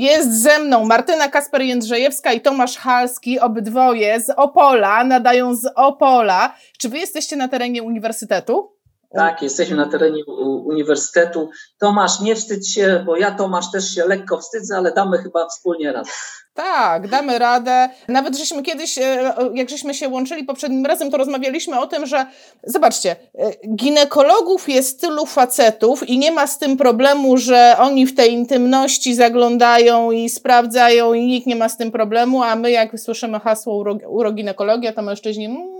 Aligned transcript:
Jest 0.00 0.42
ze 0.42 0.58
mną 0.58 0.84
Martyna 0.84 1.28
Kasper-Jędrzejewska 1.28 2.32
i 2.32 2.40
Tomasz 2.40 2.76
Halski, 2.76 3.40
obydwoje 3.40 4.20
z 4.20 4.30
Opola, 4.30 5.04
nadają 5.04 5.54
z 5.54 5.72
Opola. 5.74 6.54
Czy 6.78 6.88
wy 6.88 6.98
jesteście 6.98 7.36
na 7.36 7.48
terenie 7.48 7.82
uniwersytetu? 7.82 8.72
Tak, 9.14 9.42
jesteśmy 9.42 9.76
na 9.76 9.86
terenie 9.86 10.24
uniwersytetu. 10.64 11.50
Tomasz, 11.78 12.20
nie 12.20 12.36
wstydź 12.36 12.74
się, 12.74 13.02
bo 13.06 13.16
ja 13.16 13.30
Tomasz 13.30 13.70
też 13.70 13.94
się 13.94 14.04
lekko 14.06 14.38
wstydzę, 14.38 14.76
ale 14.76 14.92
damy 14.92 15.18
chyba 15.18 15.48
wspólnie 15.48 15.92
radę. 15.92 16.10
Tak, 16.54 17.08
damy 17.08 17.38
radę. 17.38 17.88
Nawet 18.08 18.36
żeśmy 18.36 18.62
kiedyś, 18.62 18.98
e, 18.98 19.34
jak 19.54 19.70
żeśmy 19.70 19.94
się 19.94 20.08
łączyli 20.08 20.44
poprzednim 20.44 20.86
razem, 20.86 21.10
to 21.10 21.16
rozmawialiśmy 21.16 21.80
o 21.80 21.86
tym, 21.86 22.06
że 22.06 22.26
zobaczcie, 22.64 23.16
e, 23.38 23.50
ginekologów 23.76 24.68
jest 24.68 25.00
tylu 25.00 25.26
facetów 25.26 26.08
i 26.08 26.18
nie 26.18 26.32
ma 26.32 26.46
z 26.46 26.58
tym 26.58 26.76
problemu, 26.76 27.36
że 27.36 27.76
oni 27.78 28.06
w 28.06 28.14
tej 28.14 28.32
intymności 28.32 29.14
zaglądają 29.14 30.10
i 30.10 30.28
sprawdzają 30.28 31.12
i 31.12 31.26
nikt 31.26 31.46
nie 31.46 31.56
ma 31.56 31.68
z 31.68 31.76
tym 31.76 31.92
problemu, 31.92 32.42
a 32.42 32.56
my 32.56 32.70
jak 32.70 33.00
słyszymy 33.00 33.40
hasło 33.40 33.84
uroginekologia, 34.08 34.92
to 34.92 35.02
mężczyźni 35.02 35.44
mm, 35.44 35.79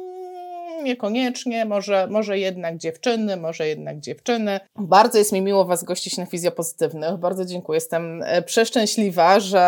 niekoniecznie, 0.83 1.65
może, 1.65 2.07
może 2.11 2.39
jednak 2.39 2.77
dziewczyny, 2.77 3.37
może 3.37 3.69
jednak 3.69 4.01
dziewczyny. 4.01 4.61
Bardzo 4.77 5.19
jest 5.19 5.33
mi 5.33 5.41
miło 5.43 5.65
Was 5.65 5.84
gościć 5.84 6.19
na 6.19 6.27
fizjopozytywnych. 6.27 7.16
Bardzo 7.16 7.45
dziękuję. 7.45 7.77
Jestem 7.77 8.23
e, 8.23 8.43
przeszczęśliwa, 8.43 9.41
że 9.41 9.61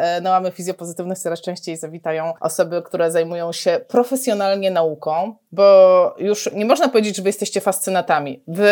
e, 0.00 0.20
na 0.20 0.30
mamy 0.30 0.50
fizjopozytywnych 0.50 1.18
coraz 1.18 1.40
częściej 1.40 1.76
zawitają 1.76 2.32
osoby, 2.40 2.82
które 2.82 3.10
zajmują 3.10 3.52
się 3.52 3.80
profesjonalnie 3.88 4.70
nauką, 4.70 5.34
bo 5.52 6.14
już 6.18 6.50
nie 6.52 6.64
można 6.64 6.88
powiedzieć, 6.88 7.16
że 7.16 7.22
Wy 7.22 7.28
jesteście 7.28 7.60
fascynatami. 7.60 8.42
Wy, 8.48 8.68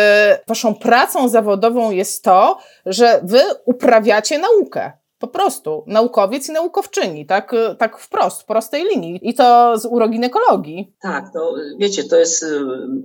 Waszą 0.47 0.75
pracą 0.75 1.29
zawodową 1.29 1.91
jest 1.91 2.23
to, 2.23 2.57
że 2.85 3.19
Wy 3.23 3.41
uprawiacie 3.65 4.39
naukę. 4.39 4.98
Po 5.19 5.27
prostu 5.27 5.83
naukowiec 5.87 6.49
i 6.49 6.51
naukowczyni, 6.51 7.25
tak, 7.25 7.55
tak 7.77 7.97
wprost, 7.99 8.41
w 8.41 8.45
prostej 8.45 8.83
linii. 8.83 9.19
I 9.21 9.33
to 9.33 9.77
z 9.77 9.85
uroginekologii. 9.85 10.93
Tak, 11.01 11.33
to 11.33 11.55
wiecie, 11.79 12.03
to 12.03 12.15
jest, 12.15 12.45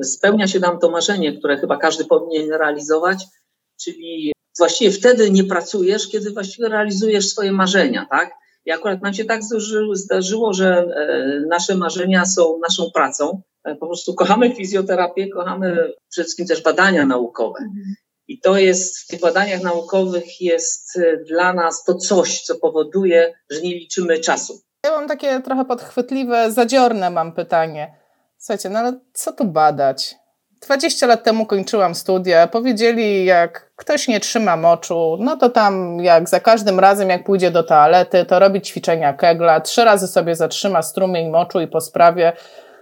spełnia 0.03 0.47
się 0.47 0.61
nam 0.61 0.79
to 0.79 0.91
marzenie, 0.91 1.39
które 1.39 1.59
chyba 1.59 1.77
każdy 1.77 2.05
powinien 2.05 2.53
realizować, 2.53 3.25
czyli 3.83 4.33
właściwie 4.59 4.91
wtedy 4.91 5.31
nie 5.31 5.45
pracujesz, 5.45 6.09
kiedy 6.09 6.31
właściwie 6.31 6.69
realizujesz 6.69 7.29
swoje 7.29 7.53
marzenia, 7.53 8.07
tak? 8.11 8.31
I 8.67 8.71
akurat 8.71 9.03
nam 9.03 9.15
się 9.15 9.25
tak 9.25 9.41
zdarzyło, 9.93 10.53
że 10.53 10.69
e, 10.69 11.41
nasze 11.49 11.75
marzenia 11.75 12.25
są 12.25 12.59
naszą 12.69 12.91
pracą. 12.95 13.43
E, 13.65 13.77
po 13.77 13.87
prostu 13.87 14.15
kochamy 14.15 14.55
fizjoterapię, 14.55 15.29
kochamy 15.29 15.93
przede 16.11 16.25
wszystkim 16.25 16.47
też 16.47 16.63
badania 16.63 17.07
naukowe. 17.07 17.59
I 18.29 18.41
to 18.41 18.59
jest 18.59 18.99
w 18.99 19.07
tych 19.07 19.21
badaniach 19.21 19.63
naukowych 19.63 20.41
jest 20.41 20.97
e, 20.97 21.17
dla 21.17 21.53
nas 21.53 21.85
to 21.85 21.95
coś, 21.95 22.43
co 22.43 22.55
powoduje, 22.55 23.35
że 23.51 23.61
nie 23.61 23.75
liczymy 23.75 24.19
czasu. 24.19 24.61
Ja 24.85 24.91
mam 24.91 25.09
takie 25.09 25.41
trochę 25.41 25.65
podchwytliwe, 25.65 26.53
zadziorne 26.53 27.11
mam 27.11 27.33
pytanie. 27.33 27.95
Słuchajcie, 28.39 28.69
no 28.69 28.79
ale 28.79 29.01
co 29.13 29.33
tu 29.33 29.45
badać? 29.45 30.17
20 30.63 31.07
lat 31.07 31.25
temu 31.25 31.47
kończyłam 31.47 31.95
studia, 31.95 32.47
powiedzieli, 32.47 33.25
jak 33.25 33.73
ktoś 33.77 34.09
nie 34.09 34.21
trzyma 34.21 34.57
moczu, 34.57 35.17
no 35.21 35.37
to 35.37 35.49
tam 35.49 36.01
jak 36.01 36.29
za 36.29 36.41
każdym 36.41 36.81
razem, 36.81 37.09
jak 37.09 37.25
pójdzie 37.25 37.51
do 37.51 37.63
toalety, 37.63 38.25
to 38.25 38.39
robi 38.39 38.61
ćwiczenia 38.61 39.13
kegla, 39.13 39.61
trzy 39.61 39.85
razy 39.85 40.09
sobie 40.09 40.37
zatrzyma 40.37 40.83
strumień 40.83 41.31
moczu 41.31 41.61
i 41.61 41.67
po 41.67 41.81
sprawie. 41.81 42.33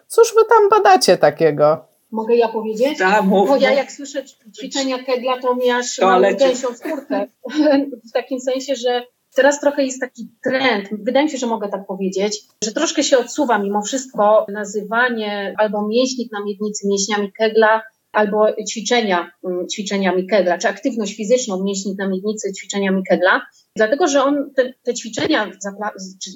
Cóż 0.06 0.34
wy 0.34 0.42
tam 0.48 0.68
badacie 0.68 1.18
takiego? 1.18 1.91
Mogę 2.12 2.36
ja 2.36 2.48
powiedzieć? 2.48 2.98
Mów, 3.22 3.48
Bo 3.48 3.56
ja 3.56 3.72
jak 3.72 3.92
słyszę 3.92 4.24
ćwiczenia 4.58 4.98
Kegla, 4.98 5.40
to 5.40 5.54
mi 5.54 5.70
aż 5.70 5.98
mam 5.98 6.22
gęsią 6.22 6.74
skórkę. 6.74 7.26
w 8.08 8.12
takim 8.12 8.40
sensie, 8.40 8.76
że 8.76 9.02
teraz 9.34 9.60
trochę 9.60 9.84
jest 9.84 10.00
taki 10.00 10.28
trend, 10.44 10.88
wydaje 10.92 11.24
mi 11.24 11.30
się, 11.30 11.38
że 11.38 11.46
mogę 11.46 11.68
tak 11.68 11.86
powiedzieć, 11.86 12.40
że 12.64 12.72
troszkę 12.72 13.02
się 13.02 13.18
odsuwa 13.18 13.58
mimo 13.58 13.82
wszystko 13.82 14.46
nazywanie 14.48 15.54
albo 15.58 15.88
mięśnik 15.88 16.32
na 16.32 16.44
miednicy 16.44 16.88
mięśniami 16.88 17.32
Kegla, 17.32 17.82
albo 18.12 18.46
ćwiczenia 18.70 19.30
mm, 19.44 19.68
ćwiczeniami 19.68 20.26
Kegla, 20.26 20.58
czy 20.58 20.68
aktywność 20.68 21.16
fizyczną 21.16 21.64
mięśni 21.64 21.94
na 21.98 22.08
miednicy 22.08 22.52
ćwiczeniami 22.52 23.02
Kegla, 23.08 23.42
dlatego 23.76 24.08
że 24.08 24.24
on 24.24 24.50
te, 24.56 24.72
te 24.82 24.94
ćwiczenia 24.94 25.50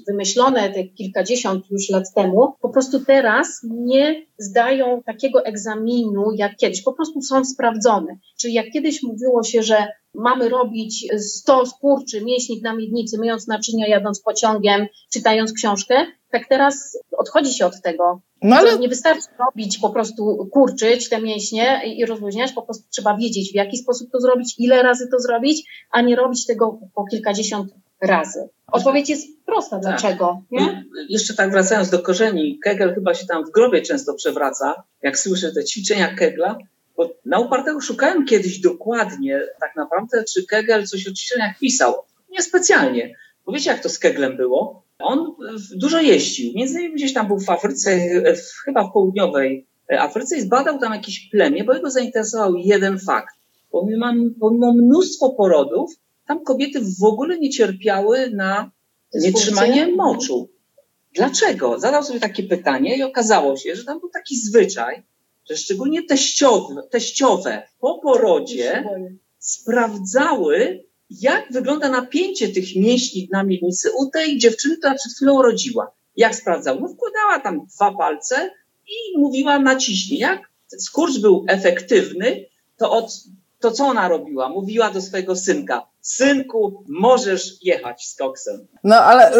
wymyślone 0.08 0.70
te 0.70 0.84
kilkadziesiąt 0.84 1.70
już 1.70 1.90
lat 1.90 2.04
temu, 2.14 2.52
po 2.60 2.68
prostu 2.68 3.04
teraz 3.04 3.60
nie 3.70 4.26
zdają 4.38 5.02
takiego 5.06 5.44
egzaminu 5.44 6.32
jak 6.36 6.56
kiedyś, 6.56 6.82
po 6.82 6.92
prostu 6.92 7.22
są 7.22 7.44
sprawdzone. 7.44 8.18
Czyli 8.40 8.54
jak 8.54 8.66
kiedyś 8.72 9.02
mówiło 9.02 9.42
się, 9.42 9.62
że 9.62 9.86
mamy 10.14 10.48
robić 10.48 11.06
100 11.18 11.66
skurczy, 11.66 12.24
mięśnik 12.24 12.62
na 12.62 12.76
miednicy, 12.76 13.18
myjąc 13.18 13.48
naczynia, 13.48 13.88
jadąc 13.88 14.20
pociągiem, 14.20 14.86
czytając 15.12 15.52
książkę, 15.52 16.06
tak 16.30 16.48
teraz 16.48 16.98
odchodzi 17.18 17.54
się 17.54 17.66
od 17.66 17.82
tego. 17.82 18.20
No 18.42 18.56
ale... 18.56 18.78
Nie 18.78 18.88
wystarczy 18.88 19.28
robić, 19.38 19.78
po 19.78 19.90
prostu 19.90 20.48
kurczyć 20.52 21.08
te 21.08 21.20
mięśnie 21.20 21.82
i 21.96 22.06
rozluźniać, 22.06 22.52
po 22.52 22.62
prostu 22.62 22.84
trzeba 22.90 23.16
wiedzieć, 23.16 23.52
w 23.52 23.54
jaki 23.54 23.78
sposób 23.78 24.10
to 24.12 24.20
zrobić, 24.20 24.54
ile 24.58 24.82
razy 24.82 25.08
to 25.10 25.20
zrobić, 25.20 25.86
a 25.90 26.00
nie 26.00 26.16
robić 26.16 26.46
tego 26.46 26.78
po 26.94 27.04
kilkadziesiąt 27.04 27.72
razy. 28.00 28.48
Odpowiedź 28.72 29.08
jest 29.08 29.26
prosta, 29.46 29.80
tak. 29.80 29.82
dlaczego? 29.82 30.42
Nie? 30.50 30.84
Jeszcze 31.08 31.34
tak 31.34 31.50
wracając 31.50 31.90
do 31.90 31.98
korzeni, 31.98 32.58
Kegel 32.62 32.94
chyba 32.94 33.14
się 33.14 33.26
tam 33.26 33.44
w 33.46 33.50
grobie 33.50 33.82
często 33.82 34.14
przewraca, 34.14 34.82
jak 35.02 35.18
słyszę 35.18 35.52
te 35.52 35.64
ćwiczenia 35.64 36.14
Kegla, 36.14 36.58
bo 36.96 37.10
na 37.24 37.38
upartego 37.38 37.80
szukałem 37.80 38.24
kiedyś 38.24 38.60
dokładnie 38.60 39.40
tak 39.60 39.76
naprawdę, 39.76 40.24
czy 40.24 40.46
Kegel 40.46 40.86
coś 40.86 41.08
o 41.08 41.12
ćwiczeniach 41.12 41.58
pisał. 41.58 41.94
Niespecjalnie. 42.30 43.14
Bo 43.46 43.52
wiecie, 43.52 43.70
jak 43.70 43.82
to 43.82 43.88
z 43.88 43.98
Keglem 43.98 44.36
było? 44.36 44.85
On 44.98 45.34
dużo 45.76 46.00
jeździł. 46.00 46.52
Między 46.54 46.78
innymi 46.78 46.94
gdzieś 46.94 47.12
tam 47.12 47.26
był 47.26 47.40
w 47.40 47.50
Afryce, 47.50 48.00
chyba 48.64 48.84
w 48.84 48.92
południowej 48.92 49.66
Afryce 49.98 50.36
i 50.36 50.40
zbadał 50.40 50.78
tam 50.78 50.92
jakieś 50.92 51.30
plemię, 51.30 51.64
bo 51.64 51.74
jego 51.74 51.90
zainteresował 51.90 52.56
jeden 52.56 52.98
fakt. 52.98 53.34
Pomimo, 53.70 54.12
pomimo 54.40 54.72
mnóstwo 54.72 55.30
porodów, 55.30 55.90
tam 56.26 56.44
kobiety 56.44 56.80
w 57.00 57.04
ogóle 57.04 57.38
nie 57.38 57.50
cierpiały 57.50 58.30
na 58.30 58.70
nietrzymanie 59.14 59.88
moczu. 59.88 60.48
Dlaczego? 61.14 61.78
Zadał 61.78 62.02
sobie 62.02 62.20
takie 62.20 62.42
pytanie 62.42 62.96
i 62.96 63.02
okazało 63.02 63.56
się, 63.56 63.76
że 63.76 63.84
tam 63.84 64.00
był 64.00 64.08
taki 64.08 64.36
zwyczaj, 64.36 65.02
że 65.50 65.56
szczególnie 65.56 66.02
teściowe, 66.02 66.82
teściowe 66.90 67.62
po 67.80 67.98
porodzie 67.98 68.84
sprawdzały, 69.38 70.85
jak 71.10 71.44
wygląda 71.50 71.88
napięcie 71.88 72.48
tych 72.48 72.76
mięśni 72.76 73.28
na 73.32 73.42
miednicy 73.42 73.90
u 73.98 74.10
tej 74.10 74.38
dziewczyny, 74.38 74.76
która 74.76 74.94
przed 74.94 75.12
chwilą 75.12 75.34
urodziła. 75.34 75.92
Jak 76.16 76.34
sprawdzał? 76.34 76.80
No 76.80 76.88
wkładała 76.88 77.40
tam 77.40 77.66
dwa 77.76 77.92
palce 77.92 78.50
i 78.86 79.18
mówiła 79.18 79.58
naciśnij. 79.58 80.18
Jak 80.18 80.40
skurcz 80.78 81.18
był 81.18 81.44
efektywny, 81.48 82.44
to, 82.76 82.90
od, 82.90 83.12
to 83.60 83.70
co 83.70 83.86
ona 83.86 84.08
robiła? 84.08 84.48
Mówiła 84.48 84.90
do 84.90 85.00
swojego 85.00 85.36
synka, 85.36 85.86
synku, 86.00 86.84
możesz 86.88 87.52
jechać 87.62 88.06
z 88.06 88.16
koksem. 88.16 88.66
No 88.84 88.96
ale, 88.96 89.32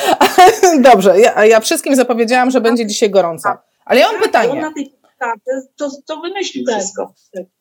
dobrze, 0.92 1.20
ja, 1.20 1.44
ja 1.44 1.60
wszystkim 1.60 1.96
zapowiedziałam, 1.96 2.50
że 2.50 2.60
będzie 2.60 2.86
dzisiaj 2.86 3.10
gorąco. 3.10 3.48
Ale 3.84 4.00
ja 4.00 4.06
mam 4.06 4.14
tak, 4.14 4.24
pytanie 4.24 4.72
tak, 5.24 5.56
to, 5.76 5.88
to 6.06 6.20
wymyślił 6.20 6.64
tak. 6.66 6.78
wszystko. 6.78 7.14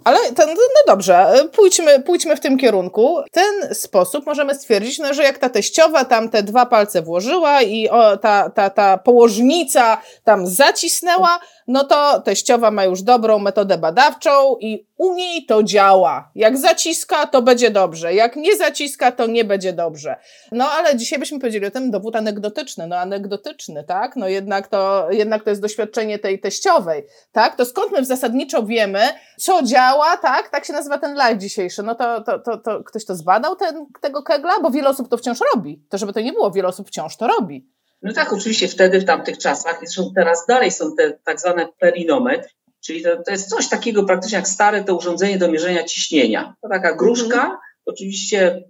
Ale 0.03 0.19
to, 0.19 0.46
no 0.47 0.53
dobrze, 0.88 1.34
pójdźmy, 1.56 2.03
pójdźmy 2.03 2.35
w 2.35 2.40
tym 2.40 2.57
kierunku. 2.57 3.18
W 3.28 3.31
ten 3.31 3.75
sposób 3.75 4.25
możemy 4.25 4.56
stwierdzić, 4.56 5.00
no, 5.00 5.13
że 5.13 5.24
jak 5.24 5.38
ta 5.38 5.50
teściowa 5.50 6.06
tam 6.06 6.29
te 6.29 6.44
dwa 6.44 6.66
palce 6.66 7.01
włożyła 7.01 7.62
i 7.62 7.90
o, 7.90 8.18
ta, 8.18 8.50
ta, 8.50 8.69
ta 8.69 8.97
położnica 8.97 10.01
tam 10.24 10.47
zacisnęła, 10.47 11.40
no 11.68 11.84
to 11.84 12.22
teściowa 12.22 12.72
ma 12.72 12.84
już 12.84 13.01
dobrą 13.01 13.40
metodę 13.40 13.78
badawczą 13.78 14.56
i 14.59 14.88
u 14.97 15.13
niej 15.13 15.46
to 15.46 15.63
działa. 15.63 16.31
Jak 16.36 16.57
zaciska, 16.57 17.27
to 17.27 17.42
będzie 17.42 17.71
dobrze. 17.71 18.13
Jak 18.13 18.36
nie 18.36 18.57
zaciska, 18.57 19.12
to 19.12 19.27
nie 19.27 19.44
będzie 19.44 19.74
dobrze. 19.74 20.15
No 20.51 20.71
ale 20.71 20.95
dzisiaj 20.95 21.19
byśmy 21.19 21.39
powiedzieli 21.39 21.65
o 21.65 21.71
tym 21.71 21.92
dowód 21.92 22.15
anegdotyczny. 22.15 22.88
No 22.88 22.95
anegdotyczny, 22.98 23.83
tak? 23.83 24.15
No 24.15 24.27
jednak 24.27 24.68
to, 24.68 25.07
jednak 25.12 25.44
to 25.44 25.50
jest 25.50 25.62
doświadczenie 25.62 26.19
tej 26.19 26.39
teściowej, 26.39 27.04
tak? 27.31 27.56
To 27.56 27.65
skąd 27.65 27.92
my 27.92 28.06
zasadniczo 28.06 28.63
wiemy, 28.63 29.01
co 29.38 29.63
działa, 29.63 30.18
tak? 30.18 30.50
Tak 30.50 30.65
się 30.65 30.74
nazywa 30.74 30.98
ten 30.98 31.15
live 31.15 31.39
dzisiejszy. 31.39 31.83
No 31.83 31.95
to, 31.95 32.21
to, 32.21 32.39
to, 32.39 32.57
to 32.57 32.83
ktoś 32.83 33.06
to 33.06 33.15
zbadał, 33.15 33.56
ten, 33.56 33.86
tego 34.01 34.24
kegla? 34.24 34.54
Bo 34.62 34.71
wiele 34.71 34.89
osób 34.89 35.10
to 35.10 35.18
wciąż 35.18 35.39
robi. 35.56 35.83
To 35.89 35.98
żeby 35.98 36.13
to 36.13 36.19
nie 36.21 36.33
było, 36.33 36.51
wiele 36.51 36.68
osób 36.68 36.88
wciąż 36.88 37.18
to 37.18 37.27
robi. 37.27 37.68
No 38.03 38.13
tak, 38.13 38.33
oczywiście 38.33 38.67
wtedy, 38.67 39.00
w 39.00 39.05
tamtych 39.05 39.38
czasach, 39.38 39.79
zresztą 39.79 40.11
teraz 40.15 40.45
dalej 40.47 40.71
są 40.71 40.95
te 40.95 41.19
tak 41.25 41.39
zwane 41.39 41.67
perinometry, 41.79 42.50
czyli 42.85 43.03
to, 43.03 43.23
to 43.25 43.31
jest 43.31 43.50
coś 43.50 43.69
takiego 43.69 44.03
praktycznie 44.03 44.35
jak 44.35 44.47
stare 44.47 44.83
to 44.83 44.95
urządzenie 44.95 45.38
do 45.38 45.51
mierzenia 45.51 45.83
ciśnienia. 45.83 46.55
To 46.61 46.69
taka 46.69 46.95
gruszka, 46.95 47.45
mm. 47.45 47.57
oczywiście 47.85 48.63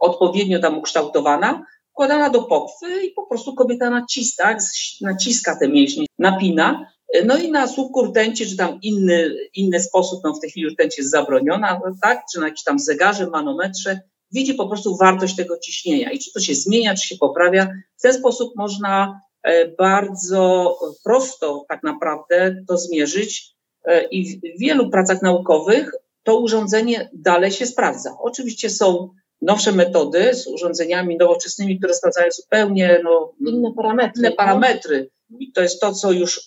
odpowiednio 0.00 0.58
tam 0.58 0.78
ukształtowana, 0.78 1.66
wkładana 1.90 2.30
do 2.30 2.42
pokwy 2.42 3.04
i 3.04 3.10
po 3.10 3.26
prostu 3.26 3.54
kobieta 3.54 3.90
naciska, 3.90 4.56
naciska 5.00 5.56
te 5.56 5.68
mięśnie, 5.68 6.06
napina, 6.18 6.86
no 7.24 7.36
i 7.36 7.50
na 7.50 7.66
słupku 7.66 8.04
rtęci, 8.04 8.46
czy 8.46 8.56
tam 8.56 8.78
inny, 8.82 9.30
inny 9.54 9.80
sposób, 9.80 10.20
no 10.24 10.34
w 10.34 10.40
tej 10.40 10.50
chwili 10.50 10.68
rtęć 10.68 10.98
jest 10.98 11.10
zabroniona, 11.10 11.80
tak, 12.02 12.22
czy 12.32 12.40
na 12.40 12.46
jakimś 12.46 12.62
tam 12.62 12.78
zegarze, 12.78 13.26
manometrze, 13.26 14.00
widzi 14.32 14.54
po 14.54 14.68
prostu 14.68 14.96
wartość 14.96 15.36
tego 15.36 15.58
ciśnienia 15.58 16.12
i 16.12 16.18
czy 16.18 16.32
to 16.32 16.40
się 16.40 16.54
zmienia, 16.54 16.94
czy 16.94 17.06
się 17.06 17.16
poprawia. 17.16 17.68
W 17.98 18.02
ten 18.02 18.12
sposób 18.12 18.52
można 18.56 19.20
e, 19.42 19.68
bardzo 19.68 20.76
prosto 21.04 21.64
tak 21.68 21.82
naprawdę 21.82 22.56
to 22.68 22.78
zmierzyć 22.78 23.54
e, 23.84 24.04
i 24.04 24.40
w 24.40 24.60
wielu 24.60 24.90
pracach 24.90 25.22
naukowych 25.22 25.92
to 26.22 26.38
urządzenie 26.38 27.10
dalej 27.12 27.50
się 27.50 27.66
sprawdza. 27.66 28.16
Oczywiście 28.20 28.70
są 28.70 29.10
nowsze 29.42 29.72
metody 29.72 30.34
z 30.34 30.46
urządzeniami 30.46 31.16
nowoczesnymi, 31.16 31.78
które 31.78 31.94
sprawdzają 31.94 32.30
zupełnie 32.30 33.00
no, 33.04 33.32
inne 33.46 33.72
parametry. 33.76 34.20
Inne 34.20 34.32
parametry. 34.32 35.10
I 35.38 35.52
to 35.52 35.62
jest 35.62 35.80
to, 35.80 35.92
co 35.92 36.12
już 36.12 36.38
y, 36.38 36.42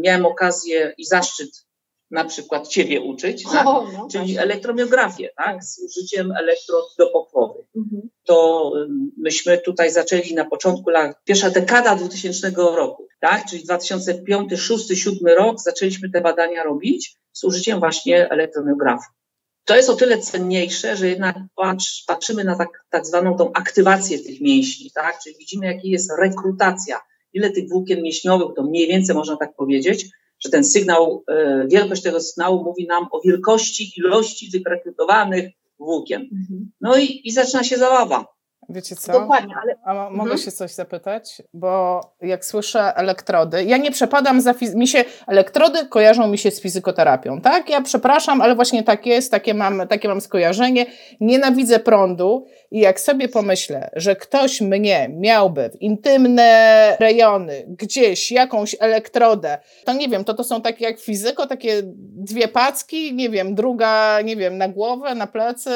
miałem 0.00 0.26
okazję 0.26 0.94
i 0.98 1.04
zaszczyt 1.04 1.66
na 2.14 2.24
przykład 2.24 2.68
Ciebie 2.68 3.00
uczyć, 3.00 3.44
tak? 3.52 3.66
o, 3.66 3.86
no, 3.92 4.08
czyli 4.12 4.38
elektromiografię, 4.38 5.30
tak? 5.36 5.64
z 5.64 5.78
użyciem 5.78 6.32
elektrod 6.32 6.84
dopokłowych. 6.98 7.66
Mhm. 7.76 8.08
To 8.24 8.72
y, 8.76 8.88
myśmy 9.16 9.58
tutaj 9.58 9.90
zaczęli 9.90 10.34
na 10.34 10.44
początku 10.44 10.90
lat, 10.90 11.16
pierwsza 11.24 11.50
dekada 11.50 11.96
2000 11.96 12.50
roku, 12.56 13.08
tak? 13.20 13.44
czyli 13.50 13.64
2005, 13.64 14.48
2006, 14.48 14.84
2007 14.86 15.38
rok 15.38 15.60
zaczęliśmy 15.60 16.10
te 16.10 16.20
badania 16.20 16.62
robić 16.62 17.16
z 17.32 17.44
użyciem 17.44 17.80
właśnie 17.80 18.30
elektromiografu. 18.30 19.12
To 19.64 19.76
jest 19.76 19.90
o 19.90 19.96
tyle 19.96 20.18
cenniejsze, 20.18 20.96
że 20.96 21.08
jednak 21.08 21.36
patrz, 21.56 22.04
patrzymy 22.06 22.44
na 22.44 22.56
tak, 22.56 22.68
tak 22.90 23.06
zwaną 23.06 23.36
tą 23.36 23.52
aktywację 23.52 24.18
tych 24.18 24.40
mięśni, 24.40 24.90
tak? 24.94 25.18
czyli 25.24 25.36
widzimy, 25.38 25.66
jaka 25.66 25.80
jest 25.84 26.12
rekrutacja, 26.18 27.00
ile 27.32 27.50
tych 27.50 27.68
włókien 27.68 28.02
mięśniowych, 28.02 28.48
to 28.56 28.62
mniej 28.62 28.88
więcej 28.88 29.16
można 29.16 29.36
tak 29.36 29.56
powiedzieć, 29.56 30.06
że 30.44 30.50
ten 30.50 30.64
sygnał, 30.64 31.24
e, 31.28 31.66
wielkość 31.68 32.02
tego 32.02 32.20
sygnału 32.20 32.64
mówi 32.64 32.86
nam 32.86 33.06
o 33.12 33.20
wielkości, 33.20 33.92
ilości 33.96 34.52
tych 34.52 34.62
rekrutowanych 34.66 35.52
włókien. 35.78 36.22
Mhm. 36.22 36.70
No 36.80 36.96
i, 36.96 37.20
i 37.24 37.32
zaczyna 37.32 37.64
się 37.64 37.76
zabawa. 37.76 38.33
Wiecie 38.68 38.96
co? 38.96 39.12
Dokładnie, 39.12 39.54
ale... 39.62 39.74
A 39.84 40.10
mogę 40.10 40.22
mhm. 40.22 40.38
się 40.38 40.52
coś 40.52 40.72
zapytać? 40.72 41.42
Bo 41.54 42.00
jak 42.22 42.44
słyszę 42.44 42.96
elektrody, 42.96 43.64
ja 43.64 43.76
nie 43.76 43.90
przepadam 43.90 44.40
za... 44.40 44.54
Fiz... 44.54 44.74
Mi 44.74 44.88
się 44.88 45.04
elektrody 45.26 45.86
kojarzą 45.86 46.28
mi 46.28 46.38
się 46.38 46.50
z 46.50 46.60
fizykoterapią, 46.60 47.40
tak? 47.40 47.70
Ja 47.70 47.82
przepraszam, 47.82 48.40
ale 48.40 48.54
właśnie 48.54 48.82
tak 48.82 49.06
jest, 49.06 49.30
takie 49.30 49.54
mam, 49.54 49.88
takie 49.88 50.08
mam 50.08 50.20
skojarzenie. 50.20 50.86
Nienawidzę 51.20 51.78
prądu 51.78 52.46
i 52.70 52.80
jak 52.80 53.00
sobie 53.00 53.28
pomyślę, 53.28 53.90
że 53.96 54.16
ktoś 54.16 54.60
mnie 54.60 55.10
miałby 55.10 55.70
w 55.70 55.82
intymne 55.82 56.96
rejony, 57.00 57.64
gdzieś 57.68 58.32
jakąś 58.32 58.76
elektrodę, 58.80 59.58
to 59.84 59.92
nie 59.92 60.08
wiem, 60.08 60.24
to 60.24 60.34
to 60.34 60.44
są 60.44 60.62
takie 60.62 60.84
jak 60.84 61.00
fizyko, 61.00 61.46
takie 61.46 61.82
dwie 62.16 62.48
packi, 62.48 63.14
nie 63.14 63.30
wiem, 63.30 63.54
druga, 63.54 64.20
nie 64.20 64.36
wiem, 64.36 64.58
na 64.58 64.68
głowę, 64.68 65.14
na 65.14 65.26
plecy, 65.26 65.70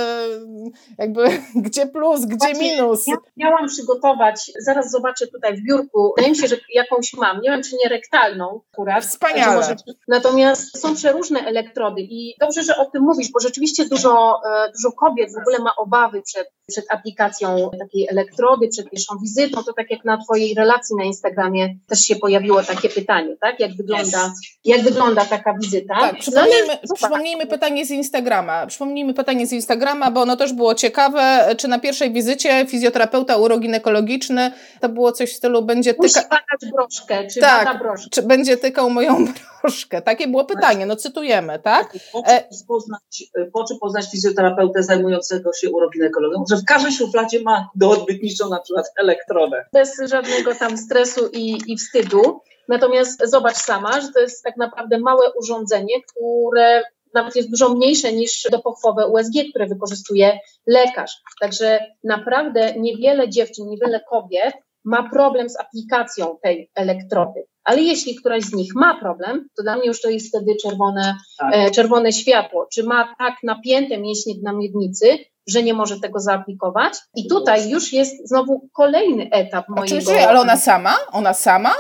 jakby 0.99 1.25
gdzie 1.65 1.87
plus, 1.87 2.25
gdzie 2.25 2.53
minus 2.55 2.78
minus. 2.79 3.07
Ja 3.07 3.17
miałam 3.37 3.69
przygotować, 3.69 4.53
zaraz 4.61 4.91
zobaczę 4.91 5.27
tutaj 5.27 5.57
w 5.57 5.65
biurku, 5.65 6.13
wydaje 6.17 6.33
mi 6.33 6.39
się, 6.39 6.49
że 6.49 6.57
jakąś 6.75 7.15
mam, 7.15 7.41
nie 7.41 7.51
wiem 7.51 7.63
czy 7.63 7.77
nie 7.85 7.89
rektalną 7.89 8.61
akurat. 8.73 9.05
Wspaniale. 9.05 9.57
Może, 9.57 9.77
natomiast 10.09 10.79
są 10.79 10.95
przeróżne 10.95 11.41
elektrody 11.41 12.01
i 12.01 12.35
dobrze, 12.41 12.63
że 12.63 12.77
o 12.77 12.85
tym 12.85 13.03
mówisz, 13.03 13.29
bo 13.33 13.41
rzeczywiście 13.41 13.85
dużo, 13.85 14.41
e, 14.47 14.73
dużo 14.73 14.93
kobiet 14.93 15.33
w 15.35 15.39
ogóle 15.39 15.59
ma 15.59 15.77
obawy 15.77 16.23
przed, 16.23 16.51
przed 16.69 16.85
aplikacją 16.91 17.71
takiej 17.79 18.09
elektrody, 18.11 18.69
przed 18.69 18.91
pierwszą 18.91 19.15
wizytą, 19.23 19.65
to 19.65 19.73
tak 19.73 19.91
jak 19.91 20.05
na 20.05 20.19
twojej 20.25 20.55
relacji 20.55 20.97
na 20.97 21.05
Instagramie 21.05 21.75
też 21.89 22.01
się 22.01 22.17
pojawiło 22.17 22.63
takie 22.63 22.89
pytanie, 22.89 23.37
tak? 23.41 23.61
Jak 23.61 23.77
wygląda, 23.77 24.33
jak 24.65 24.83
wygląda 24.83 25.25
taka 25.25 25.55
wizyta? 25.63 25.95
Tak, 26.01 26.15
no 26.15 26.21
przypomnijmy, 26.21 26.79
przypomnijmy 26.95 27.47
pytanie 27.47 27.87
z 27.87 27.91
Instagrama, 27.91 28.67
przypomnijmy 28.67 29.15
pytanie 29.15 29.47
z 29.47 29.53
Instagrama, 29.53 30.11
bo 30.11 30.21
ono 30.21 30.37
też 30.37 30.53
było 30.53 30.75
ciekawe, 30.75 31.55
czy 31.59 31.69
na 31.69 31.79
pierwszej 31.79 32.13
wizycie 32.13 32.67
fizjoterapeuta 32.69 33.37
uroginekologiczny, 33.37 34.53
to 34.81 34.89
było 34.89 35.13
coś 35.13 35.33
w 35.33 35.37
stylu 35.37 35.63
będzie 35.63 35.95
tyka... 35.95 36.03
Musi 36.03 36.29
badać 36.31 36.73
broszkę, 36.73 37.27
czy 37.27 37.41
tak, 37.41 37.65
bada 37.65 37.79
broszkę. 37.79 38.11
czy 38.11 38.23
będzie 38.23 38.57
tykał 38.57 38.91
moją 38.91 39.25
broszkę? 39.63 40.03
Takie 40.03 40.29
było 40.29 40.45
pytanie, 40.45 40.87
no 40.87 40.97
cytujemy, 40.97 41.59
tak? 41.59 41.93
Po 42.13 42.23
czy, 42.23 42.33
e, 42.33 42.49
poznać, 42.69 43.25
po 43.53 43.65
czy 43.65 43.75
poznać 43.81 44.11
fizjoterapeutę 44.11 44.83
zajmującego 44.83 45.53
się 45.53 45.71
uroginekologią? 45.71 46.45
Że 46.51 46.57
w 46.57 46.65
każdej 46.65 46.93
szufladzie 46.93 47.43
ma 47.43 47.69
do 47.75 47.91
odbytniczą 47.91 48.49
na 48.49 48.61
przykład 48.61 48.87
elektrodę. 48.97 49.65
Bez 49.73 50.01
żadnego 50.05 50.55
tam 50.55 50.79
stresu 50.79 51.29
i, 51.33 51.73
i 51.73 51.77
wstydu. 51.77 52.41
Natomiast 52.69 53.31
zobacz 53.31 53.57
sama, 53.57 54.01
że 54.01 54.09
to 54.13 54.21
jest 54.21 54.45
tak 54.45 54.57
naprawdę 54.57 54.99
małe 54.99 55.33
urządzenie, 55.33 55.95
które 56.03 56.83
nawet 57.15 57.37
jest 57.37 57.51
dużo 57.51 57.75
mniejsze 57.75 58.13
niż 58.13 58.49
dopochwowe 58.51 59.07
USG, 59.07 59.33
które 59.51 59.67
wykorzystuje 59.67 60.39
lekarz. 60.67 61.13
Także 61.41 61.81
naprawdę 62.05 62.75
niewiele 62.79 63.29
dziewczyn, 63.29 63.69
niewiele 63.69 64.01
kobiet 64.11 64.55
ma 64.85 65.11
problem 65.11 65.49
z 65.51 65.61
aplikacją 65.61 66.39
tej 66.43 66.71
elektrody. 66.75 67.45
Ale 67.65 67.81
jeśli 67.83 68.15
któraś 68.15 68.43
z 68.43 68.53
nich 68.53 68.75
ma 68.75 69.01
problem, 69.01 69.49
to 69.57 69.63
dla 69.63 69.77
mnie 69.77 69.87
już 69.87 70.01
to 70.01 70.11
jest 70.11 70.29
wtedy 70.29 70.57
czerwone, 70.63 71.17
tak. 71.39 71.55
e, 71.55 71.71
czerwone 71.71 72.13
światło. 72.13 72.67
Czy 72.73 72.85
ma 72.85 73.15
tak 73.19 73.35
napięte 73.43 73.99
mięśnie 73.99 74.35
na 74.43 74.53
miednicy, 74.53 75.19
że 75.47 75.63
nie 75.63 75.75
może 75.75 76.01
tego 76.01 76.21
zaaplikować? 76.21 76.95
I 77.15 77.29
tutaj 77.29 77.71
już 77.71 77.93
jest 77.93 78.29
znowu 78.29 78.69
kolejny 78.73 79.31
etap 79.31 79.69
mojego... 79.69 79.85
Oczywiście, 79.85 80.29
ale 80.29 80.41
ona 80.41 80.57
sama? 80.57 80.97
Ona 81.13 81.35
sama? 81.35 81.73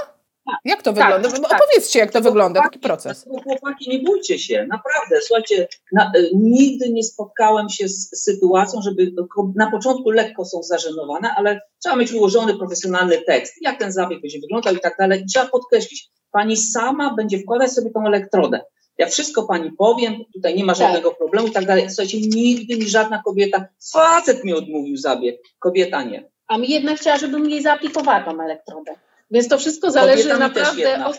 Tak, 0.50 0.60
jak 0.64 0.82
to 0.82 0.92
tak, 0.92 1.22
wygląda? 1.22 1.48
Tak, 1.48 1.62
Opowiedzcie, 1.62 1.98
jak 1.98 2.12
to 2.12 2.20
wygląda, 2.20 2.62
taki 2.62 2.78
proces. 2.78 3.26
Chłopaki, 3.44 3.90
nie 3.90 3.98
bójcie 3.98 4.38
się, 4.38 4.66
naprawdę. 4.70 5.20
Słuchajcie, 5.26 5.68
na, 5.92 6.04
e, 6.04 6.22
nigdy 6.34 6.92
nie 6.92 7.02
spotkałem 7.02 7.68
się 7.68 7.88
z 7.88 8.24
sytuacją, 8.24 8.82
żeby 8.82 9.12
na 9.56 9.70
początku 9.70 10.10
lekko 10.10 10.44
są 10.44 10.62
zażenowane, 10.62 11.30
ale 11.36 11.60
trzeba 11.82 11.96
mieć 11.96 12.12
ułożony 12.12 12.56
profesjonalny 12.56 13.22
tekst, 13.26 13.54
jak 13.60 13.78
ten 13.78 13.92
zabieg 13.92 14.20
będzie 14.20 14.40
wyglądał 14.40 14.74
i 14.74 14.80
tak 14.80 14.96
dalej. 14.98 15.24
trzeba 15.32 15.46
podkreślić, 15.46 16.10
pani 16.30 16.56
sama 16.56 17.14
będzie 17.14 17.38
wkładać 17.38 17.72
sobie 17.72 17.90
tą 17.90 18.06
elektrodę. 18.06 18.60
Ja 18.98 19.06
wszystko 19.06 19.42
pani 19.42 19.72
powiem, 19.72 20.24
tutaj 20.34 20.56
nie 20.56 20.64
ma 20.64 20.72
tak. 20.72 20.82
żadnego 20.82 21.08
tak. 21.08 21.18
problemu 21.18 21.48
i 21.48 21.50
tak 21.50 21.66
dalej. 21.66 21.90
Słuchajcie, 21.90 22.20
nigdy 22.20 22.76
mi 22.76 22.88
żadna 22.88 23.22
kobieta, 23.24 23.66
facet 23.92 24.44
mi 24.44 24.54
odmówił 24.54 24.96
zabieg, 24.96 25.36
kobieta 25.58 26.02
nie. 26.02 26.30
A 26.48 26.58
mi 26.58 26.70
jednak 26.70 26.98
chciała, 26.98 27.16
żebym 27.16 27.50
jej 27.50 27.62
zaaplikowała 27.62 28.20
tą 28.20 28.42
elektrodę. 28.42 28.94
Więc 29.30 29.48
to 29.48 29.58
wszystko 29.58 29.90
zależy 29.90 30.38
naprawdę 30.38 31.06
od. 31.06 31.18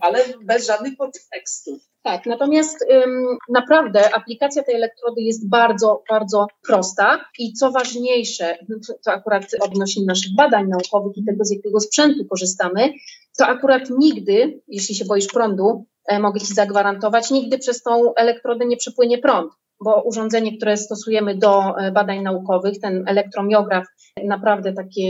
Ale 0.00 0.18
bez 0.44 0.66
żadnych 0.66 0.96
podtekstów. 0.96 1.82
Tak, 2.02 2.26
natomiast 2.26 2.82
ym, 2.82 3.26
naprawdę 3.48 4.14
aplikacja 4.14 4.62
tej 4.62 4.74
elektrody 4.74 5.22
jest 5.22 5.48
bardzo, 5.48 6.02
bardzo 6.10 6.46
prosta 6.66 7.24
i 7.38 7.52
co 7.52 7.70
ważniejsze, 7.70 8.58
to 9.04 9.12
akurat 9.12 9.44
odnośnie 9.60 10.04
naszych 10.04 10.34
badań 10.34 10.68
naukowych 10.68 11.16
i 11.16 11.24
tego, 11.24 11.44
z 11.44 11.50
jakiego 11.50 11.80
sprzętu 11.80 12.24
korzystamy, 12.24 12.92
to 13.38 13.46
akurat 13.46 13.82
nigdy, 13.98 14.60
jeśli 14.68 14.94
się 14.94 15.04
boisz 15.04 15.26
prądu, 15.26 15.84
e, 16.08 16.18
mogę 16.18 16.40
Ci 16.40 16.54
zagwarantować, 16.54 17.30
nigdy 17.30 17.58
przez 17.58 17.82
tą 17.82 18.14
elektrodę 18.14 18.66
nie 18.66 18.76
przepłynie 18.76 19.18
prąd 19.18 19.52
bo 19.84 20.02
urządzenie, 20.02 20.56
które 20.56 20.76
stosujemy 20.76 21.34
do 21.34 21.78
e, 21.78 21.92
badań 21.92 22.22
naukowych, 22.22 22.80
ten 22.80 23.04
elektromiograf, 23.06 23.86
naprawdę 24.24 24.72
takie 24.72 25.02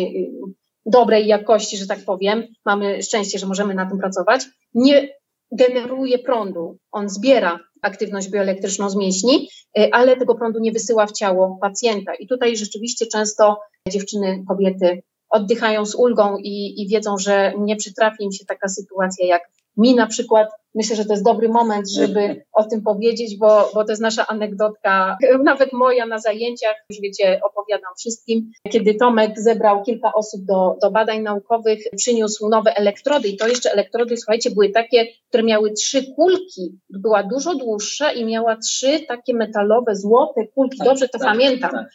dobrej 0.87 1.27
jakości, 1.27 1.77
że 1.77 1.87
tak 1.87 2.05
powiem, 2.05 2.47
mamy 2.65 3.03
szczęście, 3.03 3.39
że 3.39 3.47
możemy 3.47 3.75
na 3.75 3.87
tym 3.87 3.99
pracować, 3.99 4.45
nie 4.75 5.09
generuje 5.53 6.19
prądu. 6.19 6.79
On 6.93 7.09
zbiera 7.09 7.61
aktywność 7.83 8.29
bioelektryczną 8.29 8.91
z 8.91 8.97
mięśni, 8.97 9.49
y, 9.79 9.89
ale 9.93 10.17
tego 10.17 10.35
prądu 10.35 10.61
nie 10.61 10.73
wysyła 10.73 11.07
w 11.07 11.13
ciało 11.13 11.59
pacjenta. 11.61 12.15
I 12.15 12.27
tutaj 12.27 12.57
rzeczywiście 12.57 13.07
często 13.07 13.61
dziewczyny, 13.89 14.45
kobiety 14.49 15.03
oddychają 15.29 15.87
z 15.87 15.95
ulgą 15.95 16.37
i, 16.39 16.83
i 16.83 16.89
wiedzą, 16.89 17.19
że 17.19 17.53
nie 17.59 17.77
przytrafi 17.77 18.25
im 18.25 18.33
się 18.33 18.45
taka 18.45 18.69
sytuacja 18.69 19.27
jak 19.27 19.43
mi 19.77 19.95
na 19.95 20.07
przykład 20.07 20.49
myślę, 20.77 20.97
że 20.97 21.05
to 21.05 21.13
jest 21.13 21.25
dobry 21.25 21.49
moment, 21.49 21.91
żeby 21.91 22.45
o 22.53 22.65
tym 22.65 22.83
powiedzieć, 22.83 23.37
bo, 23.39 23.71
bo 23.75 23.85
to 23.85 23.93
jest 23.93 24.03
nasza 24.03 24.27
anegdotka, 24.27 25.17
nawet 25.45 25.73
moja 25.73 26.07
na 26.07 26.19
zajęciach, 26.19 26.75
już 26.91 27.01
wiecie, 27.01 27.41
opowiadam 27.43 27.93
wszystkim, 27.99 28.51
kiedy 28.71 28.95
Tomek 28.95 29.41
zebrał 29.41 29.83
kilka 29.83 30.13
osób 30.13 30.45
do, 30.45 30.77
do 30.83 30.91
badań 30.91 31.23
naukowych, 31.23 31.79
przyniósł 31.97 32.49
nowe 32.49 32.77
elektrody 32.77 33.29
i 33.29 33.37
to 33.37 33.49
jeszcze 33.49 33.73
elektrody, 33.73 34.17
słuchajcie, 34.17 34.51
były 34.51 34.71
takie, 34.71 35.07
które 35.29 35.43
miały 35.43 35.73
trzy 35.73 36.15
kulki, 36.15 36.79
była 36.91 37.23
dużo 37.23 37.55
dłuższa 37.55 38.13
i 38.13 38.25
miała 38.25 38.57
trzy 38.57 39.01
takie 39.09 39.35
metalowe, 39.35 39.97
złote 39.97 40.47
kulki, 40.55 40.79
tak, 40.79 40.89
dobrze 40.89 41.09
to 41.09 41.19
tak, 41.19 41.29
pamiętam. 41.29 41.71
Tak. 41.71 41.87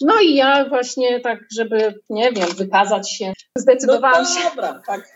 No 0.00 0.20
i 0.20 0.34
ja 0.34 0.68
właśnie 0.68 1.20
tak, 1.20 1.38
żeby, 1.56 1.94
nie 2.10 2.32
wiem, 2.32 2.48
wykazać 2.56 3.12
się, 3.12 3.32
zdecydowałam 3.58 4.24
no 4.24 4.50
dobra, 4.50 4.72
się, 4.72 4.80
tak. 4.86 5.08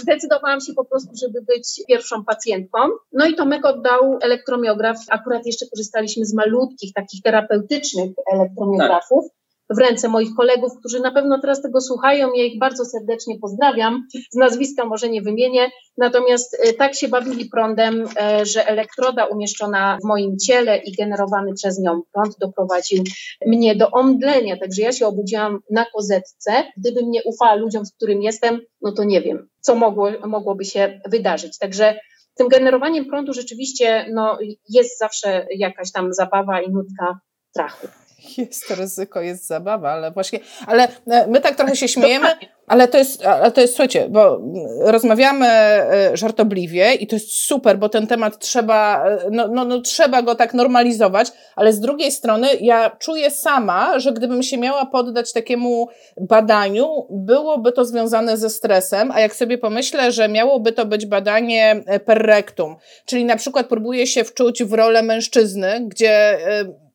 zdecydowałam 0.00 0.60
się 0.60 0.74
po 0.74 0.84
prostu, 0.84 1.10
żeby 1.22 1.42
być 1.42 1.82
pierwszą 1.88 2.24
pacjentką. 2.24 2.78
No 3.12 3.26
i 3.26 3.34
Tomek 3.34 3.64
oddał 3.64 4.18
elektromiograf. 4.22 4.96
Akurat 5.08 5.46
jeszcze 5.46 5.66
korzystaliśmy 5.66 6.24
z 6.24 6.34
malutkich, 6.34 6.92
takich 6.94 7.22
terapeutycznych 7.22 8.10
elektromiografów. 8.32 9.24
Tak. 9.24 9.35
W 9.70 9.78
ręce 9.78 10.08
moich 10.08 10.34
kolegów, 10.36 10.72
którzy 10.78 11.00
na 11.00 11.12
pewno 11.12 11.40
teraz 11.40 11.62
tego 11.62 11.80
słuchają. 11.80 12.32
Ja 12.34 12.44
ich 12.44 12.58
bardzo 12.58 12.84
serdecznie 12.84 13.38
pozdrawiam. 13.38 14.06
Z 14.30 14.36
nazwiska 14.36 14.84
może 14.84 15.08
nie 15.08 15.22
wymienię. 15.22 15.70
Natomiast 15.98 16.56
e, 16.60 16.72
tak 16.72 16.94
się 16.94 17.08
bawili 17.08 17.44
prądem, 17.44 18.04
e, 18.20 18.46
że 18.46 18.66
elektroda 18.66 19.24
umieszczona 19.24 19.98
w 20.02 20.06
moim 20.06 20.38
ciele 20.38 20.78
i 20.78 20.92
generowany 20.92 21.54
przez 21.54 21.78
nią 21.78 22.02
prąd 22.12 22.38
doprowadził 22.40 23.04
mnie 23.46 23.76
do 23.76 23.90
omdlenia. 23.90 24.56
Także 24.56 24.82
ja 24.82 24.92
się 24.92 25.06
obudziłam 25.06 25.58
na 25.70 25.86
kozetce. 25.94 26.52
Gdybym 26.76 27.10
nie 27.10 27.22
ufała 27.24 27.54
ludziom, 27.54 27.86
z 27.86 27.92
którym 27.92 28.22
jestem, 28.22 28.60
no 28.82 28.92
to 28.92 29.04
nie 29.04 29.22
wiem, 29.22 29.48
co 29.60 29.74
mogło, 29.74 30.10
mogłoby 30.26 30.64
się 30.64 31.00
wydarzyć. 31.06 31.58
Także 31.58 31.98
tym 32.34 32.48
generowaniem 32.48 33.04
prądu 33.04 33.32
rzeczywiście 33.32 34.06
no, 34.12 34.38
jest 34.68 34.98
zawsze 34.98 35.46
jakaś 35.56 35.92
tam 35.92 36.14
zabawa 36.14 36.60
i 36.60 36.70
nutka 36.70 37.20
strachu. 37.50 38.05
Jest 38.38 38.70
ryzyko, 38.70 39.20
jest 39.20 39.46
zabawa, 39.46 39.90
ale 39.90 40.10
właśnie, 40.10 40.38
ale 40.66 40.88
e, 41.06 41.26
my 41.26 41.40
tak 41.40 41.54
trochę 41.54 41.76
się 41.76 41.88
śmiejemy, 41.88 42.28
ale 42.66 42.88
to 42.88 42.98
jest, 42.98 43.26
ale 43.26 43.52
to 43.52 43.60
jest, 43.60 43.72
słuchajcie, 43.72 44.08
bo 44.08 44.40
rozmawiamy 44.80 45.46
e, 45.46 46.10
żartobliwie 46.16 46.94
i 46.94 47.06
to 47.06 47.16
jest 47.16 47.32
super, 47.32 47.78
bo 47.78 47.88
ten 47.88 48.06
temat 48.06 48.38
trzeba, 48.38 49.06
e, 49.06 49.18
no, 49.30 49.48
no, 49.48 49.64
no 49.64 49.80
trzeba 49.80 50.22
go 50.22 50.34
tak 50.34 50.54
normalizować, 50.54 51.32
ale 51.56 51.72
z 51.72 51.80
drugiej 51.80 52.12
strony 52.12 52.48
ja 52.60 52.90
czuję 52.98 53.30
sama, 53.30 53.98
że 53.98 54.12
gdybym 54.12 54.42
się 54.42 54.58
miała 54.58 54.86
poddać 54.86 55.32
takiemu 55.32 55.88
badaniu, 56.20 57.06
byłoby 57.10 57.72
to 57.72 57.84
związane 57.84 58.36
ze 58.36 58.50
stresem, 58.50 59.10
a 59.10 59.20
jak 59.20 59.34
sobie 59.34 59.58
pomyślę, 59.58 60.12
że 60.12 60.28
miałoby 60.28 60.72
to 60.72 60.86
być 60.86 61.06
badanie 61.06 61.84
per 62.04 62.18
rectum, 62.22 62.76
czyli 63.04 63.24
na 63.24 63.36
przykład 63.36 63.66
próbuję 63.66 64.06
się 64.06 64.24
wczuć 64.24 64.64
w 64.64 64.72
rolę 64.72 65.02
mężczyzny, 65.02 65.80
gdzie 65.88 66.38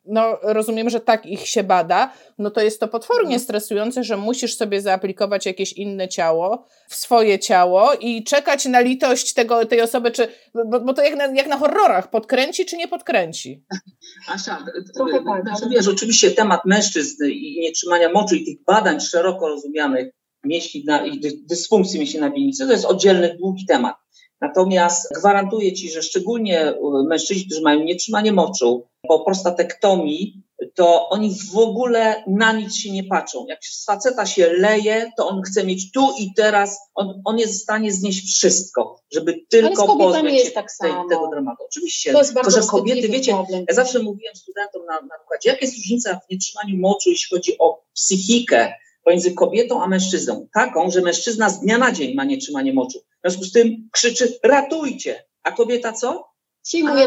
no 0.04 0.38
rozumiem, 0.42 0.90
że 0.90 1.00
tak 1.00 1.26
ich 1.26 1.46
się 1.46 1.62
bada, 1.62 2.12
no 2.38 2.50
to 2.50 2.60
jest 2.60 2.80
to 2.80 2.88
potwornie 2.88 3.34
mhm. 3.34 3.40
stresujące, 3.40 4.04
że 4.04 4.16
musisz 4.16 4.56
sobie 4.56 4.80
zaaplikować 4.80 5.46
jakieś 5.46 5.72
inne 5.72 6.08
ciało 6.08 6.66
w 6.88 6.94
swoje 6.94 7.38
ciało 7.38 7.92
i 8.00 8.24
czekać 8.24 8.64
na 8.64 8.80
litość 8.80 9.34
tego, 9.34 9.66
tej 9.66 9.80
osoby, 9.80 10.10
czy, 10.10 10.28
bo, 10.54 10.80
bo 10.80 10.94
to 10.94 11.02
jak 11.02 11.16
na, 11.16 11.26
jak 11.26 11.46
na 11.46 11.58
horrorach, 11.58 12.10
podkręci 12.10 12.64
czy 12.64 12.76
nie 12.76 12.88
podkręci? 12.88 13.64
Asia, 14.28 14.64
trochę 14.94 15.24
tak. 15.24 15.42
Znaczy, 15.42 15.74
wiesz, 15.74 15.88
oczywiście 15.88 16.30
temat 16.30 16.60
mężczyzn 16.64 17.24
i 17.26 17.60
nietrzymania 17.60 18.12
moczu 18.12 18.34
i 18.34 18.44
tych 18.44 18.64
badań 18.66 19.00
szeroko 19.00 19.48
rozumianych 19.48 20.08
mięśni 20.44 20.84
na, 20.86 21.06
i 21.06 21.20
dysfunkcji 21.48 21.98
mięśni 21.98 22.20
na 22.20 22.30
winnicy, 22.30 22.66
to 22.66 22.72
jest 22.72 22.84
oddzielny, 22.84 23.36
długi 23.38 23.66
temat. 23.66 23.96
Natomiast 24.40 25.08
gwarantuję 25.18 25.72
Ci, 25.72 25.90
że 25.90 26.02
szczególnie 26.02 26.70
y, 26.70 26.74
mężczyźni, 27.08 27.46
którzy 27.46 27.62
mają 27.62 27.84
nietrzymanie 27.84 28.32
moczu 28.32 28.91
po 29.08 29.20
prostatektomii, 29.24 30.42
to 30.74 31.08
oni 31.08 31.34
w 31.52 31.56
ogóle 31.56 32.24
na 32.26 32.52
nic 32.52 32.76
się 32.76 32.90
nie 32.90 33.04
patrzą. 33.04 33.46
Jak 33.48 33.64
z 33.64 33.84
faceta 33.84 34.26
się 34.26 34.52
leje, 34.52 35.12
to 35.16 35.28
on 35.28 35.42
chce 35.42 35.64
mieć 35.64 35.92
tu 35.92 36.08
i 36.18 36.34
teraz, 36.34 36.78
on, 36.94 37.22
on 37.24 37.38
jest 37.38 37.60
w 37.60 37.62
stanie 37.62 37.92
znieść 37.92 38.34
wszystko, 38.34 39.00
żeby 39.12 39.40
tylko 39.50 39.96
pozbyć 39.96 40.40
się 40.40 40.50
tak 40.50 40.66
tej, 40.80 40.92
tego 41.08 41.28
dramatu. 41.28 41.64
Oczywiście, 41.64 42.12
tylko 42.12 42.50
że 42.50 42.60
kobiety, 42.60 43.08
wiecie, 43.08 43.32
problem. 43.32 43.64
ja 43.68 43.74
zawsze 43.74 43.98
mówiłem 43.98 44.36
studentom 44.36 44.86
na, 44.86 44.94
na 44.94 45.18
przykład, 45.18 45.44
jaka 45.44 45.60
jest 45.60 45.76
różnica 45.76 46.14
w 46.14 46.30
nietrzymaniu 46.30 46.76
moczu, 46.78 47.10
jeśli 47.10 47.36
chodzi 47.36 47.58
o 47.58 47.82
psychikę 47.94 48.72
pomiędzy 49.04 49.34
kobietą 49.34 49.82
a 49.82 49.88
mężczyzną. 49.88 50.46
Taką, 50.54 50.90
że 50.90 51.00
mężczyzna 51.00 51.48
z 51.48 51.60
dnia 51.60 51.78
na 51.78 51.92
dzień 51.92 52.14
ma 52.14 52.24
nietrzymanie 52.24 52.72
moczu. 52.72 52.98
W 52.98 53.20
związku 53.22 53.44
z 53.44 53.52
tym 53.52 53.88
krzyczy 53.92 54.38
ratujcie, 54.42 55.24
a 55.42 55.52
kobieta 55.52 55.92
co? 55.92 56.31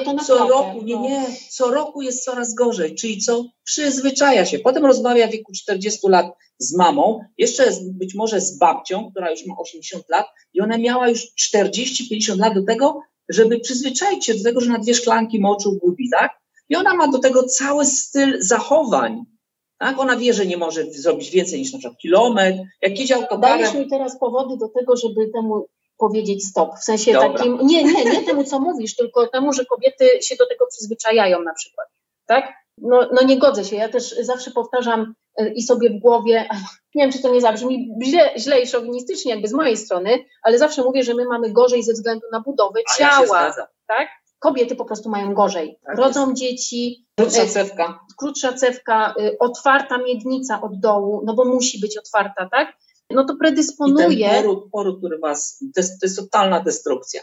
To 0.06 0.14
na 0.14 0.24
Co 0.24 0.48
roku, 0.48 0.84
nie, 0.84 0.96
no. 0.96 1.02
nie, 1.02 1.26
co 1.50 1.72
roku 1.72 2.02
jest 2.02 2.24
coraz 2.24 2.54
gorzej, 2.54 2.96
czyli 2.96 3.18
co? 3.18 3.46
Przyzwyczaja 3.64 4.46
się. 4.46 4.60
Potem 4.60 4.86
rozmawia 4.86 5.28
w 5.28 5.32
wieku 5.32 5.52
40 5.56 6.00
lat 6.08 6.26
z 6.58 6.78
mamą, 6.78 7.20
jeszcze 7.38 7.72
być 7.84 8.16
może 8.16 8.42
z 8.42 8.58
babcią, 8.58 9.12
która 9.12 9.32
już 9.32 9.46
ma 9.46 9.56
80 9.58 10.04
lat 10.10 10.26
i 10.54 10.62
ona 10.62 10.78
miała 10.78 11.10
już 11.10 11.22
40-50 11.54 12.40
lat 12.40 12.54
do 12.54 12.64
tego, 12.64 13.00
żeby 13.30 13.60
przyzwyczaić 13.60 14.26
się 14.26 14.34
do 14.34 14.44
tego, 14.44 14.62
że 14.62 14.72
na 14.72 14.80
dwie 14.80 14.94
szklanki 14.94 15.40
moczu 15.40 15.78
gubi, 15.84 16.10
tak? 16.10 16.32
I 16.70 16.76
ona 16.76 16.94
ma 16.94 17.08
do 17.08 17.20
tego 17.20 17.44
cały 17.44 17.86
styl 17.86 18.38
zachowań. 18.40 19.24
Tak? 19.78 20.00
Ona 20.00 20.18
wie, 20.18 20.34
że 20.34 20.46
nie 20.46 20.58
może 20.58 20.86
zrobić 20.92 21.30
więcej 21.30 21.60
niż 21.60 21.74
na 21.74 21.80
przykład 21.80 22.00
kilometr. 22.00 22.60
Jak 22.82 23.00
jedzie 23.00 23.16
autokarem... 23.16 23.60
Dajesz 23.60 23.74
mi 23.76 23.90
teraz 23.90 24.20
powody 24.20 24.58
do 24.58 24.70
tego, 24.70 24.98
żeby 24.98 25.30
temu 25.34 25.68
powiedzieć 25.98 26.48
stop. 26.48 26.80
W 26.80 26.84
sensie 26.84 27.14
Dobra. 27.14 27.30
takim, 27.30 27.60
nie, 27.64 27.84
nie, 27.84 28.06
nie 28.06 28.24
temu, 28.24 28.44
co 28.44 28.60
mówisz, 28.60 28.96
tylko 28.96 29.28
temu, 29.28 29.54
że 29.54 29.66
kobiety 29.66 30.10
się 30.22 30.36
do 30.36 30.48
tego 30.48 30.66
przyzwyczajają 30.68 31.44
na 31.44 31.54
przykład. 31.54 31.88
Tak? 32.26 32.54
No, 32.78 33.10
no 33.12 33.24
nie 33.24 33.40
godzę 33.40 33.66
się. 33.66 33.76
Ja 33.76 33.90
też 33.90 34.16
zawsze 34.20 34.52
powtarzam 34.52 35.14
e, 35.38 35.54
i 35.54 35.62
sobie 35.62 35.90
w 35.90 36.00
głowie, 36.00 36.50
nie 36.96 37.04
wiem, 37.04 37.12
czy 37.12 37.22
to 37.22 37.30
nie 37.30 37.42
zabrzmi 37.42 37.90
źle, 38.04 38.32
źle 38.38 38.62
i 38.62 38.68
szowinistycznie 38.68 39.32
jakby 39.32 39.48
z 39.48 39.54
mojej 39.54 39.78
strony, 39.78 40.26
ale 40.44 40.58
zawsze 40.58 40.84
mówię, 40.84 41.04
że 41.04 41.14
my 41.14 41.26
mamy 41.26 41.52
gorzej 41.52 41.84
ze 41.84 41.94
względu 41.94 42.28
na 42.32 42.40
budowę 42.40 42.80
ciała. 42.98 43.46
Ja 43.46 43.68
tak? 43.88 44.08
Kobiety 44.40 44.76
po 44.76 44.86
prostu 44.86 45.10
mają 45.10 45.34
gorzej. 45.34 45.80
Tak 45.86 45.98
Rodzą 45.98 46.30
jest. 46.30 46.42
dzieci. 46.42 47.06
Krótsza 47.20 47.42
e, 47.42 47.48
cewka. 47.48 48.00
Krótsza 48.18 48.54
cewka, 48.54 49.14
y, 49.20 49.38
otwarta 49.40 49.98
miednica 49.98 50.62
od 50.62 50.80
dołu, 50.80 51.22
no 51.26 51.34
bo 51.34 51.46
musi 51.46 51.80
być 51.80 51.98
otwarta, 51.98 52.50
tak? 52.52 52.78
No 53.10 53.26
to 53.26 53.36
predysponuje. 53.36 54.18
I 54.18 54.20
ten 54.20 54.44
poród, 54.44 54.70
poród 54.72 54.98
który 54.98 55.20
was, 55.20 55.64
to 55.76 55.82
jest, 55.82 56.00
to 56.00 56.06
jest 56.06 56.18
totalna 56.18 56.60
destrukcja. 56.60 57.22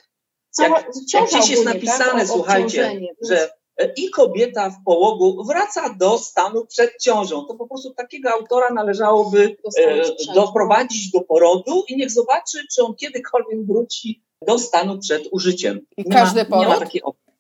Jak, 0.59 0.87
jak 1.15 1.31
dziś 1.31 1.51
jest 1.51 1.65
tak? 1.65 1.75
napisane, 1.75 2.21
tak? 2.21 2.29
słuchajcie, 2.29 3.01
że 3.23 3.51
e, 3.77 3.93
i 3.97 4.11
kobieta 4.11 4.71
w 4.71 4.85
połogu 4.85 5.45
wraca 5.45 5.95
do 5.99 6.19
stanu 6.19 6.67
przed 6.67 6.91
ciążą. 7.01 7.45
To 7.45 7.55
po 7.55 7.67
prostu 7.67 7.95
takiego 7.95 8.31
autora 8.31 8.71
należałoby 8.71 9.57
e, 9.79 10.03
doprowadzić 10.35 11.11
do 11.11 11.21
porodu 11.21 11.85
i 11.89 11.97
niech 11.97 12.11
zobaczy, 12.11 12.59
czy 12.75 12.83
on 12.83 12.95
kiedykolwiek 12.95 13.67
wróci 13.67 14.23
do 14.47 14.59
stanu 14.59 14.99
przed 14.99 15.23
użyciem. 15.31 15.81
I 15.97 16.03
nie 16.07 16.13
każdy 16.13 16.45
ma, 16.45 16.65
poród? 16.65 16.85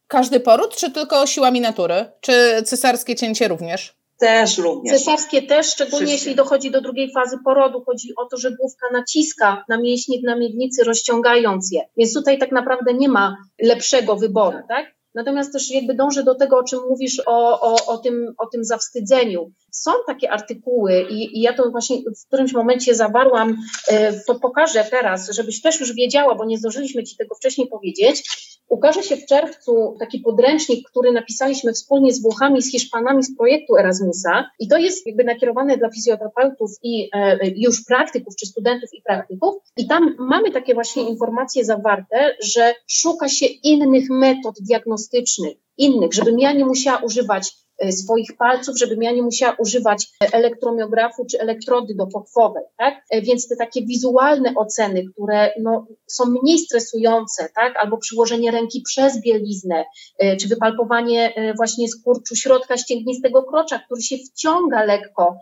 Każdy 0.07 0.41
poród, 0.41 0.77
czy 0.77 0.91
tylko 0.91 1.27
siłami 1.27 1.61
natury? 1.61 2.05
Czy 2.21 2.63
cesarskie 2.67 3.17
cięcie 3.17 3.49
również? 3.49 4.02
Też 4.23 4.59
również. 4.59 4.99
Cesarskie 4.99 5.43
też, 5.43 5.67
szczególnie 5.67 6.07
Wszystkie. 6.07 6.12
jeśli 6.12 6.35
dochodzi 6.35 6.71
do 6.71 6.81
drugiej 6.81 7.12
fazy 7.12 7.37
porodu. 7.45 7.83
Chodzi 7.87 8.09
o 8.17 8.26
to, 8.26 8.37
że 8.37 8.50
główka 8.50 8.87
naciska 8.93 9.64
na 9.69 9.81
mięśnie 9.81 10.17
na 10.25 10.37
miednicy, 10.37 10.85
rozciągając 10.85 11.73
je. 11.73 11.81
Więc 11.97 12.14
tutaj 12.14 12.38
tak 12.38 12.52
naprawdę 12.52 12.95
nie 12.95 13.09
ma 13.09 13.37
lepszego 13.62 14.17
wyboru, 14.17 14.59
tak? 14.69 14.87
Natomiast 15.14 15.52
też 15.52 15.71
jakby 15.71 15.95
dążę 15.95 16.23
do 16.23 16.35
tego, 16.35 16.59
o 16.59 16.64
czym 16.64 16.81
mówisz, 16.88 17.23
o, 17.26 17.61
o, 17.61 17.87
o, 17.87 17.99
tym, 17.99 18.35
o 18.38 18.47
tym 18.47 18.64
zawstydzeniu. 18.64 19.52
Są 19.75 19.91
takie 20.07 20.31
artykuły 20.31 21.07
i, 21.11 21.38
i 21.38 21.41
ja 21.41 21.52
to 21.52 21.71
właśnie 21.71 21.97
w 21.97 22.26
którymś 22.26 22.52
momencie 22.52 22.95
zawarłam, 22.95 23.57
e, 23.88 24.21
to 24.21 24.35
pokażę 24.35 24.85
teraz, 24.91 25.31
żebyś 25.31 25.62
też 25.62 25.81
już 25.81 25.93
wiedziała, 25.93 26.35
bo 26.35 26.45
nie 26.45 26.59
zdążyliśmy 26.59 27.05
Ci 27.05 27.17
tego 27.17 27.35
wcześniej 27.35 27.69
powiedzieć. 27.69 28.23
Ukaże 28.69 29.02
się 29.02 29.17
w 29.17 29.26
czerwcu 29.26 29.97
taki 29.99 30.19
podręcznik, 30.19 30.88
który 30.91 31.12
napisaliśmy 31.12 31.73
wspólnie 31.73 32.12
z 32.12 32.23
Włochami, 32.23 32.62
z 32.62 32.71
Hiszpanami 32.71 33.23
z 33.23 33.37
projektu 33.37 33.76
Erasmusa 33.76 34.50
i 34.59 34.69
to 34.69 34.79
jest 34.79 35.07
jakby 35.07 35.25
nakierowane 35.25 35.76
dla 35.76 35.91
fizjoterapeutów 35.91 36.71
i 36.83 37.09
e, 37.12 37.38
już 37.57 37.85
praktyków, 37.85 38.37
czy 38.37 38.47
studentów 38.47 38.91
i 38.95 39.02
praktyków 39.02 39.55
i 39.76 39.87
tam 39.87 40.14
mamy 40.19 40.50
takie 40.50 40.75
właśnie 40.75 41.09
informacje 41.09 41.64
zawarte, 41.64 42.37
że 42.43 42.75
szuka 42.87 43.29
się 43.29 43.47
innych 43.47 44.11
metod 44.11 44.55
diagnostycznych, 44.61 45.57
innych, 45.76 46.14
żebym 46.14 46.38
ja 46.38 46.52
nie 46.52 46.64
musiała 46.64 46.99
używać 46.99 47.62
swoich 47.91 48.37
palców, 48.39 48.79
żebym 48.79 49.03
ja 49.03 49.12
nie 49.12 49.23
musiała 49.23 49.57
używać 49.59 50.07
elektromiografu 50.33 51.27
czy 51.31 51.41
elektrody 51.41 51.95
dopokwowej, 51.95 52.62
tak? 52.79 52.95
E, 53.11 53.23
więc 53.23 53.49
te 53.49 53.57
takie 53.57 53.87
wizualne 53.87 54.53
oceny, 54.57 55.05
które 55.12 55.51
no, 55.62 55.87
są 56.07 56.25
mniej 56.43 56.59
stresujące, 56.59 57.49
tak? 57.55 57.77
Albo 57.77 57.99
przyłożenie 57.99 58.51
ręki 58.51 58.83
przez 58.87 59.21
bieliznę, 59.21 59.85
e, 60.19 60.37
czy 60.37 60.49
wypalpowanie 60.49 61.33
właśnie 61.57 61.89
skurczu 61.89 62.37
środka 62.37 62.77
ścięgnistego 62.77 63.43
krocza, 63.43 63.79
który 63.79 64.03
się 64.03 64.17
wciąga 64.17 64.85
lekko, 64.85 65.37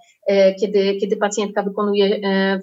kiedy, 0.61 0.97
kiedy 0.97 1.16
pacjentka 1.16 1.62
wykonuje 1.62 2.20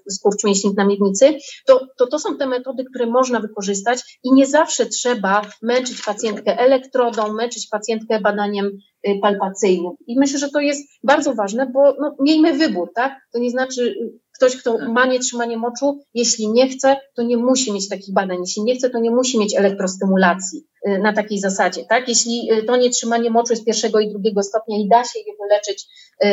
skurcz 0.09 0.43
mięśni 0.43 0.73
na 0.77 0.85
miednicy, 0.85 1.37
to, 1.65 1.87
to 1.97 2.07
to 2.07 2.19
są 2.19 2.37
te 2.37 2.47
metody, 2.47 2.83
które 2.85 3.05
można 3.05 3.39
wykorzystać 3.39 4.19
i 4.23 4.33
nie 4.33 4.45
zawsze 4.45 4.85
trzeba 4.85 5.41
męczyć 5.61 6.01
pacjentkę 6.01 6.59
elektrodą, 6.59 7.33
męczyć 7.33 7.67
pacjentkę 7.67 8.21
badaniem 8.21 8.71
palpacyjnym. 9.21 9.91
I 10.07 10.19
myślę, 10.19 10.39
że 10.39 10.49
to 10.49 10.59
jest 10.59 10.89
bardzo 11.03 11.33
ważne, 11.33 11.69
bo 11.73 11.95
no, 11.99 12.15
miejmy 12.19 12.53
wybór, 12.53 12.91
tak? 12.95 13.19
To 13.33 13.39
nie 13.39 13.49
znaczy 13.49 13.81
y, 13.81 14.19
ktoś, 14.35 14.57
kto 14.57 14.77
tak. 14.77 14.89
ma 14.89 15.05
nietrzymanie 15.05 15.57
moczu, 15.57 15.99
jeśli 16.13 16.47
nie 16.47 16.69
chce, 16.69 16.97
to 17.15 17.23
nie 17.23 17.37
musi 17.37 17.73
mieć 17.73 17.89
takich 17.89 18.13
badań. 18.13 18.37
Jeśli 18.39 18.63
nie 18.63 18.75
chce, 18.75 18.89
to 18.89 18.99
nie 18.99 19.11
musi 19.11 19.39
mieć 19.39 19.55
elektrostymulacji 19.55 20.63
y, 20.87 20.99
na 20.99 21.13
takiej 21.13 21.39
zasadzie, 21.39 21.85
tak? 21.89 22.07
Jeśli 22.07 22.49
to 22.67 22.77
nietrzymanie 22.77 23.29
moczu 23.29 23.53
jest 23.53 23.65
pierwszego 23.65 23.99
i 23.99 24.09
drugiego 24.09 24.43
stopnia 24.43 24.77
i 24.77 24.87
da 24.87 25.03
się 25.03 25.19
je 25.19 25.33
wyleczyć 25.41 25.85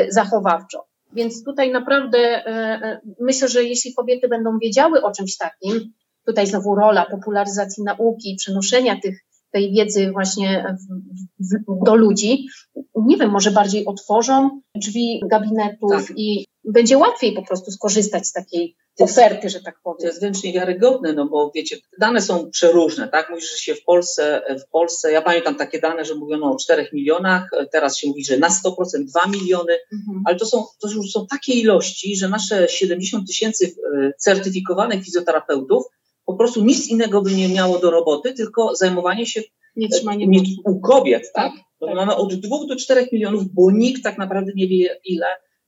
zachowawczo. 0.08 0.84
Więc 1.12 1.44
tutaj 1.44 1.70
naprawdę 1.70 2.42
myślę, 3.20 3.48
że 3.48 3.64
jeśli 3.64 3.94
kobiety 3.94 4.28
będą 4.28 4.58
wiedziały 4.58 5.02
o 5.02 5.12
czymś 5.12 5.36
takim, 5.36 5.92
tutaj 6.26 6.46
znowu 6.46 6.74
rola 6.74 7.06
popularyzacji 7.10 7.84
nauki 7.84 8.32
i 8.32 8.36
przenoszenia 8.36 9.00
tych 9.00 9.18
tej 9.54 9.72
wiedzy 9.72 10.10
właśnie 10.12 10.76
w, 11.40 11.44
w, 11.48 11.84
do 11.84 11.94
ludzi, 11.94 12.46
nie 12.96 13.16
wiem, 13.16 13.30
może 13.30 13.50
bardziej 13.50 13.86
otworzą 13.86 14.60
drzwi 14.74 15.20
gabinetów 15.30 15.90
tak. 15.90 16.12
i 16.16 16.46
będzie 16.64 16.98
łatwiej 16.98 17.32
po 17.32 17.42
prostu 17.42 17.70
skorzystać 17.70 18.26
z 18.26 18.32
takiej 18.32 18.76
oferty, 19.00 19.48
że 19.48 19.60
tak 19.60 19.80
powiem. 19.82 19.98
To 19.98 20.06
jest 20.06 20.20
wręcz 20.20 20.42
niewiarygodne, 20.42 21.12
no 21.12 21.26
bo 21.26 21.50
wiecie, 21.54 21.76
dane 22.00 22.20
są 22.20 22.50
przeróżne, 22.50 23.08
tak? 23.08 23.30
Mówisz, 23.30 23.50
że 23.50 23.58
się 23.58 23.74
w 23.74 23.84
Polsce, 23.84 24.42
w 24.66 24.70
Polsce, 24.70 25.12
ja 25.12 25.22
pamiętam 25.22 25.54
takie 25.54 25.80
dane, 25.80 26.04
że 26.04 26.14
mówiono 26.14 26.52
o 26.52 26.56
4 26.56 26.88
milionach, 26.92 27.50
teraz 27.72 27.98
się 27.98 28.08
mówi, 28.08 28.24
że 28.24 28.38
na 28.38 28.48
100% 28.48 28.50
2 29.04 29.26
miliony, 29.26 29.72
mhm. 29.92 30.22
ale 30.26 30.36
to 30.36 30.46
są, 30.46 30.64
to 30.80 30.88
już 30.90 31.10
są 31.10 31.26
takie 31.26 31.52
ilości, 31.52 32.16
że 32.16 32.28
nasze 32.28 32.68
70 32.68 33.26
tysięcy 33.26 33.66
e, 33.66 34.12
certyfikowanych 34.18 35.04
fizjoterapeutów 35.04 35.84
po 36.26 36.34
prostu 36.34 36.64
nic 36.64 36.88
innego 36.88 37.22
by 37.22 37.34
nie 37.34 37.48
miało 37.48 37.78
do 37.78 37.90
roboty, 37.90 38.34
tylko 38.34 38.76
zajmowanie 38.76 39.26
się 39.26 39.42
Nietrzymaniem 39.76 40.30
u 40.64 40.80
kobiet, 40.80 41.32
tak? 41.34 41.52
tak, 41.52 41.62
tak. 41.80 41.94
Mamy 41.94 42.16
od 42.16 42.34
2 42.34 42.66
do 42.66 42.76
4 42.76 43.08
milionów, 43.12 43.44
bo 43.54 43.70
nikt 43.70 44.02
tak 44.02 44.18
naprawdę 44.18 44.52
nie 44.54 44.68
wie, 44.68 45.00
ile 45.04 45.26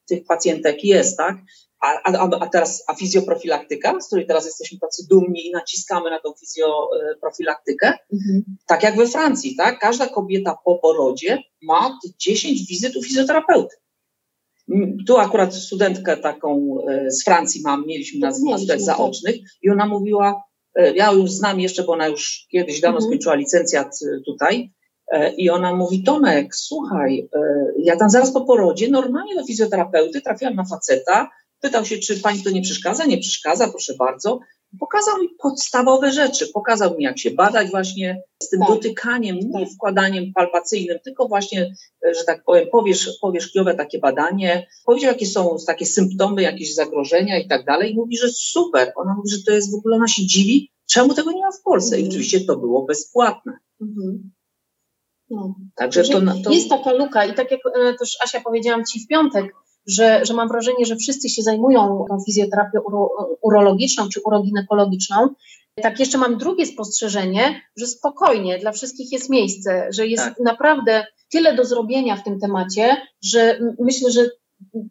tych 0.08 0.24
pacjentek 0.24 0.84
jest, 0.84 1.16
tak? 1.16 1.36
A, 1.80 2.12
a, 2.12 2.30
a 2.40 2.46
teraz, 2.48 2.84
a 2.88 2.94
fizjoprofilaktyka, 2.94 4.00
z 4.00 4.06
której 4.06 4.26
teraz 4.26 4.46
jesteśmy 4.46 4.78
tacy 4.78 5.06
dumni 5.10 5.46
i 5.46 5.52
naciskamy 5.52 6.10
na 6.10 6.20
tą 6.20 6.32
fizjoprofilaktykę, 6.40 7.92
mhm. 8.12 8.44
tak 8.66 8.82
jak 8.82 8.96
we 8.96 9.06
Francji, 9.06 9.56
tak? 9.56 9.78
Każda 9.78 10.06
kobieta 10.06 10.58
po 10.64 10.78
porodzie 10.78 11.42
ma 11.62 11.98
10 12.18 12.66
wizyt 12.68 12.96
u 12.96 13.02
fizjoterapeuty. 13.02 13.76
Tu 15.06 15.16
akurat 15.16 15.54
studentkę 15.54 16.16
taką 16.16 16.78
e, 16.88 17.10
z 17.10 17.24
Francji 17.24 17.62
mam, 17.64 17.86
mieliśmy 17.86 18.20
na, 18.20 18.26
na 18.28 18.58
studentach 18.58 18.80
zaocznych 18.80 19.36
i 19.62 19.70
ona 19.70 19.86
mówiła, 19.86 20.28
e, 20.30 20.45
ja 20.94 21.12
już 21.12 21.30
znam 21.30 21.60
jeszcze, 21.60 21.84
bo 21.84 21.92
ona 21.92 22.08
już 22.08 22.46
kiedyś 22.50 22.80
dawno 22.80 22.98
mhm. 22.98 23.10
skończyła 23.10 23.34
licencjat 23.34 23.86
e, 23.86 24.20
tutaj 24.26 24.72
i 25.36 25.50
ona 25.50 25.74
mówi, 25.74 26.02
Tomek, 26.02 26.54
słuchaj, 26.54 27.28
ja 27.78 27.96
tam 27.96 28.10
zaraz 28.10 28.32
po 28.32 28.40
porodzie 28.40 28.90
normalnie 28.90 29.34
do 29.34 29.44
fizjoterapeuty 29.44 30.20
trafiłam 30.20 30.54
na 30.54 30.64
faceta, 30.64 31.30
pytał 31.60 31.84
się, 31.84 31.98
czy 31.98 32.20
pani 32.20 32.42
to 32.42 32.50
nie 32.50 32.62
przeszkadza, 32.62 33.04
nie 33.04 33.18
przeszkadza, 33.18 33.68
proszę 33.68 33.94
bardzo. 33.98 34.40
Pokazał 34.80 35.22
mi 35.22 35.28
podstawowe 35.28 36.12
rzeczy, 36.12 36.46
pokazał 36.54 36.96
mi, 36.96 37.04
jak 37.04 37.18
się 37.18 37.30
badać 37.30 37.70
właśnie 37.70 38.22
z 38.42 38.48
tym 38.48 38.60
tak. 38.60 38.68
dotykaniem, 38.68 39.38
nie 39.40 39.66
wkładaniem 39.66 40.32
palpacyjnym, 40.34 40.98
tylko 41.04 41.28
właśnie, 41.28 41.74
że 42.18 42.24
tak 42.24 42.44
powiem, 42.44 42.68
powierz, 42.72 43.18
powierzchniowe 43.20 43.74
takie 43.74 43.98
badanie. 43.98 44.66
Powiedział, 44.84 45.12
jakie 45.12 45.26
są 45.26 45.56
takie 45.66 45.86
symptomy, 45.86 46.42
jakieś 46.42 46.74
zagrożenia 46.74 47.38
i 47.38 47.48
tak 47.48 47.64
dalej. 47.64 47.92
I 47.92 47.96
mówi, 47.96 48.16
że 48.16 48.28
super. 48.28 48.92
Ona 48.96 49.14
mówi, 49.14 49.30
że 49.30 49.42
to 49.46 49.52
jest 49.52 49.72
w 49.72 49.74
ogóle, 49.74 49.96
ona 49.96 50.08
się 50.08 50.26
dziwi, 50.26 50.70
czemu 50.86 51.14
tego 51.14 51.32
nie 51.32 51.42
ma 51.42 51.52
w 51.52 51.62
Polsce. 51.62 51.96
I 51.96 52.00
mhm. 52.00 52.10
oczywiście 52.10 52.40
to 52.40 52.56
było 52.56 52.84
bezpłatne. 52.84 53.52
Mhm. 53.80 54.30
No. 55.30 55.54
Także 55.74 56.04
to, 56.04 56.20
to, 56.44 56.52
Jest 56.52 56.68
taka 56.68 56.92
luka 56.92 57.24
i 57.24 57.34
tak 57.34 57.50
jak 57.50 57.60
e, 57.66 57.94
też 57.94 58.16
Asia 58.24 58.40
powiedziałam 58.40 58.84
Ci 58.84 59.00
w 59.00 59.06
piątek, 59.06 59.54
że, 59.86 60.24
że 60.24 60.34
mam 60.34 60.48
wrażenie, 60.48 60.86
że 60.86 60.96
wszyscy 60.96 61.28
się 61.28 61.42
zajmują 61.42 62.04
tą 62.08 62.18
fizjoterapią 62.26 62.80
uro, 62.80 63.08
urologiczną 63.42 64.08
czy 64.08 64.20
uroginekologiczną. 64.24 65.28
Tak, 65.82 66.00
jeszcze 66.00 66.18
mam 66.18 66.38
drugie 66.38 66.66
spostrzeżenie, 66.66 67.62
że 67.76 67.86
spokojnie, 67.86 68.58
dla 68.58 68.72
wszystkich 68.72 69.12
jest 69.12 69.30
miejsce, 69.30 69.88
że 69.90 70.06
jest 70.06 70.24
tak. 70.24 70.40
naprawdę 70.40 71.06
tyle 71.30 71.54
do 71.54 71.64
zrobienia 71.64 72.16
w 72.16 72.24
tym 72.24 72.40
temacie, 72.40 72.96
że 73.22 73.58
myślę, 73.78 74.10
że 74.10 74.30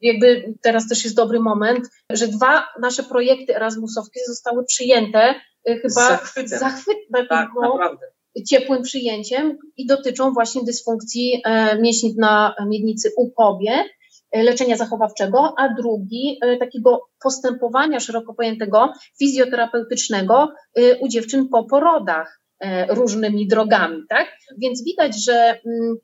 jakby 0.02 0.54
teraz 0.62 0.88
też 0.88 1.04
jest 1.04 1.16
dobry 1.16 1.40
moment, 1.40 1.90
że 2.12 2.28
dwa 2.28 2.68
nasze 2.82 3.04
projekty 3.04 3.56
Erasmusowskie 3.56 4.20
zostały 4.28 4.66
przyjęte 4.66 5.36
y, 5.70 5.76
chyba 5.76 6.10
zachwytem. 6.10 6.60
zachwytem 6.60 7.28
tak, 7.30 7.50
naprawdę. 7.62 8.06
ciepłym 8.50 8.82
przyjęciem 8.82 9.58
i 9.78 9.86
dotyczą 9.86 10.34
właśnie 10.34 10.64
dysfunkcji 10.64 11.42
e, 11.46 11.82
mięśni 11.82 12.16
na 12.18 12.56
miednicy 12.68 13.12
u 13.18 13.32
kobiet. 13.32 13.88
E, 14.32 14.44
leczenia 14.44 14.78
zachowawczego, 14.78 15.54
a 15.58 15.74
drugi 15.74 16.40
e, 16.42 16.58
takiego 16.58 17.02
postępowania 17.24 18.00
szeroko 18.00 18.34
pojętego 18.34 18.94
fizjoterapeutycznego 19.20 20.54
e, 20.76 20.98
u 21.00 21.08
dziewczyn 21.08 21.50
po 21.50 21.64
porodach 21.64 22.42
różnymi 22.90 23.48
drogami, 23.48 24.04
tak? 24.10 24.28
Więc 24.58 24.84
widać, 24.84 25.24
że 25.24 25.34
mm, 25.34 25.96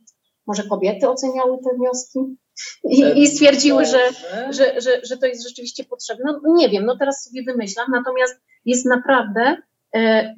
może 0.48 0.64
kobiety 0.64 1.10
oceniały 1.10 1.58
te 1.58 1.76
wnioski 1.78 2.20
i, 2.84 3.22
i 3.22 3.28
stwierdziły, 3.28 3.86
że, 3.86 4.00
że, 4.50 4.82
że, 4.82 5.02
że 5.04 5.18
to 5.18 5.26
jest 5.26 5.48
rzeczywiście 5.48 5.84
potrzebne. 5.84 6.24
No, 6.44 6.56
nie 6.56 6.70
wiem, 6.70 6.86
no 6.86 6.98
teraz 6.98 7.24
sobie 7.24 7.44
wymyślam, 7.44 7.88
natomiast 7.92 8.36
jest 8.66 8.86
naprawdę 8.86 9.58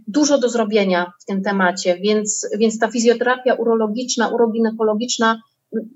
dużo 0.08 0.38
do 0.38 0.49
zrobienia 0.49 1.12
w 1.21 1.25
tym 1.25 1.43
temacie, 1.43 1.97
więc, 1.97 2.47
więc 2.60 2.79
ta 2.79 2.88
fizjoterapia 2.88 3.53
urologiczna, 3.53 4.29
uroginekologiczna 4.29 5.41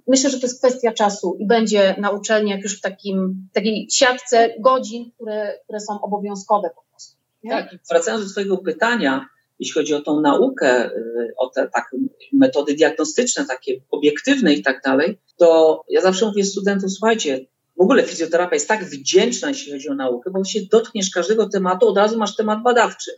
myślę, 0.07 0.29
że 0.29 0.39
to 0.39 0.45
jest 0.47 0.59
kwestia 0.59 0.91
czasu 0.91 1.37
i 1.39 1.47
będzie 1.47 1.95
na 1.97 2.09
uczelniach 2.09 2.63
już 2.63 2.77
w 2.77 2.81
takim, 2.81 3.47
takiej 3.53 3.87
siatce 3.91 4.49
godzin, 4.59 5.11
które, 5.11 5.59
które 5.63 5.79
są 5.79 6.01
obowiązkowe 6.01 6.69
po 6.75 6.83
prostu. 6.89 7.17
Nie? 7.43 7.51
Tak, 7.51 7.75
wracając 7.89 8.23
do 8.25 8.31
Twojego 8.31 8.57
pytania, 8.57 9.25
jeśli 9.59 9.73
chodzi 9.73 9.93
o 9.93 10.01
tą 10.01 10.21
naukę, 10.21 10.85
y, 10.91 11.33
o 11.37 11.49
te 11.49 11.67
tak, 11.73 11.91
metody 12.33 12.73
diagnostyczne, 12.73 13.45
takie 13.45 13.81
obiektywne 13.91 14.53
i 14.53 14.63
tak 14.63 14.81
dalej, 14.85 15.19
to 15.37 15.81
ja 15.89 16.01
zawsze 16.01 16.25
mówię 16.25 16.43
studentom, 16.43 16.89
słuchajcie, 16.89 17.45
w 17.77 17.81
ogóle 17.81 18.03
fizjoterapia 18.03 18.55
jest 18.55 18.67
tak 18.67 18.85
wdzięczna, 18.85 19.49
jeśli 19.49 19.71
chodzi 19.71 19.89
o 19.89 19.95
naukę, 19.95 20.31
bo 20.31 20.43
się 20.43 20.59
dotkniesz 20.71 21.09
każdego 21.09 21.49
tematu, 21.49 21.87
od 21.87 21.97
razu 21.97 22.17
masz 22.17 22.35
temat 22.35 22.63
badawczy. 22.63 23.11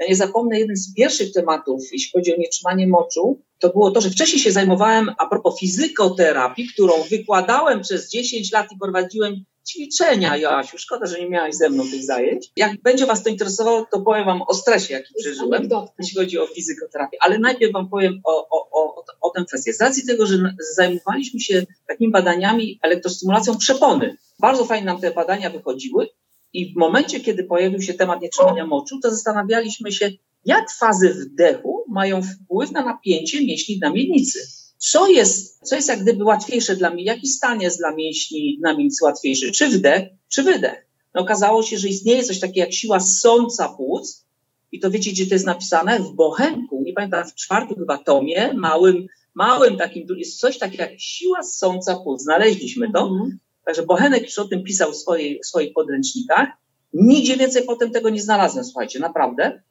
Ja 0.00 0.06
nie 0.08 0.16
zapomnę, 0.16 0.60
jeden 0.60 0.76
z 0.76 0.94
pierwszych 0.94 1.32
tematów, 1.32 1.82
jeśli 1.92 2.10
chodzi 2.12 2.34
o 2.34 2.38
nietrzymanie 2.38 2.86
moczu, 2.86 3.42
to 3.58 3.68
było 3.68 3.90
to, 3.90 4.00
że 4.00 4.10
wcześniej 4.10 4.40
się 4.40 4.52
zajmowałem 4.52 5.10
a 5.18 5.26
propos 5.26 5.60
fizykoterapii, 5.60 6.68
którą 6.68 6.92
wykładałem 7.10 7.80
przez 7.80 8.10
10 8.10 8.52
lat 8.52 8.72
i 8.72 8.78
prowadziłem 8.78 9.44
ćwiczenia, 9.68 10.36
Joasiu. 10.36 10.78
Szkoda, 10.78 11.06
że 11.06 11.20
nie 11.20 11.28
miałaś 11.28 11.54
ze 11.54 11.70
mną 11.70 11.84
tych 11.90 12.04
zajęć. 12.04 12.50
Jak 12.56 12.82
będzie 12.82 13.06
Was 13.06 13.22
to 13.22 13.30
interesowało, 13.30 13.86
to 13.92 14.00
powiem 14.00 14.24
Wam 14.24 14.42
o 14.42 14.54
stresie, 14.54 14.94
jaki 14.94 15.14
przeżyłem, 15.14 15.68
jeśli 15.98 16.18
chodzi 16.18 16.38
o 16.38 16.46
fizykoterapię. 16.46 17.18
Ale 17.20 17.38
najpierw 17.38 17.72
Wam 17.72 17.88
powiem 17.88 18.20
o, 18.24 18.48
o, 18.48 18.68
o, 18.70 19.04
o 19.20 19.30
tę 19.30 19.44
kwestię. 19.44 19.72
Z 19.72 19.80
racji 19.80 20.06
tego, 20.06 20.26
że 20.26 20.54
zajmowaliśmy 20.76 21.40
się 21.40 21.66
takimi 21.88 22.10
badaniami 22.10 22.78
elektrostymulacją 22.82 23.58
przepony, 23.58 24.16
bardzo 24.38 24.64
fajnie 24.64 24.86
nam 24.86 25.00
te 25.00 25.10
badania 25.10 25.50
wychodziły 25.50 26.08
i 26.52 26.72
w 26.72 26.76
momencie, 26.76 27.20
kiedy 27.20 27.44
pojawił 27.44 27.82
się 27.82 27.94
temat 27.94 28.22
nietrzymania 28.22 28.66
moczu, 28.66 29.00
to 29.02 29.10
zastanawialiśmy 29.10 29.92
się, 29.92 30.10
jak 30.44 30.72
fazy 30.72 31.14
wdechu 31.14 31.84
mają 31.88 32.22
wpływ 32.22 32.72
na 32.72 32.84
napięcie 32.84 33.46
mięśni 33.46 33.78
na 33.78 33.90
miednicy. 33.90 34.38
Co 34.78 35.08
jest, 35.08 35.68
co 35.68 35.76
jest 35.76 35.88
jak 35.88 36.02
gdyby 36.02 36.24
łatwiejsze 36.24 36.76
dla 36.76 36.90
mnie, 36.90 37.04
jaki 37.04 37.28
stan 37.28 37.60
jest 37.60 37.78
dla 37.78 37.94
mięśni 37.94 38.58
na 38.62 38.70
miednicy 38.70 39.04
łatwiejszy, 39.04 39.52
czy 39.52 39.68
wdech, 39.68 40.08
czy 40.28 40.42
wydech. 40.42 40.86
No 41.14 41.22
okazało 41.22 41.62
się, 41.62 41.78
że 41.78 41.88
istnieje 41.88 42.24
coś 42.24 42.40
takiego 42.40 42.60
jak 42.60 42.72
siła 42.72 43.00
sąca 43.00 43.68
płuc 43.68 44.26
i 44.72 44.80
to 44.80 44.90
wiecie, 44.90 45.10
gdzie 45.10 45.26
to 45.26 45.34
jest 45.34 45.46
napisane? 45.46 46.00
W 46.00 46.12
Bochenku, 46.12 46.82
nie 46.82 46.92
pamiętam, 46.92 47.24
w 47.24 47.34
czwartym 47.34 47.76
chyba 47.76 47.98
tomie, 47.98 48.52
małym, 48.54 49.06
małym 49.34 49.76
takim, 49.76 50.06
jest 50.16 50.40
coś 50.40 50.58
takiego 50.58 50.82
jak 50.82 51.00
siła 51.00 51.42
sąca 51.42 51.96
płuc. 51.96 52.22
Znaleźliśmy 52.22 52.92
to. 52.92 53.00
Mhm. 53.00 53.38
Także 53.64 53.82
Bochenek 53.82 54.22
już 54.22 54.38
o 54.38 54.48
tym 54.48 54.64
pisał 54.64 54.92
w, 54.92 54.96
swojej, 54.96 55.40
w 55.42 55.46
swoich 55.46 55.72
podręcznikach. 55.72 56.48
Nigdzie 56.94 57.36
więcej 57.36 57.64
potem 57.64 57.90
tego 57.90 58.10
nie 58.10 58.22
znalazłem, 58.22 58.64
słuchajcie, 58.64 58.98
naprawdę. 58.98 59.62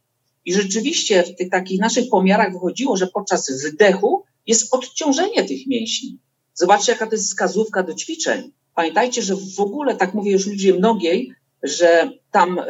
I 0.46 0.54
rzeczywiście 0.54 1.24
w 1.24 1.36
tych 1.36 1.50
takich 1.50 1.80
naszych 1.80 2.10
pomiarach 2.10 2.54
wychodziło, 2.54 2.98
że 2.98 3.08
podczas 3.08 3.52
wdechu 3.65 4.24
jest 4.48 4.74
odciążenie 4.74 5.44
tych 5.44 5.68
mięśni. 5.68 6.20
Zobaczcie, 6.54 6.92
jaka 6.92 7.06
to 7.06 7.12
jest 7.12 7.28
wskazówka 7.28 7.84
do 7.84 7.94
ćwiczeń. 7.94 8.52
Pamiętajcie, 8.76 9.22
że 9.22 9.36
w 9.36 9.60
ogóle, 9.60 9.96
tak 9.96 10.14
mówię 10.14 10.32
już 10.32 10.48
ludzie 10.48 10.74
mnogiej, 10.74 11.32
że 11.64 12.12
tam 12.32 12.60
e, 12.60 12.66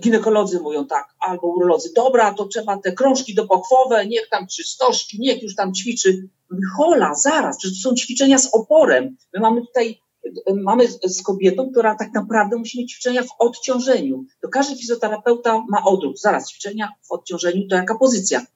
ginekolodzy 0.00 0.60
mówią 0.60 0.86
tak, 0.86 1.14
albo 1.20 1.46
urolodzy, 1.46 1.92
dobra, 1.94 2.34
to 2.34 2.44
trzeba 2.44 2.78
te 2.78 2.92
krążki 2.92 3.34
dopochwowe, 3.34 4.06
niech 4.06 4.28
tam, 4.28 4.46
czy 4.46 4.64
stożki, 4.64 5.20
niech 5.20 5.42
już 5.42 5.54
tam 5.54 5.74
ćwiczy. 5.74 6.28
Hola, 6.76 7.14
zaraz, 7.14 7.58
przecież 7.58 7.82
to 7.82 7.88
są 7.88 7.96
ćwiczenia 7.96 8.38
z 8.38 8.54
oporem. 8.54 9.16
My 9.34 9.40
mamy 9.40 9.60
tutaj 9.60 10.00
mamy 10.62 10.88
z 11.04 11.22
kobietą, 11.22 11.70
która 11.70 11.94
tak 11.94 12.12
naprawdę 12.14 12.56
musi 12.56 12.78
mieć 12.78 12.92
ćwiczenia 12.92 13.22
w 13.22 13.34
odciążeniu. 13.38 14.24
To 14.42 14.48
każdy 14.48 14.76
fizjoterapeuta 14.76 15.64
ma 15.68 15.84
odruch. 15.84 16.18
Zaraz, 16.18 16.50
ćwiczenia 16.50 16.92
w 17.08 17.12
odciążeniu 17.12 17.68
to 17.68 17.76
jaka 17.76 17.98
pozycja? 17.98 18.46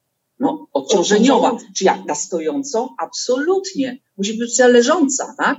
No, 0.43 0.67
odciążeniowa. 0.73 1.57
Czy 1.77 1.85
jak 1.85 2.05
na 2.05 2.15
stojąco? 2.15 2.95
Absolutnie. 2.99 3.99
Musi 4.17 4.39
być 4.39 4.59
leżąca, 4.59 5.35
tak? 5.39 5.57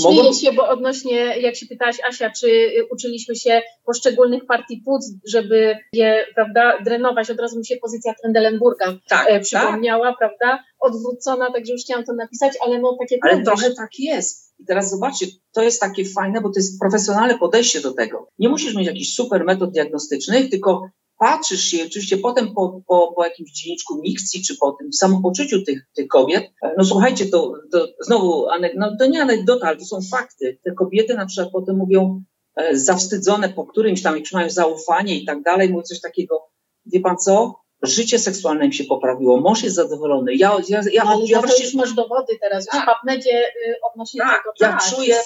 Śmieję 0.00 0.32
się, 0.34 0.52
bo 0.52 0.68
odnośnie, 0.68 1.40
jak 1.40 1.56
się 1.56 1.66
pytałaś 1.66 1.96
Asia, 2.08 2.30
czy 2.30 2.70
uczyliśmy 2.90 3.36
się 3.36 3.62
poszczególnych 3.84 4.46
partii 4.46 4.82
płuc, 4.84 5.10
żeby 5.28 5.76
je, 5.92 6.26
prawda, 6.34 6.78
drenować, 6.84 7.30
od 7.30 7.40
razu 7.40 7.58
mi 7.58 7.66
się 7.66 7.76
pozycja 7.76 8.14
Trendelenburga 8.22 8.98
tak, 9.08 9.26
e, 9.30 9.40
przypomniała, 9.40 10.08
tak. 10.08 10.18
prawda, 10.18 10.64
odwrócona, 10.80 11.52
także 11.52 11.72
już 11.72 11.82
chciałam 11.82 12.04
to 12.04 12.12
napisać, 12.12 12.52
ale 12.66 12.78
no 12.78 12.96
takie... 13.00 13.18
Ale 13.22 13.42
trochę 13.42 13.74
tak 13.74 13.90
jest. 13.98 14.54
I 14.58 14.64
teraz 14.64 14.90
zobaczcie, 14.90 15.26
to 15.52 15.62
jest 15.62 15.80
takie 15.80 16.04
fajne, 16.04 16.40
bo 16.40 16.48
to 16.48 16.54
jest 16.56 16.80
profesjonalne 16.80 17.38
podejście 17.38 17.80
do 17.80 17.92
tego. 17.92 18.28
Nie 18.38 18.48
musisz 18.48 18.74
mieć 18.74 18.86
jakichś 18.86 19.14
super 19.14 19.44
metod 19.44 19.70
diagnostycznych, 19.70 20.50
tylko 20.50 20.88
patrzysz 21.22 21.64
się, 21.64 21.84
oczywiście 21.86 22.16
potem 22.16 22.54
po, 22.54 22.82
po, 22.86 23.12
po 23.16 23.24
jakimś 23.24 23.50
dzienniczku 23.50 24.00
mikcji, 24.02 24.42
czy 24.44 24.56
po 24.56 24.72
tym 24.72 24.92
samopoczuciu 24.92 25.62
tych, 25.62 25.86
tych 25.96 26.08
kobiet, 26.08 26.44
no 26.78 26.84
słuchajcie, 26.84 27.26
to, 27.26 27.52
to 27.72 27.88
znowu, 28.00 28.46
no, 28.76 28.96
to 28.98 29.06
nie 29.06 29.22
anegdota, 29.22 29.66
ale 29.66 29.76
to 29.76 29.84
są 29.84 29.98
fakty. 30.10 30.58
Te 30.64 30.72
kobiety 30.72 31.14
na 31.14 31.26
przykład 31.26 31.52
potem 31.52 31.76
mówią, 31.76 32.22
e, 32.56 32.76
zawstydzone 32.76 33.48
po 33.48 33.66
którymś 33.66 34.02
tam, 34.02 34.16
jak 34.16 34.24
mają 34.32 34.50
zaufanie 34.50 35.18
i 35.18 35.24
tak 35.24 35.42
dalej, 35.42 35.68
mówią 35.68 35.82
coś 35.82 36.00
takiego, 36.00 36.48
wie 36.86 37.00
pan 37.00 37.16
co, 37.18 37.60
życie 37.82 38.18
seksualne 38.18 38.66
im 38.66 38.72
się 38.72 38.84
poprawiło, 38.84 39.40
mąż 39.40 39.62
jest 39.62 39.76
zadowolony. 39.76 40.34
Ja, 40.34 40.56
ja, 40.68 40.80
ja, 40.92 41.04
ja 41.26 41.40
wreszcie... 41.40 41.64
już 41.64 41.74
masz 41.74 41.92
dowody 41.92 42.38
teraz, 42.40 42.66
tak. 42.66 42.82
w 42.82 42.86
PubMedzie 42.86 43.46
y, 43.68 43.74
odnośnie 43.92 44.20
tak, 44.20 44.42
tego, 44.42 44.54
ja 44.60 44.68
tak, 44.68 44.82
czuję 44.90 45.16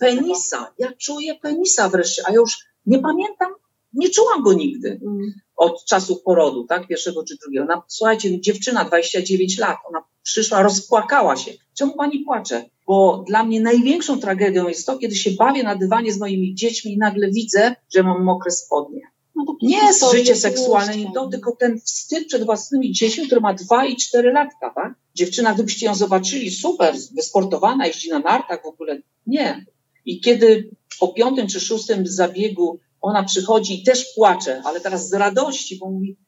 penisa, 0.00 0.72
ja 0.78 0.92
czuję 0.98 1.34
penisa 1.34 1.88
wreszcie, 1.88 2.22
a 2.26 2.30
ja 2.30 2.36
już 2.36 2.58
nie 2.86 2.98
pamiętam, 2.98 3.52
nie 3.94 4.10
czułam 4.10 4.42
go 4.42 4.52
nigdy. 4.52 5.00
Mm. 5.02 5.32
Od 5.56 5.84
czasów 5.84 6.22
porodu, 6.22 6.66
tak, 6.66 6.86
pierwszego 6.86 7.24
czy 7.24 7.36
drugiego. 7.36 7.64
Ona, 7.64 7.82
słuchajcie, 7.88 8.40
dziewczyna, 8.40 8.84
29 8.84 9.58
lat, 9.58 9.76
ona 9.88 10.02
przyszła, 10.22 10.62
rozpłakała 10.62 11.36
się. 11.36 11.52
Czemu 11.74 11.92
pani 11.92 12.18
płacze? 12.18 12.64
Bo 12.86 13.24
dla 13.28 13.44
mnie 13.44 13.60
największą 13.60 14.20
tragedią 14.20 14.68
jest 14.68 14.86
to, 14.86 14.98
kiedy 14.98 15.14
się 15.14 15.30
bawię 15.30 15.62
na 15.62 15.76
dywanie 15.76 16.12
z 16.12 16.18
moimi 16.18 16.54
dziećmi 16.54 16.92
i 16.92 16.98
nagle 16.98 17.30
widzę, 17.30 17.74
że 17.94 18.02
mam 18.02 18.24
mokre 18.24 18.50
spodnie. 18.50 19.00
No 19.36 19.56
nie 19.62 19.76
jest 19.76 20.12
życie 20.12 20.36
seksualne, 20.36 20.96
nie 20.96 21.12
to, 21.12 21.28
tylko 21.28 21.56
ten 21.56 21.80
wstyd 21.80 22.26
przed 22.26 22.44
własnymi 22.44 22.92
dziećmi, 22.92 23.26
który 23.26 23.40
ma 23.40 23.54
dwa 23.54 23.86
i 23.86 23.96
cztery 23.96 24.32
latka, 24.32 24.72
tak? 24.74 24.94
Dziewczyna, 25.14 25.54
gdybyście 25.54 25.86
ją 25.86 25.94
zobaczyli, 25.94 26.50
super, 26.50 26.94
wysportowana, 27.16 27.86
jeździ 27.86 28.10
na 28.10 28.18
nartach 28.18 28.62
w 28.62 28.66
ogóle. 28.66 28.98
Nie. 29.26 29.66
I 30.04 30.20
kiedy 30.20 30.70
po 31.00 31.08
piątym 31.08 31.46
czy 31.46 31.60
szóstym 31.60 32.06
zabiegu 32.06 32.78
ona 33.02 33.22
przychodzi 33.22 33.80
i 33.80 33.84
też 33.84 34.06
płacze, 34.14 34.62
ale 34.64 34.80
teraz 34.80 35.08
z 35.08 35.12
radości, 35.12 35.78
bo 35.80 35.90
mówi, 35.90 36.18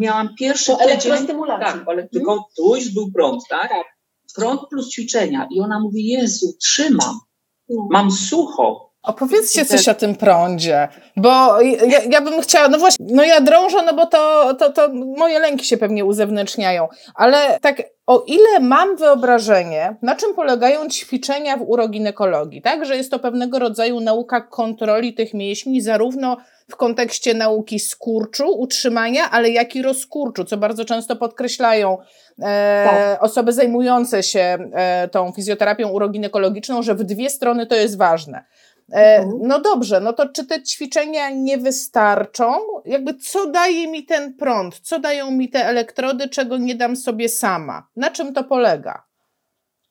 miałam 0.00 0.34
pierwszy 0.38 0.66
to 0.66 0.76
tydzień. 0.76 1.26
Tak, 1.60 1.84
ale 1.86 2.08
tylko 2.08 2.30
hmm? 2.30 2.44
tu 2.56 2.76
już 2.76 2.94
był 2.94 3.12
prąd, 3.12 3.42
tak? 3.50 3.68
tak? 3.68 3.86
Prąd 4.34 4.60
plus 4.70 4.90
ćwiczenia. 4.90 5.48
I 5.50 5.60
ona 5.60 5.80
mówi, 5.80 6.06
Jezu, 6.06 6.56
trzymam. 6.60 7.20
No. 7.68 7.88
Mam 7.90 8.12
sucho, 8.12 8.85
Opowiedzcie 9.06 9.64
coś 9.64 9.88
o 9.88 9.94
tym 9.94 10.14
prądzie, 10.14 10.88
bo 11.16 11.60
ja, 11.62 12.00
ja, 12.10 12.20
bym 12.20 12.40
chciała, 12.40 12.68
no 12.68 12.78
właśnie, 12.78 13.06
no 13.10 13.24
ja 13.24 13.40
drążę, 13.40 13.82
no 13.82 13.94
bo 13.94 14.06
to, 14.06 14.54
to, 14.54 14.72
to 14.72 14.88
moje 14.92 15.38
lęki 15.38 15.64
się 15.64 15.76
pewnie 15.76 16.04
uzewnętrzniają, 16.04 16.88
ale 17.14 17.58
tak 17.60 17.82
o 18.06 18.24
ile 18.26 18.60
mam 18.60 18.96
wyobrażenie, 18.96 19.96
na 20.02 20.16
czym 20.16 20.34
polegają 20.34 20.88
ćwiczenia 20.88 21.56
w 21.56 21.62
uroginekologii, 21.62 22.62
tak, 22.62 22.86
że 22.86 22.96
jest 22.96 23.10
to 23.10 23.18
pewnego 23.18 23.58
rodzaju 23.58 24.00
nauka 24.00 24.40
kontroli 24.40 25.14
tych 25.14 25.34
mięśni, 25.34 25.80
zarówno 25.80 26.36
w 26.70 26.76
kontekście 26.76 27.34
nauki 27.34 27.80
skurczu, 27.80 28.58
utrzymania, 28.58 29.30
ale 29.30 29.50
jak 29.50 29.76
i 29.76 29.82
rozkurczu, 29.82 30.44
co 30.44 30.56
bardzo 30.56 30.84
często 30.84 31.16
podkreślają 31.16 31.98
e, 32.42 32.88
tak. 32.90 33.22
osoby 33.22 33.52
zajmujące 33.52 34.22
się 34.22 34.58
e, 34.72 35.08
tą 35.08 35.32
fizjoterapią 35.32 35.88
uroginekologiczną, 35.88 36.82
że 36.82 36.94
w 36.94 37.04
dwie 37.04 37.30
strony 37.30 37.66
to 37.66 37.74
jest 37.74 37.98
ważne. 37.98 38.44
E, 38.92 39.16
mhm. 39.16 39.38
No 39.42 39.60
dobrze, 39.60 40.00
no 40.00 40.12
to 40.12 40.28
czy 40.28 40.46
te 40.46 40.62
ćwiczenia 40.62 41.30
nie 41.30 41.58
wystarczą? 41.58 42.54
Jakby 42.84 43.14
co 43.14 43.46
daje 43.46 43.88
mi 43.88 44.04
ten 44.04 44.34
prąd? 44.34 44.80
Co 44.80 44.98
dają 44.98 45.30
mi 45.30 45.48
te 45.48 45.66
elektrody, 45.66 46.28
czego 46.28 46.58
nie 46.58 46.74
dam 46.74 46.96
sobie 46.96 47.28
sama? 47.28 47.88
Na 47.96 48.10
czym 48.10 48.34
to 48.34 48.44
polega? 48.44 49.05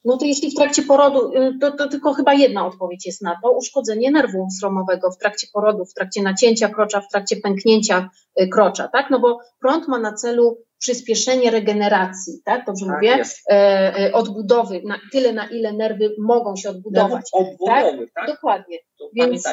No 0.05 0.17
to 0.17 0.25
jeśli 0.25 0.51
w 0.51 0.55
trakcie 0.55 0.81
porodu, 0.81 1.33
y, 1.33 1.57
to, 1.61 1.71
to, 1.71 1.87
tylko 1.87 2.13
chyba 2.13 2.33
jedna 2.33 2.67
odpowiedź 2.67 3.05
jest 3.05 3.21
na 3.21 3.39
to, 3.43 3.51
uszkodzenie 3.51 4.11
nerwu 4.11 4.47
stromowego 4.57 5.11
w 5.11 5.17
trakcie 5.17 5.47
porodu, 5.53 5.85
w 5.85 5.93
trakcie 5.93 6.21
nacięcia 6.21 6.69
krocza, 6.69 7.01
w 7.01 7.07
trakcie 7.07 7.35
pęknięcia 7.35 8.09
y, 8.41 8.47
krocza, 8.47 8.87
tak? 8.87 9.09
No 9.09 9.19
bo 9.19 9.39
prąd 9.61 9.87
ma 9.87 9.99
na 9.99 10.13
celu 10.13 10.57
przyspieszenie 10.79 11.51
regeneracji, 11.51 12.41
tak? 12.43 12.65
Dobrze 12.65 12.85
tak 12.85 12.95
mówię? 12.95 13.23
E, 13.49 14.09
odbudowy, 14.13 14.81
na 14.85 14.99
tyle 15.11 15.33
na 15.33 15.47
ile 15.47 15.73
nerwy 15.73 16.15
mogą 16.19 16.55
się 16.55 16.69
odbudować. 16.69 17.25
Obwodowy, 17.31 17.97
tak? 17.97 18.13
tak? 18.15 18.27
Dokładnie. 18.27 18.77
więc, 19.13 19.43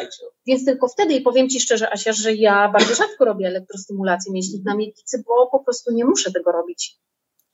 więc 0.46 0.64
tylko 0.64 0.88
wtedy, 0.88 1.14
i 1.14 1.20
powiem 1.20 1.48
Ci 1.48 1.60
szczerze, 1.60 1.92
Asia, 1.92 2.12
że 2.12 2.34
ja 2.34 2.68
bardzo 2.68 2.94
rzadko 2.94 3.24
robię 3.24 3.46
elektrostymulację 3.46 4.32
mięśni 4.32 4.62
na 4.64 4.74
miednicy, 4.74 5.24
bo 5.26 5.46
po 5.46 5.64
prostu 5.64 5.92
nie 5.92 6.04
muszę 6.04 6.32
tego 6.32 6.52
robić. 6.52 6.98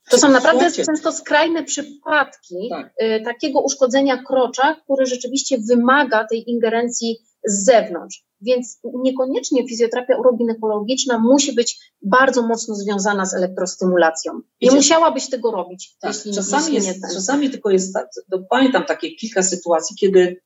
To 0.09 0.17
są 0.17 0.29
naprawdę 0.29 0.59
Słuchajcie. 0.59 0.85
często 0.85 1.11
skrajne 1.11 1.63
przypadki 1.63 2.69
tak. 2.69 2.93
y, 3.03 3.21
takiego 3.25 3.61
uszkodzenia 3.61 4.23
krocza, 4.23 4.75
które 4.83 5.05
rzeczywiście 5.05 5.57
wymaga 5.67 6.27
tej 6.27 6.49
ingerencji 6.49 7.17
z 7.45 7.65
zewnątrz. 7.65 8.25
Więc 8.41 8.79
niekoniecznie 9.03 9.67
fizjoterapia 9.67 10.17
uroginekologiczna 10.17 11.19
musi 11.19 11.53
być 11.53 11.93
bardzo 12.01 12.41
mocno 12.41 12.75
związana 12.75 13.25
z 13.25 13.33
elektrostymulacją. 13.33 14.41
Nie 14.61 14.71
musiałabyś 14.71 15.29
tego 15.29 15.51
robić, 15.51 15.95
tak. 16.01 16.13
jeśli 16.13 16.33
czasami, 16.33 16.75
jest, 16.75 16.87
nie 16.87 17.13
czasami 17.13 17.49
tylko 17.49 17.69
jest, 17.69 17.93
tak, 17.93 18.07
pamiętam 18.49 18.85
takie 18.85 19.15
kilka 19.15 19.43
sytuacji, 19.43 19.95
kiedy 19.95 20.41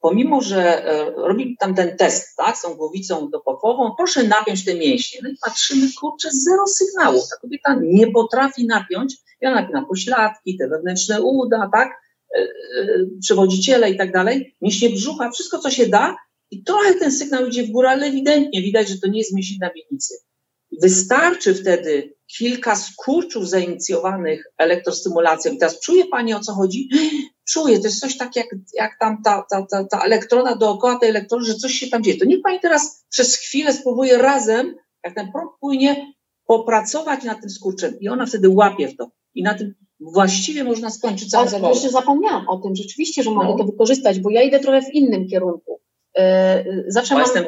pomimo, 0.00 0.42
że 0.42 0.84
e, 0.84 1.10
robili 1.10 1.56
tam 1.56 1.74
ten 1.74 1.96
test, 1.96 2.36
tak, 2.36 2.56
z 2.56 2.62
tą 2.62 2.74
głowicą 2.74 3.30
dopopową, 3.30 3.94
proszę 3.96 4.24
napiąć 4.24 4.64
te 4.64 4.74
mięśnie. 4.74 5.20
No 5.22 5.28
i 5.28 5.36
patrzymy, 5.44 5.86
kurczę, 6.00 6.28
zero 6.32 6.66
sygnału. 6.66 7.20
Ta 7.30 7.36
kobieta 7.36 7.78
nie 7.82 8.06
potrafi 8.06 8.66
napiąć. 8.66 9.16
Ja 9.40 9.54
napinam 9.54 9.86
pośladki, 9.86 10.56
te 10.56 10.68
wewnętrzne 10.68 11.22
uda, 11.22 11.70
tak, 11.72 11.88
e, 12.36 12.40
e, 12.40 12.46
przewodziciele 13.20 13.90
i 13.90 13.98
tak 13.98 14.12
dalej, 14.12 14.56
mięśnie 14.62 14.90
brzucha, 14.90 15.30
wszystko 15.30 15.58
co 15.58 15.70
się 15.70 15.86
da 15.86 16.16
i 16.50 16.64
trochę 16.64 16.94
ten 16.94 17.12
sygnał 17.12 17.46
idzie 17.46 17.62
w 17.62 17.70
górę, 17.70 17.90
ale 17.90 18.06
ewidentnie 18.06 18.62
widać, 18.62 18.88
że 18.88 18.98
to 18.98 19.08
nie 19.08 19.18
jest 19.18 19.34
mięsień 19.34 19.58
miednicy. 19.76 20.14
Wystarczy 20.82 21.54
wtedy 21.54 22.14
kilka 22.36 22.76
skurczów 22.76 23.48
zainicjowanych 23.48 24.44
elektrostymulacją. 24.58 25.52
I 25.52 25.58
teraz 25.58 25.80
czuje 25.80 26.06
Pani 26.06 26.34
o 26.34 26.40
co 26.40 26.52
chodzi? 26.52 26.88
Czuję, 27.50 27.78
to 27.78 27.84
jest 27.84 28.00
coś 28.00 28.16
tak 28.16 28.36
jak, 28.36 28.46
jak 28.74 28.98
tam 29.00 29.22
ta, 29.22 29.46
ta, 29.50 29.66
ta, 29.70 29.84
ta 29.84 30.00
elektrona 30.00 30.56
dookoła 30.56 30.98
tej 30.98 31.08
elektrony, 31.08 31.44
że 31.44 31.54
coś 31.54 31.72
się 31.72 31.88
tam 31.88 32.02
dzieje. 32.02 32.18
To 32.18 32.24
niech 32.24 32.42
Pani 32.42 32.60
teraz 32.60 33.04
przez 33.10 33.36
chwilę 33.36 33.72
spróbuje 33.72 34.18
razem, 34.18 34.74
jak 35.04 35.14
ten 35.14 35.32
prąd 35.32 35.50
płynie, 35.60 36.12
popracować 36.46 37.24
nad 37.24 37.40
tym 37.40 37.50
skurczem. 37.50 38.00
I 38.00 38.08
ona 38.08 38.26
wtedy 38.26 38.48
łapie 38.48 38.88
w 38.88 38.96
to. 38.96 39.10
I 39.34 39.42
na 39.42 39.54
tym 39.54 39.74
właściwie 40.00 40.64
można 40.64 40.90
skończyć 40.90 41.30
całą 41.30 41.48
zabawę. 41.48 41.74
Jeszcze 41.74 41.90
zapomniałam 41.90 42.48
o 42.48 42.56
tym, 42.58 42.76
rzeczywiście, 42.76 43.22
że 43.22 43.30
mogę 43.30 43.48
no. 43.48 43.58
to 43.58 43.64
wykorzystać, 43.64 44.20
bo 44.20 44.30
ja 44.30 44.42
idę 44.42 44.60
trochę 44.60 44.82
w 44.82 44.94
innym 44.94 45.28
kierunku. 45.28 45.80
Yy, 46.16 46.22
zawsze 46.88 47.14
mam... 47.14 47.22
jestem 47.22 47.46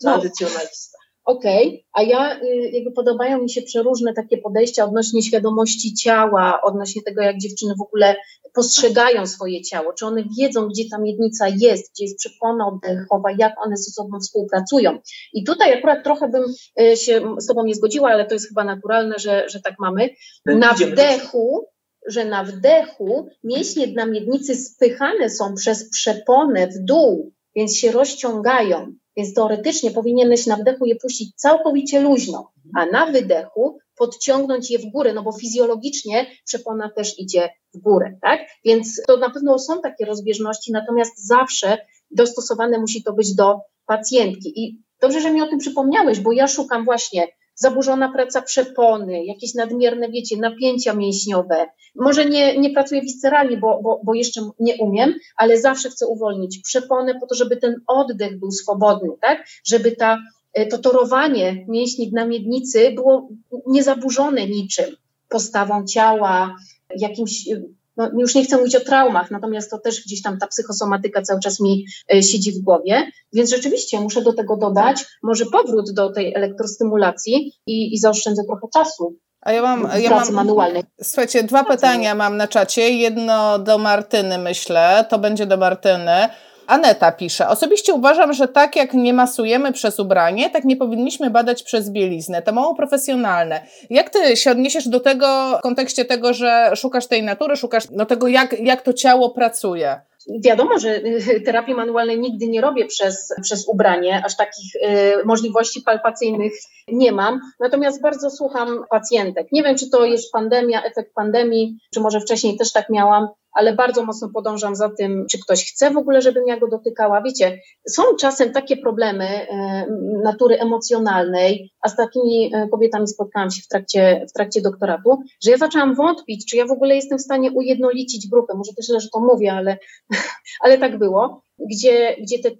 tradycjonalista. 0.00 0.98
Okej, 1.24 1.66
okay. 1.68 1.84
a 1.92 2.02
ja 2.02 2.40
y, 2.42 2.70
jakby 2.72 2.92
podobają 2.92 3.42
mi 3.42 3.50
się 3.50 3.62
przeróżne 3.62 4.14
takie 4.14 4.38
podejścia 4.38 4.84
odnośnie 4.84 5.22
świadomości 5.22 5.94
ciała, 5.94 6.60
odnośnie 6.62 7.02
tego, 7.02 7.22
jak 7.22 7.38
dziewczyny 7.38 7.74
w 7.78 7.82
ogóle 7.82 8.16
postrzegają 8.54 9.26
swoje 9.26 9.62
ciało, 9.62 9.92
czy 9.92 10.06
one 10.06 10.24
wiedzą, 10.38 10.68
gdzie 10.68 10.82
ta 10.90 10.98
miednica 10.98 11.48
jest, 11.48 11.92
gdzie 11.92 12.04
jest 12.04 12.18
przepona 12.18 12.66
oddechowa, 12.66 13.28
jak 13.38 13.52
one 13.66 13.76
ze 13.76 13.90
sobą 13.90 14.20
współpracują. 14.20 14.98
I 15.32 15.44
tutaj 15.44 15.72
akurat 15.72 16.04
trochę 16.04 16.28
bym 16.28 16.44
y, 16.80 16.96
się 16.96 17.36
z 17.38 17.46
Tobą 17.46 17.64
nie 17.64 17.74
zgodziła, 17.74 18.10
ale 18.10 18.26
to 18.26 18.34
jest 18.34 18.48
chyba 18.48 18.64
naturalne, 18.64 19.18
że, 19.18 19.48
że 19.48 19.60
tak 19.60 19.74
mamy. 19.78 20.10
Na 20.46 20.74
wdechu, 20.74 21.66
że 22.08 22.24
na 22.24 22.44
wdechu 22.44 23.28
mięśnie 23.44 23.86
dna 23.86 24.06
miednicy 24.06 24.56
spychane 24.56 25.30
są 25.30 25.54
przez 25.54 25.90
przeponę 25.90 26.66
w 26.66 26.84
dół, 26.84 27.32
więc 27.56 27.76
się 27.76 27.92
rozciągają. 27.92 28.94
Więc 29.16 29.34
teoretycznie 29.34 29.90
powinieneś 29.90 30.46
na 30.46 30.56
wdechu 30.56 30.86
je 30.86 30.96
puścić 30.96 31.34
całkowicie 31.36 32.00
luźno, 32.00 32.52
a 32.76 32.86
na 32.86 33.06
wydechu 33.06 33.78
podciągnąć 33.96 34.70
je 34.70 34.78
w 34.78 34.86
górę, 34.86 35.12
no 35.12 35.22
bo 35.22 35.32
fizjologicznie 35.32 36.26
przepona 36.44 36.90
też 36.90 37.18
idzie 37.18 37.48
w 37.74 37.78
górę, 37.78 38.18
tak? 38.22 38.40
Więc 38.64 39.02
to 39.06 39.16
na 39.16 39.30
pewno 39.30 39.58
są 39.58 39.80
takie 39.80 40.04
rozbieżności, 40.04 40.72
natomiast 40.72 41.26
zawsze 41.26 41.78
dostosowane 42.10 42.78
musi 42.78 43.02
to 43.02 43.12
być 43.12 43.34
do 43.34 43.60
pacjentki. 43.86 44.52
I 44.60 44.82
dobrze, 45.00 45.20
że 45.20 45.30
mi 45.30 45.42
o 45.42 45.46
tym 45.46 45.58
przypomniałeś, 45.58 46.20
bo 46.20 46.32
ja 46.32 46.48
szukam 46.48 46.84
właśnie 46.84 47.28
zaburzona 47.54 48.12
praca 48.12 48.42
przepony, 48.42 49.24
jakieś 49.24 49.54
nadmierne, 49.54 50.08
wiecie, 50.08 50.36
napięcia 50.36 50.94
mięśniowe. 50.94 51.66
Może 51.94 52.24
nie, 52.24 52.58
nie 52.58 52.70
pracuję 52.70 53.00
visceralnie, 53.00 53.56
bo, 53.56 53.80
bo, 53.82 54.00
bo 54.04 54.14
jeszcze 54.14 54.40
nie 54.60 54.76
umiem, 54.76 55.14
ale 55.36 55.60
zawsze 55.60 55.90
chcę 55.90 56.06
uwolnić 56.06 56.58
przeponę 56.58 57.14
po 57.20 57.26
to, 57.26 57.34
żeby 57.34 57.56
ten 57.56 57.74
oddech 57.86 58.38
był 58.38 58.50
swobodny, 58.50 59.08
tak? 59.20 59.46
Żeby 59.64 59.92
ta, 59.92 60.18
e, 60.52 60.66
to 60.66 60.78
torowanie 60.78 61.64
mięśni 61.68 62.10
na 62.12 62.26
miednicy 62.26 62.92
było 62.94 63.28
niezaburzone 63.66 64.46
niczym, 64.46 64.96
postawą 65.28 65.84
ciała, 65.84 66.56
jakimś 66.96 67.48
no, 67.96 68.10
już 68.18 68.34
nie 68.34 68.44
chcę 68.44 68.56
mówić 68.56 68.76
o 68.76 68.80
traumach, 68.80 69.30
natomiast 69.30 69.70
to 69.70 69.78
też 69.78 70.04
gdzieś 70.04 70.22
tam 70.22 70.38
ta 70.38 70.46
psychosomatyka 70.46 71.22
cały 71.22 71.40
czas 71.40 71.60
mi 71.60 71.86
e, 72.12 72.22
siedzi 72.22 72.52
w 72.52 72.58
głowie, 72.58 73.10
więc 73.32 73.50
rzeczywiście 73.50 74.00
muszę 74.00 74.22
do 74.22 74.32
tego 74.32 74.56
dodać 74.56 75.04
może 75.22 75.46
powrót 75.46 75.92
do 75.92 76.12
tej 76.12 76.34
elektrostymulacji 76.34 77.52
i, 77.66 77.94
i 77.94 77.98
zaoszczędzę 77.98 78.42
trochę 78.44 78.66
czasu. 78.72 79.16
A 79.40 79.52
ja 79.52 79.62
mam, 79.62 79.88
ja 79.98 80.10
mam 80.10 80.32
manualnej. 80.32 80.82
Słuchajcie, 81.02 81.42
dwa 81.42 81.64
pytania 81.64 82.14
mam 82.14 82.36
na 82.36 82.48
czacie. 82.48 82.90
Jedno 82.90 83.58
do 83.58 83.78
Martyny, 83.78 84.38
myślę, 84.38 85.04
to 85.10 85.18
będzie 85.18 85.46
do 85.46 85.56
Martyny. 85.56 86.28
Aneta 86.66 87.12
pisze, 87.12 87.48
osobiście 87.48 87.94
uważam, 87.94 88.32
że 88.32 88.48
tak 88.48 88.76
jak 88.76 88.94
nie 88.94 89.12
masujemy 89.12 89.72
przez 89.72 90.00
ubranie, 90.00 90.50
tak 90.50 90.64
nie 90.64 90.76
powinniśmy 90.76 91.30
badać 91.30 91.62
przez 91.62 91.90
bieliznę. 91.90 92.42
To 92.42 92.52
mało 92.52 92.74
profesjonalne. 92.74 93.66
Jak 93.90 94.10
ty 94.10 94.36
się 94.36 94.50
odniesiesz 94.50 94.88
do 94.88 95.00
tego 95.00 95.56
w 95.58 95.62
kontekście 95.62 96.04
tego, 96.04 96.32
że 96.32 96.70
szukasz 96.74 97.06
tej 97.06 97.22
natury, 97.22 97.56
szukasz 97.56 97.84
no, 97.90 98.06
tego, 98.06 98.28
jak, 98.28 98.60
jak 98.60 98.82
to 98.82 98.92
ciało 98.92 99.30
pracuje? 99.30 100.00
Wiadomo, 100.44 100.78
że 100.78 100.96
y, 100.96 101.40
terapii 101.44 101.74
manualnej 101.74 102.20
nigdy 102.20 102.48
nie 102.48 102.60
robię 102.60 102.86
przez, 102.86 103.34
przez 103.42 103.68
ubranie, 103.68 104.22
aż 104.24 104.36
takich 104.36 104.74
y, 104.74 105.24
możliwości 105.24 105.80
palpacyjnych 105.80 106.52
nie 106.88 107.12
mam. 107.12 107.40
Natomiast 107.60 108.02
bardzo 108.02 108.30
słucham 108.30 108.84
pacjentek. 108.90 109.46
Nie 109.52 109.62
wiem, 109.62 109.76
czy 109.76 109.90
to 109.90 110.04
jest 110.04 110.32
pandemia, 110.32 110.82
efekt 110.82 111.14
pandemii, 111.14 111.78
czy 111.94 112.00
może 112.00 112.20
wcześniej 112.20 112.56
też 112.56 112.72
tak 112.72 112.90
miałam, 112.90 113.28
ale 113.54 113.74
bardzo 113.74 114.04
mocno 114.04 114.28
podążam 114.34 114.76
za 114.76 114.90
tym, 114.90 115.26
czy 115.30 115.38
ktoś 115.38 115.72
chce 115.72 115.90
w 115.90 115.96
ogóle, 115.96 116.22
żebym 116.22 116.46
ja 116.46 116.60
go 116.60 116.68
dotykała. 116.68 117.22
Wiecie, 117.22 117.58
są 117.88 118.02
czasem 118.20 118.52
takie 118.52 118.76
problemy 118.76 119.24
e, 119.24 119.86
natury 120.22 120.58
emocjonalnej, 120.58 121.72
a 121.80 121.88
z 121.88 121.96
takimi 121.96 122.54
e, 122.54 122.68
kobietami 122.68 123.08
spotkałam 123.08 123.50
się 123.50 123.62
w 123.62 123.68
trakcie, 123.68 124.26
w 124.30 124.32
trakcie 124.32 124.60
doktoratu, 124.62 125.22
że 125.44 125.50
ja 125.50 125.56
zaczęłam 125.56 125.94
wątpić, 125.94 126.50
czy 126.50 126.56
ja 126.56 126.66
w 126.66 126.72
ogóle 126.72 126.94
jestem 126.96 127.18
w 127.18 127.22
stanie 127.22 127.52
ujednolicić 127.52 128.28
grupę. 128.28 128.54
Może 128.56 128.74
też 128.74 128.86
źle, 128.86 129.00
że 129.00 129.08
to 129.12 129.20
mówię, 129.20 129.52
ale, 129.52 129.78
ale 130.64 130.78
tak 130.78 130.98
było, 130.98 131.43
gdzie, 131.58 132.16
gdzie 132.22 132.38
te 132.38 132.50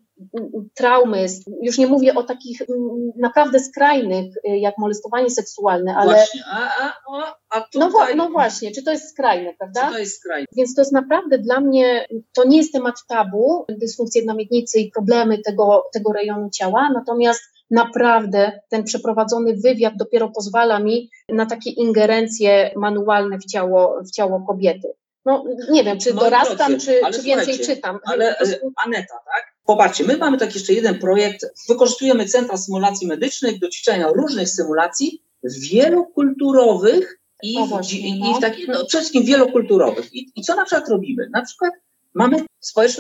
traumy, 0.74 1.26
już 1.62 1.78
nie 1.78 1.86
mówię 1.86 2.14
o 2.14 2.22
takich 2.22 2.62
naprawdę 3.16 3.60
skrajnych, 3.60 4.36
y, 4.36 4.58
jak 4.58 4.78
molestowanie 4.78 5.30
seksualne, 5.30 5.96
ale... 5.96 6.14
Właśnie, 6.14 6.40
a, 6.52 6.84
a, 6.84 6.92
a 7.50 7.66
no 7.74 7.86
tutaj... 7.86 8.16
no, 8.16 8.24
no, 8.24 8.30
właśnie, 8.30 8.70
czy 8.70 8.82
to 8.82 8.90
jest 8.90 9.10
skrajne, 9.10 9.54
prawda? 9.58 9.86
Czy 9.86 9.92
to 9.92 9.98
jest 9.98 10.16
skrajne? 10.16 10.46
Więc 10.56 10.74
to 10.74 10.80
jest 10.80 10.92
naprawdę 10.92 11.38
dla 11.38 11.60
mnie, 11.60 12.06
to 12.34 12.44
nie 12.44 12.56
jest 12.56 12.72
temat 12.72 12.94
tabu, 13.08 13.64
dysfunkcje 13.68 14.24
na 14.24 14.34
miednicy 14.34 14.80
i 14.80 14.90
problemy 14.90 15.38
tego, 15.38 15.84
tego 15.92 16.12
rejonu 16.12 16.50
ciała, 16.50 16.90
natomiast 16.94 17.42
naprawdę 17.70 18.60
ten 18.68 18.84
przeprowadzony 18.84 19.54
wywiad 19.56 19.94
dopiero 19.96 20.28
pozwala 20.28 20.80
mi 20.80 21.10
na 21.28 21.46
takie 21.46 21.70
ingerencje 21.70 22.70
manualne 22.76 23.38
w 23.38 23.44
ciało, 23.44 24.02
w 24.02 24.10
ciało 24.10 24.40
kobiety. 24.46 24.88
No 25.24 25.44
nie 25.70 25.84
wiem, 25.84 25.98
czy 25.98 26.14
dorastam, 26.14 26.80
czy, 26.80 27.00
czy 27.12 27.22
więcej 27.22 27.58
czytam. 27.58 27.98
Ale 28.04 28.36
Aneta, 28.76 29.14
tak? 29.14 29.54
Popatrzcie, 29.66 30.04
my 30.04 30.16
mamy 30.16 30.38
taki 30.38 30.58
jeszcze 30.58 30.72
jeden 30.72 30.98
projekt. 30.98 31.46
Wykorzystujemy 31.68 32.26
centra 32.26 32.56
symulacji 32.56 33.06
medycznych 33.06 33.58
do 33.58 33.68
ćwiczenia 33.68 34.08
różnych 34.08 34.48
symulacji 34.48 35.22
wielokulturowych 35.70 37.20
i, 37.42 37.58
o, 37.58 37.66
właśnie, 37.66 37.98
i, 37.98 38.20
no. 38.20 38.30
i 38.30 38.34
w 38.34 38.40
takich, 38.40 38.68
no, 38.68 38.74
przede 38.74 39.00
wszystkim 39.00 39.24
wielokulturowych. 39.24 40.14
I, 40.14 40.32
I, 40.36 40.42
co 40.42 40.54
na 40.54 40.64
przykład 40.64 40.88
robimy? 40.88 41.28
Na 41.32 41.42
przykład 41.42 41.72
mamy 42.14 42.36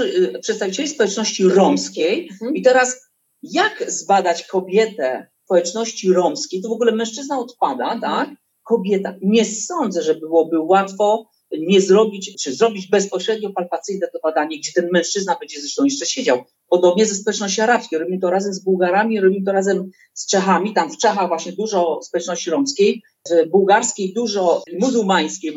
y, 0.00 0.38
przedstawicieli 0.42 0.88
społeczności 0.88 1.48
romskiej 1.48 2.28
mhm. 2.32 2.54
i 2.54 2.62
teraz 2.62 3.10
jak 3.42 3.84
zbadać 3.86 4.46
kobietę 4.46 5.26
społeczności 5.44 6.12
romskiej, 6.12 6.62
to 6.62 6.68
w 6.68 6.72
ogóle 6.72 6.92
mężczyzna 6.92 7.38
odpada, 7.38 7.92
mhm. 7.92 8.00
tak? 8.00 8.28
Kobieta. 8.62 9.14
Nie 9.22 9.44
sądzę, 9.44 10.02
że 10.02 10.14
byłoby 10.14 10.60
łatwo 10.60 11.30
nie 11.58 11.80
zrobić, 11.80 12.42
czy 12.42 12.54
zrobić 12.54 12.86
bezpośrednio 12.86 13.50
palpacyjne 13.50 14.08
to 14.12 14.18
badanie, 14.22 14.58
gdzie 14.58 14.72
ten 14.72 14.88
mężczyzna 14.92 15.36
będzie 15.40 15.60
zresztą 15.60 15.84
jeszcze 15.84 16.06
siedział. 16.06 16.44
Podobnie 16.68 17.06
ze 17.06 17.14
społeczności 17.14 17.60
arabskiej. 17.60 17.98
Robimy 17.98 18.18
to 18.18 18.30
razem 18.30 18.54
z 18.54 18.64
Bułgarami, 18.64 19.20
robimy 19.20 19.44
to 19.44 19.52
razem 19.52 19.90
z 20.14 20.26
Czechami. 20.26 20.72
Tam 20.72 20.90
w 20.90 20.98
Czechach 20.98 21.28
właśnie 21.28 21.52
dużo 21.52 22.00
społeczności 22.02 22.50
romskiej, 22.50 23.02
w 23.30 23.50
bułgarskiej 23.50 24.12
dużo 24.12 24.62
muzułmańskiej. 24.80 25.56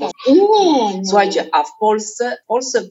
Słuchajcie, 1.06 1.50
a 1.52 1.64
w 1.64 1.72
Polsce, 1.80 2.38
w 2.44 2.48
Polsce 2.48 2.90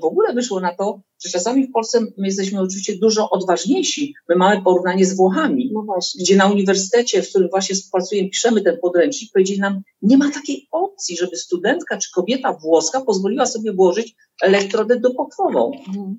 w 0.00 0.04
ogóle 0.04 0.34
wyszło 0.34 0.60
na 0.60 0.74
to, 0.74 1.00
że 1.24 1.30
czasami 1.30 1.66
w 1.66 1.72
Polsce 1.72 2.00
my 2.00 2.26
jesteśmy 2.26 2.60
oczywiście 2.60 2.98
dużo 2.98 3.30
odważniejsi. 3.30 4.14
My 4.28 4.36
mamy 4.36 4.62
porównanie 4.62 5.06
z 5.06 5.16
Włochami, 5.16 5.70
no 5.72 5.98
gdzie 6.20 6.36
na 6.36 6.46
uniwersytecie, 6.46 7.22
w 7.22 7.28
którym 7.28 7.48
właśnie 7.50 7.74
współpracujemy, 7.74 8.30
piszemy 8.30 8.62
ten 8.62 8.78
podręcznik, 8.82 9.32
powiedzieli 9.32 9.60
nam, 9.60 9.82
nie 10.02 10.18
ma 10.18 10.30
takiej 10.30 10.68
opcji, 10.70 11.16
żeby 11.16 11.36
studentka 11.36 11.98
czy 11.98 12.10
kobieta 12.14 12.52
włoska 12.52 13.00
pozwoliła 13.00 13.46
sobie 13.46 13.72
włożyć 13.72 14.14
elektrodę 14.42 15.00
dopokwową. 15.00 15.72
Mhm. 15.88 16.18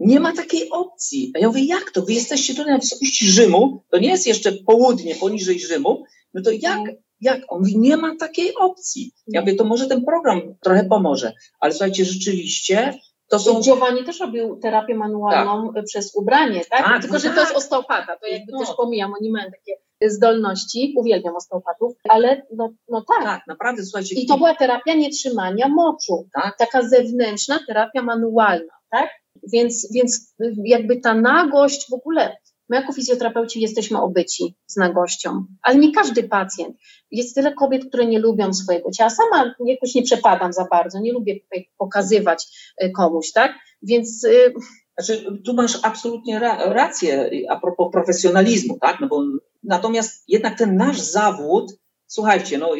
Nie 0.00 0.20
ma 0.20 0.32
takiej 0.32 0.70
opcji. 0.70 1.32
A 1.34 1.38
ja 1.38 1.48
mówię, 1.48 1.64
jak 1.64 1.90
to? 1.90 2.02
Wy 2.02 2.12
jesteście 2.12 2.54
tutaj 2.54 2.72
na 2.72 2.78
wysokości 2.78 3.26
Rzymu, 3.26 3.82
to 3.90 3.98
nie 3.98 4.08
jest 4.08 4.26
jeszcze 4.26 4.52
południe 4.52 5.14
poniżej 5.14 5.60
Rzymu, 5.60 6.04
no 6.34 6.42
to 6.42 6.50
jak, 6.50 6.78
mhm. 6.78 6.96
Jak? 7.20 7.40
On 7.48 7.58
mówi, 7.58 7.78
nie 7.78 7.96
ma 7.96 8.16
takiej 8.16 8.54
opcji. 8.54 9.12
Ja 9.26 9.40
mówię, 9.40 9.54
to 9.54 9.64
może 9.64 9.86
ten 9.86 10.04
program 10.04 10.40
trochę 10.62 10.84
pomoże. 10.84 11.32
Ale 11.60 11.72
słuchajcie, 11.72 12.04
rzeczywiście 12.04 12.94
to 13.28 13.38
są... 13.38 13.60
Giovanni 13.60 14.04
też 14.04 14.20
robił 14.20 14.56
terapię 14.56 14.94
manualną 14.94 15.72
tak. 15.74 15.84
przez 15.84 16.14
ubranie, 16.14 16.60
tak? 16.70 16.84
tak 16.84 17.02
Tylko, 17.02 17.18
że 17.18 17.30
to 17.30 17.40
jest 17.40 17.48
tak. 17.48 17.58
osteopata, 17.58 18.16
to 18.16 18.26
jakby 18.26 18.52
no. 18.52 18.58
też 18.58 18.68
pomijam, 18.76 19.12
oni 19.20 19.30
mają 19.30 19.50
takie 19.50 19.76
zdolności, 20.10 20.94
uwielbiam 20.96 21.36
osteopatów, 21.36 21.92
ale 22.08 22.42
no, 22.56 22.68
no 22.88 23.04
tak. 23.08 23.24
Tak, 23.24 23.46
naprawdę, 23.46 23.84
słuchajcie. 23.84 24.14
I 24.14 24.26
to 24.26 24.36
była 24.36 24.54
terapia 24.54 24.94
nietrzymania 24.94 25.68
moczu, 25.68 26.28
tak? 26.34 26.56
taka 26.58 26.82
zewnętrzna 26.82 27.60
terapia 27.66 28.02
manualna, 28.02 28.72
tak? 28.90 29.10
Więc, 29.52 29.92
więc 29.92 30.34
jakby 30.64 31.00
ta 31.00 31.14
nagość 31.14 31.90
w 31.90 31.94
ogóle, 31.94 32.36
my 32.68 32.76
jako 32.76 32.92
fizjoterapeuci 32.92 33.60
jesteśmy 33.60 34.00
obyci 34.02 34.56
z 34.66 34.76
nagością, 34.76 35.44
ale 35.62 35.76
nie 35.76 35.92
każdy 35.92 36.22
pacjent. 36.22 36.76
Jest 37.10 37.34
tyle 37.34 37.52
kobiet, 37.52 37.88
które 37.88 38.06
nie 38.06 38.18
lubią 38.18 38.52
swojego 38.52 38.90
ciała. 38.90 39.10
Sama 39.10 39.54
jakoś 39.66 39.94
nie 39.94 40.02
przepadam 40.02 40.52
za 40.52 40.64
bardzo, 40.70 41.00
nie 41.00 41.12
lubię 41.12 41.40
pokazywać 41.78 42.46
y, 42.82 42.90
komuś, 42.90 43.32
tak? 43.32 43.54
Więc. 43.82 44.24
Y, 44.24 44.52
znaczy, 44.98 45.42
tu 45.44 45.54
masz 45.54 45.78
absolutnie 45.82 46.38
rację 46.58 47.30
a 47.48 47.60
propos 47.60 47.92
profesjonalizmu, 47.92 48.78
tak? 48.80 49.00
No 49.00 49.08
bo, 49.08 49.22
natomiast 49.62 50.24
jednak 50.28 50.58
ten 50.58 50.76
nasz 50.76 51.00
zawód 51.00 51.72
Słuchajcie, 52.06 52.58
no, 52.58 52.70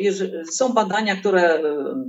są 0.52 0.72
badania, 0.72 1.16
które 1.16 1.42
e, 1.42 1.62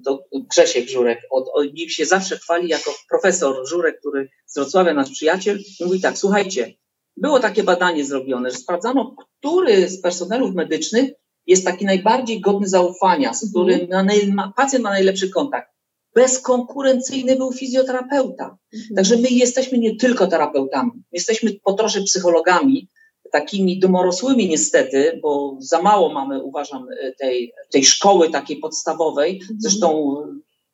to 0.06 0.24
Grzesiek 0.52 0.90
Żurek, 0.90 1.20
od, 1.30 1.50
od 1.54 1.78
się 1.88 2.06
zawsze 2.06 2.38
chwali 2.38 2.68
jako 2.70 2.92
profesor 3.10 3.68
Żurek, 3.70 4.00
który 4.00 4.30
z 4.46 4.56
Wrocławia, 4.56 4.94
nasz 4.94 5.12
przyjaciel, 5.12 5.60
mówi 5.80 6.02
tak, 6.02 6.18
słuchajcie, 6.18 6.74
było 7.18 7.40
takie 7.40 7.64
badanie 7.64 8.06
zrobione, 8.06 8.52
że 8.52 8.58
sprawdzano, 8.58 9.16
który 9.40 9.90
z 9.90 10.02
personelów 10.02 10.56
medycznych 10.56 11.12
jest 11.48 11.66
taki 11.66 11.86
najbardziej 11.86 12.42
godny 12.42 12.68
zaufania, 12.68 13.34
z 13.34 13.50
którym 13.50 13.82
mhm. 13.82 14.34
ma, 14.34 14.54
pacjent 14.56 14.84
ma 14.84 14.90
najlepszy 14.90 15.30
kontakt. 15.30 15.72
Bezkonkurencyjny 16.16 17.36
był 17.36 17.52
fizjoterapeuta. 17.52 18.58
Mhm. 18.74 18.96
Także 18.96 19.18
my 19.18 19.28
jesteśmy 19.30 19.78
nie 19.78 19.96
tylko 19.96 20.28
terapeutami, 20.28 20.92
jesteśmy 21.12 21.52
po 21.64 21.74
trosze 21.74 22.02
psychologami, 22.02 22.90
takimi 23.32 23.80
domorosłymi 23.80 24.50
niestety, 24.50 25.20
bo 25.22 25.58
za 25.60 25.82
mało 25.82 26.14
mamy, 26.14 26.44
uważam, 26.44 26.88
tej, 27.20 27.54
tej 27.72 27.86
szkoły 27.86 28.30
takiej 28.30 28.58
podstawowej. 28.58 29.40
Mhm. 29.42 29.58
Zresztą 29.62 30.16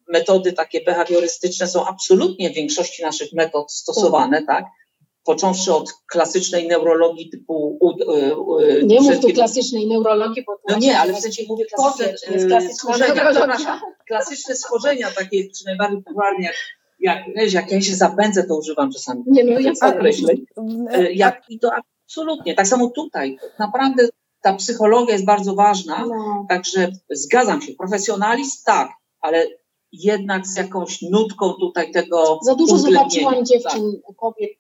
metody 0.07 0.53
takie 0.53 0.81
behawiorystyczne 0.83 1.67
są 1.67 1.85
absolutnie 1.85 2.49
w 2.49 2.53
większości 2.53 3.03
naszych 3.03 3.33
metod 3.33 3.71
stosowane, 3.71 4.43
tak? 4.43 4.65
Tak? 5.25 5.35
Począwszy 5.35 5.73
od 5.73 5.93
klasycznej 6.11 6.67
neurologii 6.67 7.29
typu. 7.29 7.77
U, 7.79 7.87
u, 7.87 8.59
nie 8.85 9.01
mów 9.01 9.19
tu 9.19 9.27
klasycznej 9.27 9.87
neurologii, 9.87 10.43
bo. 10.47 10.57
No 10.69 10.77
nie, 10.77 10.99
ale 10.99 11.13
w 11.13 11.19
sensie 11.19 11.43
mówię 11.49 11.65
klasyczne, 11.65 12.73
schorzenia, 12.73 13.35
klasyczne 14.07 14.55
schorzenia, 14.55 15.11
takie 15.11 15.43
czy 15.57 15.65
najbardziej 15.65 16.03
popularne, 16.03 16.43
jak 16.43 16.55
jak, 16.99 17.53
jak 17.53 17.71
ja 17.71 17.81
się 17.81 17.95
zapędzę, 17.95 18.43
to 18.43 18.57
używam 18.57 18.91
czasami 18.91 19.23
nie, 19.27 19.43
no, 19.43 19.59
ja 19.59 19.71
określeń. 19.81 20.45
E, 20.91 21.13
jak, 21.13 21.41
I 21.49 21.59
to 21.59 21.69
Absolutnie. 22.11 22.55
Tak 22.55 22.67
samo 22.67 22.89
tutaj. 22.89 23.37
Naprawdę 23.59 24.07
ta 24.41 24.53
psychologia 24.53 25.13
jest 25.13 25.25
bardzo 25.25 25.55
ważna. 25.55 26.05
No. 26.05 26.45
Także 26.49 26.91
zgadzam 27.09 27.61
się. 27.61 27.73
Profesjonalizm 27.73 28.63
tak, 28.65 28.89
ale 29.21 29.47
jednak 29.91 30.47
z 30.47 30.57
jakąś 30.57 31.01
nutką 31.01 31.53
tutaj 31.53 31.91
tego. 31.91 32.39
Za 32.43 32.55
dużo 32.55 32.77
zobaczyłam 32.77 33.45
dziewczyn, 33.45 34.01
tak. 34.07 34.15
kobiet 34.15 34.51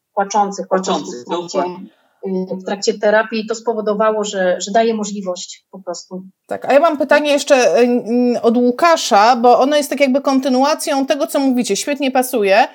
płaczących, 0.67 0.67
płaczących. 0.67 1.25
płaczących 1.25 1.91
Y, 2.27 2.55
w 2.55 2.65
trakcie 2.65 2.93
terapii 2.93 3.45
to 3.47 3.55
spowodowało, 3.55 4.23
że, 4.23 4.61
że 4.61 4.71
daje 4.71 4.93
możliwość 4.93 5.65
po 5.71 5.79
prostu. 5.79 6.23
Tak, 6.47 6.65
a 6.65 6.73
ja 6.73 6.79
mam 6.79 6.97
pytanie 6.97 7.31
jeszcze 7.31 7.79
y, 7.79 7.83
y, 8.35 8.41
od 8.41 8.57
Łukasza, 8.57 9.35
bo 9.35 9.59
ono 9.59 9.77
jest 9.77 9.89
tak 9.89 9.99
jakby 9.99 10.21
kontynuacją 10.21 11.05
tego, 11.05 11.27
co 11.27 11.39
mówicie, 11.39 11.75
świetnie 11.75 12.11
pasuje. 12.11 12.67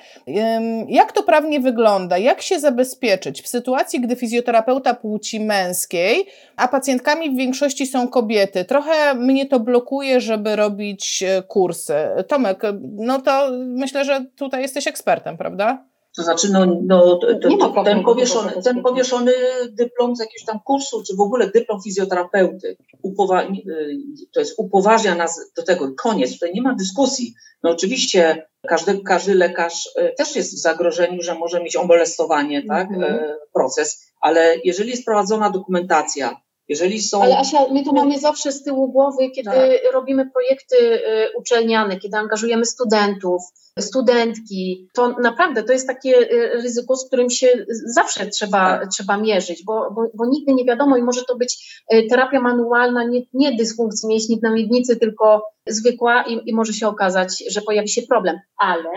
Jak 0.87 1.11
to 1.11 1.23
prawnie 1.23 1.59
wygląda? 1.59 2.17
Jak 2.17 2.41
się 2.41 2.59
zabezpieczyć 2.59 3.41
w 3.41 3.47
sytuacji, 3.47 4.01
gdy 4.01 4.15
fizjoterapeuta 4.15 4.93
płci 4.93 5.39
męskiej, 5.39 6.25
a 6.55 6.67
pacjentkami 6.67 7.29
w 7.29 7.37
większości 7.37 7.87
są 7.87 8.07
kobiety? 8.07 8.65
Trochę 8.65 9.13
mnie 9.15 9.45
to 9.45 9.59
blokuje, 9.59 10.21
żeby 10.21 10.55
robić 10.55 11.23
kursy. 11.47 11.93
Tomek, 12.27 12.61
no 12.81 13.21
to 13.21 13.49
myślę, 13.65 14.05
że 14.05 14.25
tutaj 14.35 14.61
jesteś 14.61 14.87
ekspertem, 14.87 15.37
prawda? 15.37 15.83
To 16.17 16.23
znaczy, 16.23 16.51
no, 16.51 16.65
no 16.83 17.15
to, 17.15 17.83
ten, 17.83 18.03
powieszony, 18.03 18.51
ten 18.63 18.83
powieszony 18.83 19.31
dyplom 19.69 20.15
z 20.15 20.19
jakiegoś 20.19 20.45
tam 20.45 20.59
kursu, 20.59 21.03
czy 21.03 21.15
w 21.15 21.21
ogóle 21.21 21.51
dyplom 21.51 21.81
fizjoterapeuty, 21.81 22.77
upowa- 23.03 23.51
y, 23.69 23.97
to 24.33 24.39
jest 24.39 24.53
upoważnia 24.57 25.15
nas 25.15 25.51
do 25.57 25.63
tego, 25.63 25.91
koniec, 25.97 26.33
tutaj 26.33 26.53
nie 26.53 26.61
ma 26.61 26.75
dyskusji. 26.75 27.33
No 27.63 27.69
oczywiście 27.69 28.47
każdy, 28.67 28.99
każdy 29.03 29.35
lekarz 29.35 29.85
y, 29.87 30.13
też 30.17 30.35
jest 30.35 30.55
w 30.55 30.61
zagrożeniu, 30.61 31.21
że 31.21 31.35
może 31.35 31.63
mieć 31.63 31.75
omolestowanie, 31.75 32.63
tak, 32.67 32.91
mm 32.91 33.01
-hmm. 33.01 33.19
proces, 33.53 34.05
ale 34.21 34.55
jeżeli 34.63 34.89
jest 34.89 35.05
prowadzona 35.05 35.49
dokumentacja, 35.49 36.41
jeżeli 36.69 37.01
są... 37.01 37.23
Ale 37.23 37.37
Asia, 37.37 37.65
my 37.71 37.83
to 37.83 37.91
mamy 37.91 38.19
zawsze 38.19 38.51
z 38.51 38.63
tyłu 38.63 38.91
głowy, 38.91 39.29
kiedy 39.29 39.49
tak. 39.49 39.93
robimy 39.93 40.29
projekty 40.29 40.75
y, 40.77 41.37
uczelniane, 41.37 41.99
kiedy 41.99 42.17
angażujemy 42.17 42.65
studentów, 42.65 43.41
studentki. 43.79 44.89
To 44.93 45.09
naprawdę 45.09 45.63
to 45.63 45.73
jest 45.73 45.87
takie 45.87 46.17
y, 46.17 46.49
ryzyko, 46.53 46.95
z 46.95 47.07
którym 47.07 47.29
się 47.29 47.47
zawsze 47.85 48.27
trzeba, 48.27 48.79
tak. 48.79 48.89
trzeba 48.89 49.17
mierzyć, 49.17 49.63
bo, 49.63 49.91
bo, 49.91 50.07
bo, 50.13 50.25
nigdy 50.25 50.53
nie 50.53 50.65
wiadomo 50.65 50.97
i 50.97 51.03
może 51.03 51.23
to 51.27 51.35
być 51.35 51.83
y, 51.93 52.07
terapia 52.09 52.39
manualna, 52.39 53.03
nie, 53.03 53.21
nie 53.33 53.55
dysfunkcji 53.55 54.09
mięśni 54.09 54.39
na 54.43 54.51
miednicy, 54.51 54.95
tylko 54.95 55.43
zwykła 55.67 56.23
i, 56.23 56.49
i 56.49 56.53
może 56.53 56.73
się 56.73 56.87
okazać, 56.87 57.43
że 57.49 57.61
pojawi 57.61 57.89
się 57.89 58.01
problem. 58.01 58.39
Ale 58.57 58.89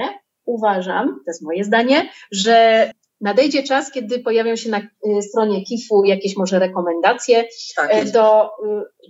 uważam, 0.45 1.09
to 1.09 1.31
jest 1.31 1.43
moje 1.43 1.65
zdanie, 1.65 2.11
że 2.33 2.91
nadejdzie 3.21 3.63
czas, 3.63 3.91
kiedy 3.91 4.19
pojawią 4.19 4.57
się 4.57 4.71
na 4.71 4.79
y, 4.79 5.23
stronie 5.23 5.65
KIF-u 5.65 6.05
jakieś 6.05 6.37
może 6.37 6.59
rekomendacje 6.59 7.45
tak 7.77 7.91
e, 7.95 8.05
do 8.05 8.45
y, 8.45 8.49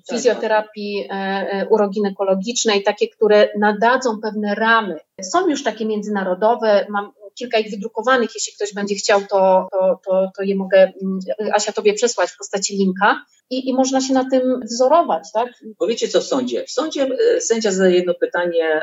tak, 0.07 0.16
fizjoterapii 0.16 1.07
e, 1.11 1.12
e, 1.12 1.66
uroginekologicznej, 1.68 2.83
takie, 2.83 3.09
które 3.09 3.49
nadadzą 3.59 4.20
pewne 4.20 4.55
ramy. 4.55 4.96
Są 5.23 5.49
już 5.49 5.62
takie 5.62 5.87
międzynarodowe, 5.87 6.87
mam 6.88 7.12
kilka 7.35 7.59
ich 7.59 7.70
wydrukowanych, 7.70 8.31
jeśli 8.35 8.53
ktoś 8.53 8.75
będzie 8.75 8.94
chciał, 8.94 9.20
to, 9.20 9.68
to, 9.73 10.01
to, 10.07 10.31
to 10.37 10.42
je 10.42 10.57
mogę 10.57 10.92
mm, 11.03 11.18
Asia 11.55 11.73
tobie 11.73 11.94
przesłać 11.94 12.31
w 12.31 12.37
postaci 12.38 12.77
linka 12.77 13.25
i, 13.51 13.68
i 13.68 13.75
można 13.75 14.01
się 14.01 14.14
na 14.14 14.31
tym 14.31 14.61
wzorować, 14.64 15.33
tak? 15.35 15.49
Powiecie 15.79 16.09
co 16.09 16.20
w 16.20 16.25
sądzie? 16.25 16.64
W 16.64 16.70
sądzie 16.70 17.09
sędzia 17.40 17.73
zadaje 17.73 17.96
jedno 17.96 18.14
pytanie 18.14 18.83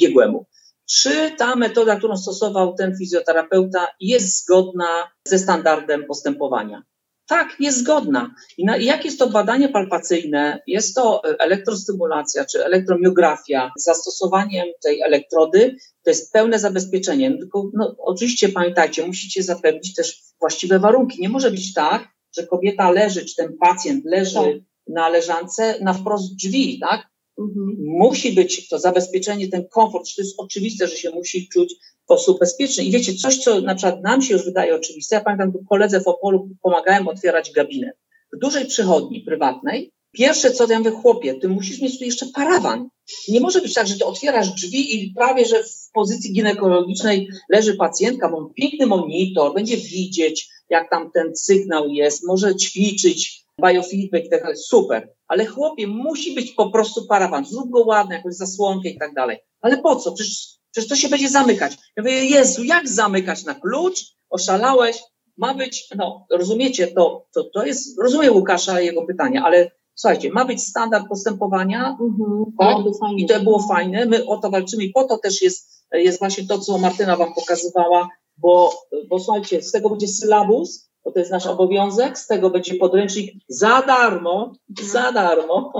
biegłemu 0.00 0.46
czy 0.92 1.30
ta 1.38 1.56
metoda, 1.56 1.96
którą 1.96 2.16
stosował 2.16 2.74
ten 2.74 2.96
fizjoterapeuta, 2.96 3.88
jest 4.00 4.42
zgodna 4.42 5.10
ze 5.28 5.38
standardem 5.38 6.06
postępowania. 6.06 6.82
Tak, 7.26 7.56
jest 7.60 7.78
zgodna. 7.78 8.34
I, 8.58 8.64
na, 8.64 8.76
jak 8.76 9.04
jest 9.04 9.18
to 9.18 9.30
badanie 9.30 9.68
palpacyjne? 9.68 10.62
Jest 10.66 10.94
to 10.94 11.22
elektrostymulacja 11.38 12.44
czy 12.44 12.64
elektromiografia 12.64 13.72
z 13.78 13.84
zastosowaniem 13.84 14.66
tej 14.82 15.00
elektrody. 15.00 15.76
To 16.04 16.10
jest 16.10 16.32
pełne 16.32 16.58
zabezpieczenie. 16.58 17.38
Tylko 17.38 17.70
no, 17.74 17.94
oczywiście 17.98 18.48
pamiętajcie, 18.48 19.06
musicie 19.06 19.42
zapewnić 19.42 19.94
też 19.94 20.22
właściwe 20.40 20.78
warunki. 20.78 21.20
Nie 21.20 21.28
może 21.28 21.50
być 21.50 21.74
tak, 21.74 22.08
że 22.36 22.46
kobieta 22.46 22.90
leży, 22.90 23.24
czy 23.24 23.36
ten 23.36 23.56
pacjent 23.60 24.04
leży 24.04 24.34
tak. 24.34 24.54
na 24.88 25.08
leżance 25.08 25.78
na 25.80 25.94
wprost 25.94 26.36
drzwi, 26.36 26.78
tak? 26.80 27.11
Mhm. 27.38 27.76
Musi 27.78 28.32
być 28.32 28.68
to 28.68 28.78
zabezpieczenie, 28.78 29.48
ten 29.48 29.68
komfort, 29.68 30.04
to 30.16 30.22
jest 30.22 30.34
oczywiste, 30.38 30.88
że 30.88 30.96
się 30.96 31.10
musi 31.10 31.48
czuć 31.48 31.74
w 31.74 32.04
sposób 32.04 32.40
bezpieczny. 32.40 32.84
I 32.84 32.90
wiecie, 32.90 33.14
coś, 33.14 33.38
co 33.38 33.60
na 33.60 33.74
przykład 33.74 34.02
nam 34.02 34.22
się 34.22 34.34
już 34.34 34.44
wydaje 34.44 34.74
oczywiste, 34.74 35.16
ja 35.16 35.20
pamiętam, 35.20 35.52
koledze 35.68 36.00
w 36.00 36.08
Opolu 36.08 36.48
pomagałem 36.62 37.08
otwierać 37.08 37.52
gabinet. 37.52 37.96
W 38.32 38.38
dużej 38.38 38.66
przychodni 38.66 39.20
prywatnej, 39.20 39.92
pierwsze 40.12 40.50
co 40.50 40.66
ja 40.72 40.78
mówię, 40.78 40.90
chłopie, 40.90 41.34
ty 41.34 41.48
musisz 41.48 41.80
mieć 41.80 41.98
tu 41.98 42.04
jeszcze 42.04 42.26
parawan. 42.26 42.88
Nie 43.28 43.40
może 43.40 43.60
być 43.60 43.74
tak, 43.74 43.86
że 43.86 43.98
ty 43.98 44.04
otwierasz 44.04 44.50
drzwi 44.50 44.96
i 44.96 45.14
prawie, 45.14 45.44
że 45.44 45.64
w 45.64 45.90
pozycji 45.92 46.32
ginekologicznej 46.32 47.28
leży 47.48 47.76
pacjentka, 47.76 48.30
ma 48.30 48.48
piękny 48.56 48.86
monitor, 48.86 49.54
będzie 49.54 49.76
widzieć, 49.76 50.48
jak 50.70 50.90
tam 50.90 51.10
ten 51.10 51.36
sygnał 51.36 51.88
jest, 51.88 52.26
może 52.26 52.56
ćwiczyć, 52.56 53.41
biofeedback 53.60 54.26
i 54.26 54.30
tak 54.30 54.40
dalej, 54.40 54.56
super. 54.56 55.08
Ale 55.28 55.46
chłopie, 55.46 55.86
musi 55.86 56.34
być 56.34 56.52
po 56.52 56.70
prostu 56.70 57.06
parawan, 57.06 57.44
zrób 57.44 57.70
go 57.70 57.80
ładny, 57.80 58.14
jakąś 58.14 58.34
zasłonkę 58.34 58.88
i 58.88 58.98
tak 58.98 59.14
dalej. 59.14 59.38
Ale 59.60 59.78
po 59.78 59.96
co? 59.96 60.12
Przecież, 60.12 60.58
przecież 60.72 60.88
to 60.90 60.96
się 60.96 61.08
będzie 61.08 61.28
zamykać. 61.28 61.72
Ja 61.96 62.02
mówię, 62.02 62.24
Jezu, 62.24 62.64
jak 62.64 62.88
zamykać 62.88 63.44
na 63.44 63.54
klucz? 63.54 64.04
Oszalałeś? 64.30 65.02
Ma 65.36 65.54
być, 65.54 65.88
no, 65.96 66.26
rozumiecie, 66.30 66.86
to, 66.86 67.26
to, 67.34 67.44
to 67.44 67.66
jest, 67.66 68.00
rozumiem 68.00 68.34
Łukasza 68.34 68.80
jego 68.80 69.06
pytanie, 69.06 69.42
ale 69.42 69.70
słuchajcie, 69.94 70.30
ma 70.32 70.44
być 70.44 70.62
standard 70.62 71.08
postępowania, 71.08 71.96
mhm, 72.00 72.44
tak? 72.58 72.76
i 73.16 73.26
to 73.26 73.40
było 73.40 73.62
fajne, 73.68 74.06
my 74.06 74.26
o 74.26 74.36
to 74.36 74.50
walczymy 74.50 74.84
i 74.84 74.90
po 74.90 75.04
to 75.04 75.18
też 75.18 75.42
jest, 75.42 75.86
jest 75.92 76.18
właśnie 76.18 76.46
to, 76.46 76.58
co 76.58 76.78
Martyna 76.78 77.16
wam 77.16 77.34
pokazywała, 77.34 78.08
bo, 78.36 78.72
bo 79.08 79.20
słuchajcie, 79.20 79.62
z 79.62 79.72
tego 79.72 79.90
będzie 79.90 80.08
sylabus, 80.08 80.91
bo 81.04 81.12
to 81.12 81.18
jest 81.18 81.30
nasz 81.30 81.46
obowiązek, 81.46 82.18
z 82.18 82.26
tego 82.26 82.50
będzie 82.50 82.74
podręcznik 82.74 83.34
za 83.48 83.82
darmo, 83.82 84.52
za 84.82 85.12
darmo. 85.12 85.72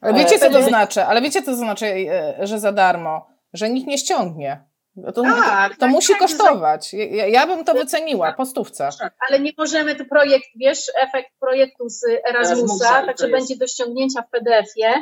Ale 0.00 0.14
wiecie, 0.14 0.38
co 0.38 0.50
to 0.50 0.62
znaczy? 0.62 1.02
Ale 1.04 1.22
wiecie, 1.22 1.42
co 1.42 1.50
to 1.50 1.56
znaczy, 1.56 1.86
e, 1.86 2.46
że 2.46 2.60
za 2.60 2.72
darmo? 2.72 3.26
Że 3.52 3.70
nikt 3.70 3.86
nie 3.86 3.98
ściągnie. 3.98 4.64
To, 5.06 5.12
to, 5.12 5.22
tak, 5.22 5.72
to 5.74 5.80
tak, 5.80 5.90
musi 5.90 6.12
tak, 6.12 6.20
kosztować. 6.20 6.92
Ja, 6.92 7.26
ja, 7.26 7.46
bym 7.46 7.64
to 7.64 7.74
wyceniła 7.74 8.32
po 8.32 8.46
stówce. 8.46 8.88
Ale 9.28 9.40
nie 9.40 9.52
możemy, 9.58 9.94
to 9.94 10.04
projekt, 10.04 10.48
wiesz, 10.56 10.92
efekt 10.96 11.28
projektu 11.40 11.88
z 11.88 12.04
Erasmusa, 12.04 12.54
Erasmusa 12.54 13.06
także 13.06 13.28
będzie 13.28 13.56
do 13.56 13.66
ściągnięcia 13.66 14.22
w 14.22 14.30
PDF-ie. 14.30 14.92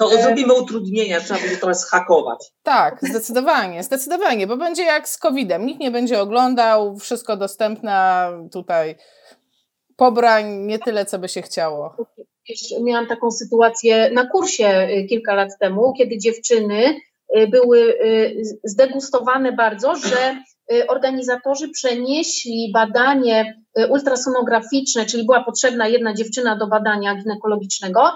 To 0.00 0.12
e... 0.12 0.22
zrobimy 0.22 0.54
utrudnienia, 0.54 1.20
trzeba 1.20 1.40
będzie 1.40 1.56
teraz 1.56 1.90
hakować. 1.90 2.52
Tak, 2.62 2.98
zdecydowanie, 3.02 3.82
zdecydowanie, 3.82 4.46
bo 4.46 4.56
będzie 4.56 4.82
jak 4.82 5.08
z 5.08 5.18
COVID-em. 5.18 5.66
Nikt 5.66 5.80
nie 5.80 5.90
będzie 5.90 6.20
oglądał, 6.20 6.98
wszystko 6.98 7.36
dostępne 7.36 8.26
tutaj. 8.52 8.96
Pobrań 9.96 10.56
nie 10.56 10.78
tyle, 10.78 11.06
co 11.06 11.18
by 11.18 11.28
się 11.28 11.42
chciało. 11.42 11.96
Miałam 12.80 13.06
taką 13.06 13.30
sytuację 13.30 14.10
na 14.10 14.26
kursie 14.26 14.88
y, 14.88 15.06
kilka 15.08 15.34
lat 15.34 15.48
temu, 15.60 15.92
kiedy 15.98 16.18
dziewczyny 16.18 16.96
y, 17.38 17.46
były 17.46 17.78
y, 17.78 18.42
zdegustowane 18.64 19.52
bardzo, 19.52 19.94
że 19.96 20.36
organizatorzy 20.88 21.68
przenieśli 21.68 22.70
badanie 22.74 23.62
ultrasonograficzne, 23.90 25.06
czyli 25.06 25.24
była 25.24 25.44
potrzebna 25.44 25.88
jedna 25.88 26.14
dziewczyna 26.14 26.56
do 26.56 26.66
badania 26.66 27.14
ginekologicznego, 27.14 28.10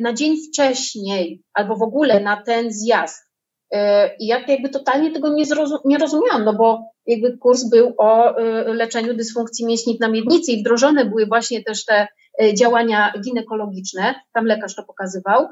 na 0.00 0.12
dzień 0.12 0.36
wcześniej 0.48 1.42
albo 1.54 1.76
w 1.76 1.82
ogóle 1.82 2.20
na 2.20 2.42
ten 2.42 2.72
zjazd. 2.72 3.26
Y, 3.74 3.78
I 4.18 4.26
ja 4.26 4.44
jakby 4.48 4.68
totalnie 4.68 5.10
tego 5.10 5.28
nie, 5.28 5.46
zrozum 5.46 5.78
nie 5.84 5.98
rozumiałam, 5.98 6.44
no 6.44 6.54
bo 6.54 6.90
jakby 7.06 7.38
kurs 7.38 7.70
był 7.70 7.94
o 7.98 8.40
y, 8.40 8.74
leczeniu 8.74 9.14
dysfunkcji 9.14 9.66
mięśni 9.66 9.98
na 10.00 10.08
miednicy 10.08 10.52
i 10.52 10.60
wdrożone 10.60 11.04
były 11.04 11.26
właśnie 11.26 11.64
też 11.64 11.84
te 11.84 12.08
działania 12.54 13.12
ginekologiczne, 13.24 14.14
tam 14.32 14.46
lekarz 14.46 14.74
to 14.74 14.82
pokazywał. 14.82 15.46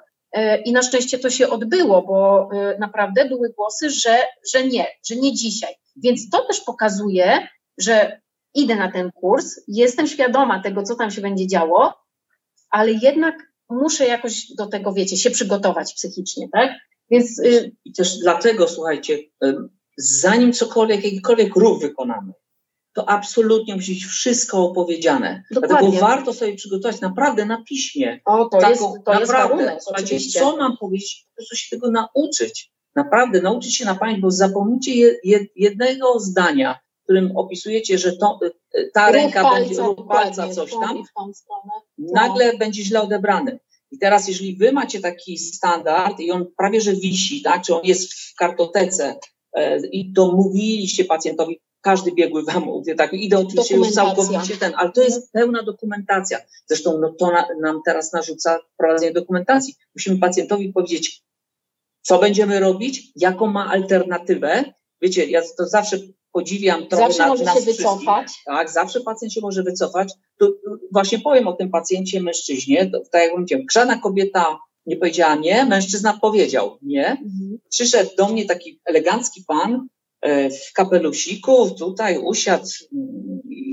I 0.64 0.72
na 0.72 0.82
szczęście 0.82 1.18
to 1.18 1.30
się 1.30 1.48
odbyło, 1.48 2.02
bo 2.02 2.48
naprawdę 2.78 3.28
były 3.28 3.52
głosy, 3.56 3.90
że, 3.90 4.18
że 4.54 4.66
nie, 4.66 4.86
że 5.08 5.16
nie 5.16 5.32
dzisiaj. 5.32 5.74
Więc 5.96 6.30
to 6.30 6.46
też 6.46 6.60
pokazuje, 6.60 7.48
że 7.78 8.20
idę 8.54 8.76
na 8.76 8.92
ten 8.92 9.10
kurs, 9.12 9.60
jestem 9.68 10.06
świadoma 10.06 10.62
tego, 10.62 10.82
co 10.82 10.94
tam 10.94 11.10
się 11.10 11.20
będzie 11.20 11.46
działo, 11.46 11.94
ale 12.70 12.92
jednak 12.92 13.34
muszę 13.70 14.06
jakoś 14.06 14.54
do 14.58 14.66
tego, 14.66 14.92
wiecie, 14.92 15.16
się 15.16 15.30
przygotować 15.30 15.94
psychicznie, 15.94 16.48
tak? 16.52 16.70
Więc, 17.10 17.38
y, 17.38 17.72
I 17.84 17.92
też 17.92 18.18
dlatego, 18.18 18.68
słuchajcie, 18.68 19.18
zanim 19.98 20.52
cokolwiek, 20.52 21.04
jakikolwiek 21.04 21.56
ruch 21.56 21.80
wykonamy, 21.80 22.32
to 22.94 23.08
absolutnie 23.08 23.74
musi 23.74 23.94
być 23.94 24.04
wszystko 24.04 24.64
opowiedziane. 24.64 25.42
Dokładnie. 25.50 25.78
Dlatego 25.78 26.06
warto 26.06 26.32
sobie 26.32 26.54
przygotować 26.54 27.00
naprawdę 27.00 27.46
na 27.46 27.62
piśmie. 27.62 28.20
O, 28.24 28.44
to 28.44 28.58
taką, 28.58 28.70
jest, 28.70 28.82
to 28.82 28.88
naprawdę, 28.96 29.20
jest 29.20 29.32
warunek, 29.32 29.82
słuchajcie, 29.82 30.20
co 30.20 30.56
mam 30.56 30.76
powiedzieć, 30.76 31.26
po 31.28 31.36
prostu 31.36 31.56
się 31.56 31.76
tego 31.76 31.90
nauczyć. 31.90 32.72
Naprawdę, 32.94 33.42
nauczyć 33.42 33.76
się 33.76 33.84
na 33.84 33.94
pamięć, 33.94 34.20
bo 34.20 34.28
je, 35.24 35.46
jednego 35.56 36.20
zdania, 36.20 36.78
w 37.04 37.06
którym 37.06 37.36
opisujecie, 37.36 37.98
że 37.98 38.16
to, 38.16 38.38
y, 38.74 38.90
ta 38.94 39.06
ruch 39.06 39.14
ręka 39.14 39.42
palca, 39.42 39.60
będzie, 39.60 39.82
ruch 39.82 40.08
palca, 40.08 40.48
coś 40.48 40.70
tam, 40.70 41.02
nagle 41.98 42.52
no. 42.52 42.58
będzie 42.58 42.84
źle 42.84 43.02
odebrany. 43.02 43.58
I 43.90 43.98
teraz, 43.98 44.28
jeżeli 44.28 44.56
wy 44.56 44.72
macie 44.72 45.00
taki 45.00 45.38
standard 45.38 46.20
i 46.20 46.30
on 46.30 46.46
prawie 46.56 46.80
że 46.80 46.92
wisi, 46.92 47.42
tak, 47.42 47.62
czy 47.62 47.74
on 47.74 47.84
jest 47.84 48.12
w 48.12 48.34
kartotece 48.34 49.16
e, 49.52 49.86
i 49.86 50.12
to 50.12 50.32
mówiliście 50.32 51.04
pacjentowi, 51.04 51.60
każdy 51.80 52.12
biegły 52.12 52.44
wam 52.44 52.62
mówi, 52.62 52.96
tak, 52.96 53.12
idę 53.12 53.38
oczywiście 53.38 53.76
już 53.76 53.90
całkowicie 53.90 54.56
ten, 54.56 54.72
ale 54.76 54.92
to 54.92 55.02
jest 55.02 55.32
pełna 55.32 55.62
dokumentacja. 55.62 56.38
Zresztą 56.66 56.98
no, 56.98 57.14
to 57.18 57.30
na, 57.30 57.46
nam 57.60 57.80
teraz 57.84 58.12
narzuca 58.12 58.58
prowadzenie 58.76 59.12
dokumentacji. 59.12 59.74
Musimy 59.94 60.18
pacjentowi 60.18 60.72
powiedzieć, 60.72 61.22
co 62.02 62.18
będziemy 62.18 62.60
robić, 62.60 63.12
jaką 63.16 63.46
ma 63.46 63.70
alternatywę. 63.70 64.64
Wiecie, 65.02 65.24
ja 65.26 65.42
to 65.56 65.66
zawsze 65.66 65.98
podziwiam 66.34 66.86
trochę 66.86 67.04
Zawsze 67.04 67.22
na, 67.22 67.28
może 67.28 67.44
się 67.44 67.60
wycofać. 67.60 68.32
Tak, 68.46 68.70
zawsze 68.70 69.00
pacjent 69.00 69.32
się 69.32 69.40
może 69.40 69.62
wycofać. 69.62 70.12
To 70.38 70.52
właśnie 70.92 71.18
powiem 71.18 71.48
o 71.48 71.52
tym 71.52 71.70
pacjencie 71.70 72.20
mężczyźnie. 72.20 72.90
To, 72.90 73.00
tak 73.12 73.22
jak 73.22 73.38
mówiłem, 73.38 73.66
grzana 73.66 73.98
kobieta 73.98 74.58
nie 74.86 74.96
powiedziała 74.96 75.34
nie, 75.34 75.64
mężczyzna 75.64 76.18
powiedział 76.22 76.78
nie. 76.82 77.06
Mhm. 77.06 77.58
Przyszedł 77.70 78.10
do 78.16 78.28
mnie 78.28 78.44
taki 78.44 78.80
elegancki 78.84 79.44
pan, 79.46 79.88
e, 80.20 80.50
w 80.50 80.72
kapelusiku, 80.74 81.70
tutaj 81.70 82.18
usiadł 82.18 82.68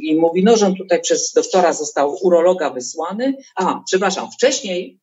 i 0.02 0.16
mówi, 0.16 0.44
no, 0.44 0.58
że 0.58 0.66
on 0.66 0.76
tutaj 0.76 1.02
przez 1.02 1.32
doktora 1.36 1.74
został 1.74 2.18
urologa 2.22 2.70
wysłany. 2.70 3.34
A, 3.56 3.82
przepraszam, 3.86 4.32
wcześniej 4.32 5.00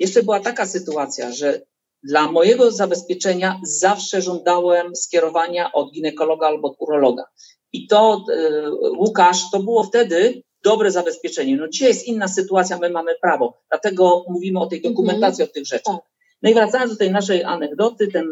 jeszcze 0.00 0.22
była 0.22 0.40
taka 0.40 0.66
sytuacja, 0.66 1.32
że 1.32 1.62
dla 2.02 2.32
mojego 2.32 2.70
zabezpieczenia 2.70 3.60
zawsze 3.62 4.22
żądałem 4.22 4.96
skierowania 4.96 5.72
od 5.72 5.92
ginekologa 5.92 6.46
albo 6.46 6.68
od 6.68 6.76
urologa. 6.78 7.24
I 7.72 7.86
to, 7.86 8.24
e, 8.32 8.70
Łukasz, 8.98 9.50
to 9.52 9.62
było 9.62 9.84
wtedy 9.84 10.42
dobre 10.64 10.90
zabezpieczenie. 10.90 11.56
No 11.56 11.68
dzisiaj 11.68 11.88
jest 11.88 12.06
inna 12.06 12.28
sytuacja, 12.28 12.78
my 12.78 12.90
mamy 12.90 13.12
prawo, 13.22 13.62
dlatego 13.70 14.24
mówimy 14.28 14.60
o 14.60 14.66
tej 14.66 14.78
mhm. 14.78 14.94
dokumentacji, 14.94 15.44
o 15.44 15.46
tych 15.46 15.66
rzeczach. 15.66 15.94
Tak. 15.94 16.04
No 16.42 16.50
i 16.50 16.54
wracając 16.54 16.92
do 16.92 16.98
tej 16.98 17.10
naszej 17.10 17.44
anegdoty, 17.44 18.08
ten 18.08 18.26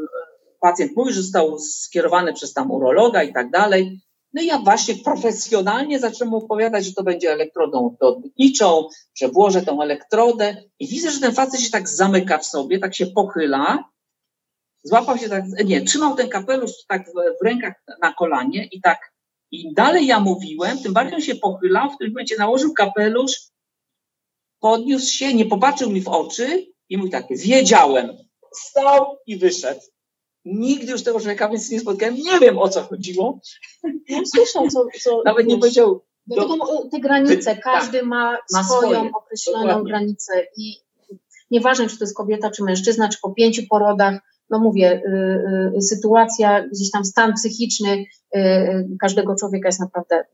pacjent 0.61 0.97
mówi, 0.97 1.13
że 1.13 1.23
został 1.23 1.59
skierowany 1.59 2.33
przez 2.33 2.53
tam 2.53 2.71
urologa 2.71 3.23
i 3.23 3.33
tak 3.33 3.51
dalej. 3.51 4.01
No 4.33 4.43
i 4.43 4.47
ja 4.47 4.59
właśnie 4.59 4.95
profesjonalnie 4.95 5.99
zacząłem 5.99 6.35
opowiadać, 6.35 6.85
że 6.85 6.93
to 6.93 7.03
będzie 7.03 7.33
elektrodą 7.33 7.97
odbytniczą, 8.01 8.89
że 9.15 9.29
włożę 9.29 9.63
tą 9.63 9.83
elektrodę 9.83 10.63
i 10.79 10.89
widzę, 10.89 11.11
że 11.11 11.21
ten 11.21 11.35
facet 11.35 11.61
się 11.61 11.71
tak 11.71 11.89
zamyka 11.89 12.39
w 12.39 12.47
sobie, 12.47 12.79
tak 12.79 12.95
się 12.95 13.07
pochyla, 13.07 13.85
złapał 14.83 15.19
się 15.19 15.29
tak, 15.29 15.45
nie, 15.65 15.83
trzymał 15.83 16.15
ten 16.15 16.29
kapelusz 16.29 16.73
tak 16.89 17.09
w, 17.09 17.13
w 17.41 17.45
rękach 17.45 17.75
na 18.03 18.15
kolanie 18.15 18.69
i 18.73 18.81
tak, 18.81 19.13
i 19.51 19.75
dalej 19.75 20.07
ja 20.07 20.21
mówiłem, 20.21 20.79
tym 20.79 20.93
bardziej 20.93 21.15
on 21.15 21.21
się 21.21 21.35
pochylał, 21.35 21.91
w 21.91 21.95
którym 21.95 22.13
momencie 22.13 22.37
nałożył 22.37 22.75
kapelusz, 22.75 23.41
podniósł 24.61 25.13
się, 25.13 25.35
nie 25.35 25.47
popatrzył 25.47 25.91
mi 25.91 26.01
w 26.01 26.09
oczy 26.09 26.67
i 26.89 26.99
mówi 26.99 27.11
tak, 27.11 27.27
wiedziałem, 27.31 28.17
stał 28.53 29.19
i 29.27 29.37
wyszedł. 29.37 29.81
Nigdy 30.55 30.93
już 30.93 31.03
tego 31.03 31.21
człowieka 31.21 31.49
więc 31.49 31.71
nie 31.71 31.81
spotkałem, 31.81 32.15
nie 32.15 32.39
wiem 32.41 32.59
o 32.59 32.69
co 32.69 32.83
chodziło. 32.83 33.41
Ja 34.09 34.21
słyszę, 34.25 34.69
co, 34.69 34.87
co 35.03 35.23
Nawet 35.25 35.47
nie 35.47 35.59
powiedział. 35.59 36.01
Dlatego 36.27 36.89
te 36.93 37.01
granice, 37.01 37.57
każdy 37.57 38.03
ma, 38.03 38.39
ma 38.53 38.65
swoją 38.65 39.11
określoną 39.11 39.67
Dokładnie. 39.67 39.91
granicę 39.91 40.33
i 40.57 40.75
nieważne, 41.51 41.87
czy 41.87 41.99
to 41.99 42.05
jest 42.05 42.17
kobieta, 42.17 42.51
czy 42.51 42.65
mężczyzna, 42.65 43.09
czy 43.09 43.19
po 43.23 43.31
pięciu 43.31 43.63
porodach, 43.71 44.21
no 44.51 44.59
mówię, 44.59 45.03
y, 45.07 45.77
y, 45.77 45.83
sytuacja, 45.83 46.69
gdzieś 46.69 46.91
tam 46.91 47.05
stan 47.05 47.33
psychiczny 47.35 47.93
y, 47.93 48.39
y 48.39 48.97
każdego 49.01 49.35
człowieka 49.35 49.69
jest 49.69 49.81
naprawdę 49.81 50.25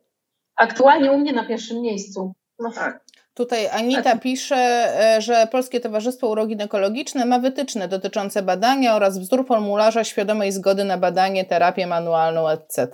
aktualnie 0.57 1.13
u 1.13 1.19
mnie 1.19 1.33
na 1.33 1.45
pierwszym 1.45 1.83
miejscu. 1.83 2.35
No 2.59 2.73
tak. 2.73 3.05
Tutaj 3.35 3.69
Anita 3.69 4.19
pisze, 4.19 4.57
e, 4.57 5.21
że 5.21 5.49
Polskie 5.53 5.81
Towarzystwo 5.81 6.29
Uroginekologiczne 6.29 7.25
ma 7.25 7.39
wytyczne 7.39 7.89
dotyczące 7.89 8.43
badania 8.43 8.97
oraz 8.97 9.19
wzór 9.19 9.47
formularza 9.47 10.05
świadomej 10.05 10.53
zgody 10.53 10.85
na 10.85 10.99
badanie, 10.99 11.45
terapię 11.45 11.87
manualną, 11.87 12.49
etc. 12.49 12.89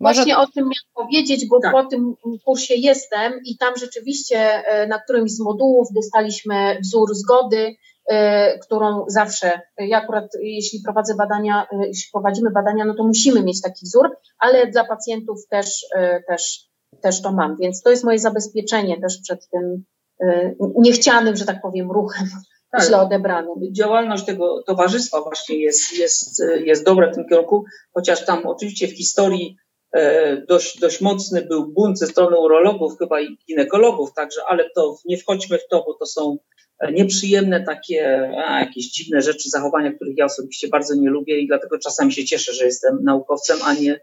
Może... 0.00 0.14
Właśnie 0.14 0.38
o 0.38 0.46
tym 0.46 0.64
miałam 0.64 1.08
powiedzieć, 1.08 1.48
bo 1.48 1.60
tak. 1.60 1.72
po 1.72 1.84
tym 1.84 2.14
kursie 2.44 2.74
jestem 2.74 3.32
i 3.44 3.56
tam 3.56 3.74
rzeczywiście 3.76 4.38
e, 4.38 4.86
na 4.86 4.98
którymś 4.98 5.30
z 5.30 5.40
modułów 5.40 5.88
dostaliśmy 5.94 6.78
wzór 6.82 7.14
zgody, 7.14 7.76
e, 8.10 8.58
którą 8.58 9.04
zawsze, 9.08 9.60
ja 9.78 9.98
akurat 10.02 10.24
jeśli 10.42 10.80
prowadzę 10.84 11.14
badania, 11.14 11.66
jeśli 11.86 12.10
prowadzimy 12.12 12.50
badania, 12.50 12.84
no 12.84 12.94
to 12.94 13.04
musimy 13.04 13.42
mieć 13.42 13.62
taki 13.62 13.86
wzór, 13.86 14.16
ale 14.38 14.66
dla 14.66 14.84
pacjentów 14.84 15.46
też, 15.50 15.86
też 16.28 16.67
też 17.02 17.22
to 17.22 17.32
mam, 17.32 17.56
więc 17.56 17.82
to 17.82 17.90
jest 17.90 18.04
moje 18.04 18.18
zabezpieczenie 18.18 19.00
też 19.00 19.18
przed 19.22 19.48
tym 19.48 19.84
y, 20.22 20.56
niechcianym, 20.76 21.36
że 21.36 21.44
tak 21.44 21.62
powiem, 21.62 21.90
ruchem 21.90 22.28
tak. 22.70 22.82
źle 22.86 23.00
odebranym. 23.00 23.54
Działalność 23.72 24.24
tego 24.24 24.62
towarzystwa 24.62 25.20
właśnie 25.20 25.58
jest, 25.58 25.98
jest, 25.98 26.42
jest 26.64 26.84
dobra 26.84 27.12
w 27.12 27.14
tym 27.14 27.28
kierunku, 27.28 27.64
chociaż 27.94 28.24
tam 28.24 28.46
oczywiście 28.46 28.88
w 28.88 28.96
historii 28.96 29.56
e, 29.92 30.36
dość, 30.46 30.78
dość 30.78 31.00
mocny 31.00 31.42
był 31.42 31.72
bunt 31.72 31.98
ze 31.98 32.06
strony 32.06 32.38
urologów, 32.38 32.98
chyba 32.98 33.20
i 33.20 33.38
ginekologów, 33.48 34.12
także, 34.14 34.40
ale 34.48 34.70
to 34.74 34.96
nie 35.04 35.16
wchodźmy 35.16 35.58
w 35.58 35.68
to, 35.68 35.84
bo 35.86 35.94
to 35.94 36.06
są 36.06 36.38
e, 36.78 36.92
nieprzyjemne 36.92 37.64
takie 37.64 38.30
a, 38.46 38.60
jakieś 38.60 38.90
dziwne 38.90 39.22
rzeczy, 39.22 39.50
zachowania, 39.50 39.92
których 39.92 40.16
ja 40.16 40.24
osobiście 40.24 40.68
bardzo 40.68 40.94
nie 40.94 41.10
lubię 41.10 41.38
i 41.38 41.46
dlatego 41.46 41.78
czasami 41.78 42.12
się 42.12 42.24
cieszę, 42.24 42.52
że 42.52 42.64
jestem 42.64 43.04
naukowcem, 43.04 43.58
a 43.64 43.74
nie 43.74 44.00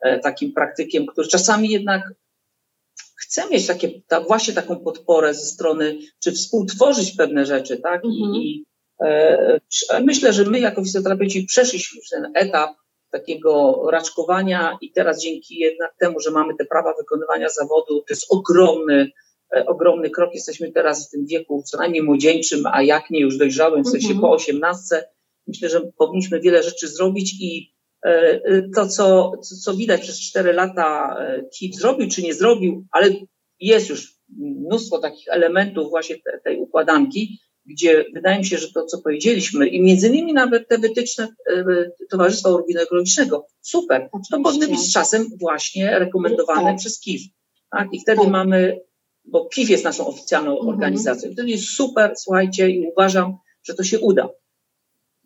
e, 0.00 0.18
takim 0.18 0.52
praktykiem, 0.52 1.06
który 1.06 1.28
czasami 1.28 1.70
jednak 1.70 2.02
chcę 3.18 3.48
mieć 3.50 3.66
takie, 3.66 3.90
ta, 4.08 4.20
właśnie 4.20 4.54
taką 4.54 4.76
podporę 4.76 5.34
ze 5.34 5.46
strony, 5.46 5.98
czy 6.22 6.32
współtworzyć 6.32 7.16
pewne 7.16 7.46
rzeczy, 7.46 7.76
tak? 7.76 8.04
I, 8.04 8.22
mhm. 8.22 8.34
i 8.34 8.64
e, 9.00 9.60
myślę, 10.04 10.32
że 10.32 10.44
my 10.44 10.60
jako 10.60 10.84
fizjoterapeuci 10.84 11.44
przeszliśmy 11.44 12.00
ten 12.10 12.32
etap 12.34 12.70
takiego 13.10 13.82
raczkowania 13.90 14.78
i 14.80 14.92
teraz 14.92 15.22
dzięki 15.22 15.58
jednak 15.58 15.94
temu, 16.00 16.20
że 16.20 16.30
mamy 16.30 16.54
te 16.58 16.64
prawa 16.64 16.94
wykonywania 16.98 17.48
zawodu, 17.48 17.98
to 17.98 18.06
jest 18.10 18.26
ogromny, 18.30 19.10
e, 19.56 19.66
ogromny 19.66 20.10
krok. 20.10 20.34
Jesteśmy 20.34 20.72
teraz 20.72 21.08
w 21.08 21.10
tym 21.10 21.26
wieku 21.26 21.62
co 21.66 21.78
najmniej 21.78 22.02
młodzieńczym, 22.02 22.66
a 22.72 22.82
jak 22.82 23.10
nie 23.10 23.20
już 23.20 23.38
dojrzałym, 23.38 23.84
w 23.84 23.88
sensie 23.88 24.06
mhm. 24.06 24.20
po 24.20 24.30
osiemnastce. 24.30 25.08
Myślę, 25.46 25.68
że 25.68 25.80
powinniśmy 25.98 26.40
wiele 26.40 26.62
rzeczy 26.62 26.88
zrobić 26.88 27.34
i 27.40 27.77
to, 28.74 28.88
co, 28.88 29.32
co 29.62 29.74
widać 29.74 30.00
przez 30.00 30.20
cztery 30.20 30.52
lata 30.52 31.16
KIP 31.58 31.74
e, 31.74 31.78
zrobił 31.78 32.08
czy 32.08 32.22
nie 32.22 32.34
zrobił, 32.34 32.86
ale 32.90 33.10
jest 33.60 33.88
już 33.88 34.18
mnóstwo 34.36 34.98
takich 34.98 35.28
elementów 35.28 35.90
właśnie 35.90 36.16
te, 36.16 36.40
tej 36.44 36.58
układanki, 36.58 37.38
gdzie 37.66 38.04
wydaje 38.14 38.38
mi 38.38 38.44
się, 38.44 38.58
że 38.58 38.72
to, 38.72 38.84
co 38.84 38.98
powiedzieliśmy 38.98 39.68
i 39.68 39.82
między 39.82 40.08
innymi 40.08 40.32
nawet 40.32 40.68
te 40.68 40.78
wytyczne 40.78 41.28
Towarzystwa 42.10 42.50
Urginekologicznego, 42.50 43.46
super, 43.60 44.08
to 44.30 44.40
powinny 44.40 44.68
być 44.68 44.80
z 44.80 44.92
czasem 44.92 45.26
właśnie 45.40 45.98
rekomendowane 45.98 46.70
tak. 46.70 46.78
przez 46.78 47.00
KIF. 47.00 47.22
Tak? 47.70 47.88
I 47.92 48.00
wtedy 48.00 48.20
tak. 48.20 48.30
mamy, 48.30 48.80
bo 49.24 49.48
KIF 49.48 49.70
jest 49.70 49.84
naszą 49.84 50.06
oficjalną 50.06 50.52
mhm. 50.52 50.68
organizacją, 50.68 51.32
wtedy 51.32 51.48
jest 51.48 51.64
super, 51.64 52.12
słuchajcie, 52.16 52.70
i 52.70 52.86
uważam, 52.92 53.36
że 53.62 53.74
to 53.74 53.82
się 53.82 53.98
uda. 53.98 54.28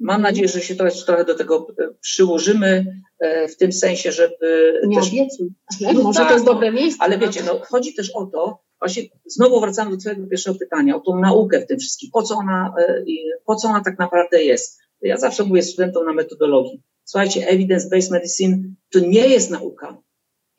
Mam 0.03 0.23
nadzieję, 0.23 0.49
że 0.49 0.61
się 0.61 0.75
trochę, 0.75 0.97
trochę 1.07 1.25
do 1.25 1.35
tego 1.35 1.67
e, 1.79 1.89
przyłożymy 2.01 3.03
e, 3.19 3.49
w 3.49 3.57
tym 3.57 3.73
sensie, 3.73 4.13
żeby. 4.13 4.81
Nie 4.87 4.97
też... 4.97 5.09
obiecuj. 5.09 5.49
No, 5.81 5.93
Może 6.03 6.19
tak, 6.19 6.29
to 6.29 6.35
jest 6.35 6.47
dobre 6.47 6.73
miejsce. 6.73 7.05
Ale 7.05 7.19
wiecie, 7.19 7.43
no, 7.47 7.61
chodzi 7.65 7.95
też 7.95 8.11
o 8.11 8.27
to, 8.27 8.63
właśnie 8.79 9.03
znowu 9.27 9.61
wracamy 9.61 9.91
do 9.91 9.97
Twojego 9.97 10.27
pierwszego 10.27 10.59
pytania, 10.59 10.97
o 10.97 11.01
tą 11.01 11.19
naukę 11.19 11.61
w 11.61 11.67
tym 11.67 11.79
wszystkim. 11.79 12.11
Po 12.13 12.23
co 12.23 12.35
ona, 12.35 12.75
e, 12.79 13.05
po 13.47 13.57
co 13.57 13.69
ona 13.69 13.81
tak 13.81 13.99
naprawdę 13.99 14.43
jest? 14.43 14.79
Ja 15.03 15.17
zawsze 15.17 15.45
mówię 15.45 15.63
studentom 15.63 16.05
na 16.05 16.13
metodologii. 16.13 16.83
Słuchajcie, 17.05 17.47
evidence-based 17.47 18.11
medicine 18.11 18.59
to 18.93 18.99
nie 18.99 19.29
jest 19.29 19.51
nauka. 19.51 20.03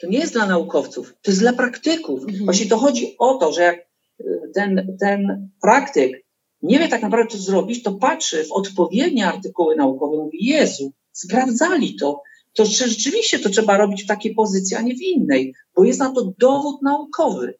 To 0.01 0.07
nie 0.07 0.19
jest 0.19 0.33
dla 0.33 0.45
naukowców, 0.45 1.13
to 1.21 1.31
jest 1.31 1.41
dla 1.41 1.53
praktyków. 1.53 2.21
Mhm. 2.21 2.45
Właśnie 2.45 2.65
to 2.65 2.77
chodzi 2.77 3.15
o 3.19 3.33
to, 3.33 3.51
że 3.51 3.61
jak 3.61 3.87
ten, 4.53 4.97
ten 4.99 5.49
praktyk 5.61 6.22
nie 6.63 6.79
wie 6.79 6.87
tak 6.87 7.01
naprawdę, 7.01 7.31
co 7.31 7.37
zrobić, 7.37 7.83
to 7.83 7.91
patrzy 7.91 8.43
w 8.43 8.51
odpowiednie 8.51 9.27
artykuły 9.27 9.75
naukowe, 9.75 10.17
mówi, 10.17 10.45
Jezu, 10.45 10.91
sprawdzali 11.11 11.95
to, 11.95 12.21
to 12.53 12.65
rzeczywiście 12.65 13.39
to 13.39 13.49
trzeba 13.49 13.77
robić 13.77 14.03
w 14.03 14.07
takiej 14.07 14.35
pozycji, 14.35 14.77
a 14.77 14.81
nie 14.81 14.95
w 14.95 15.01
innej, 15.01 15.53
bo 15.75 15.83
jest 15.83 15.99
na 15.99 16.11
to 16.11 16.33
dowód 16.37 16.81
naukowy. 16.81 17.53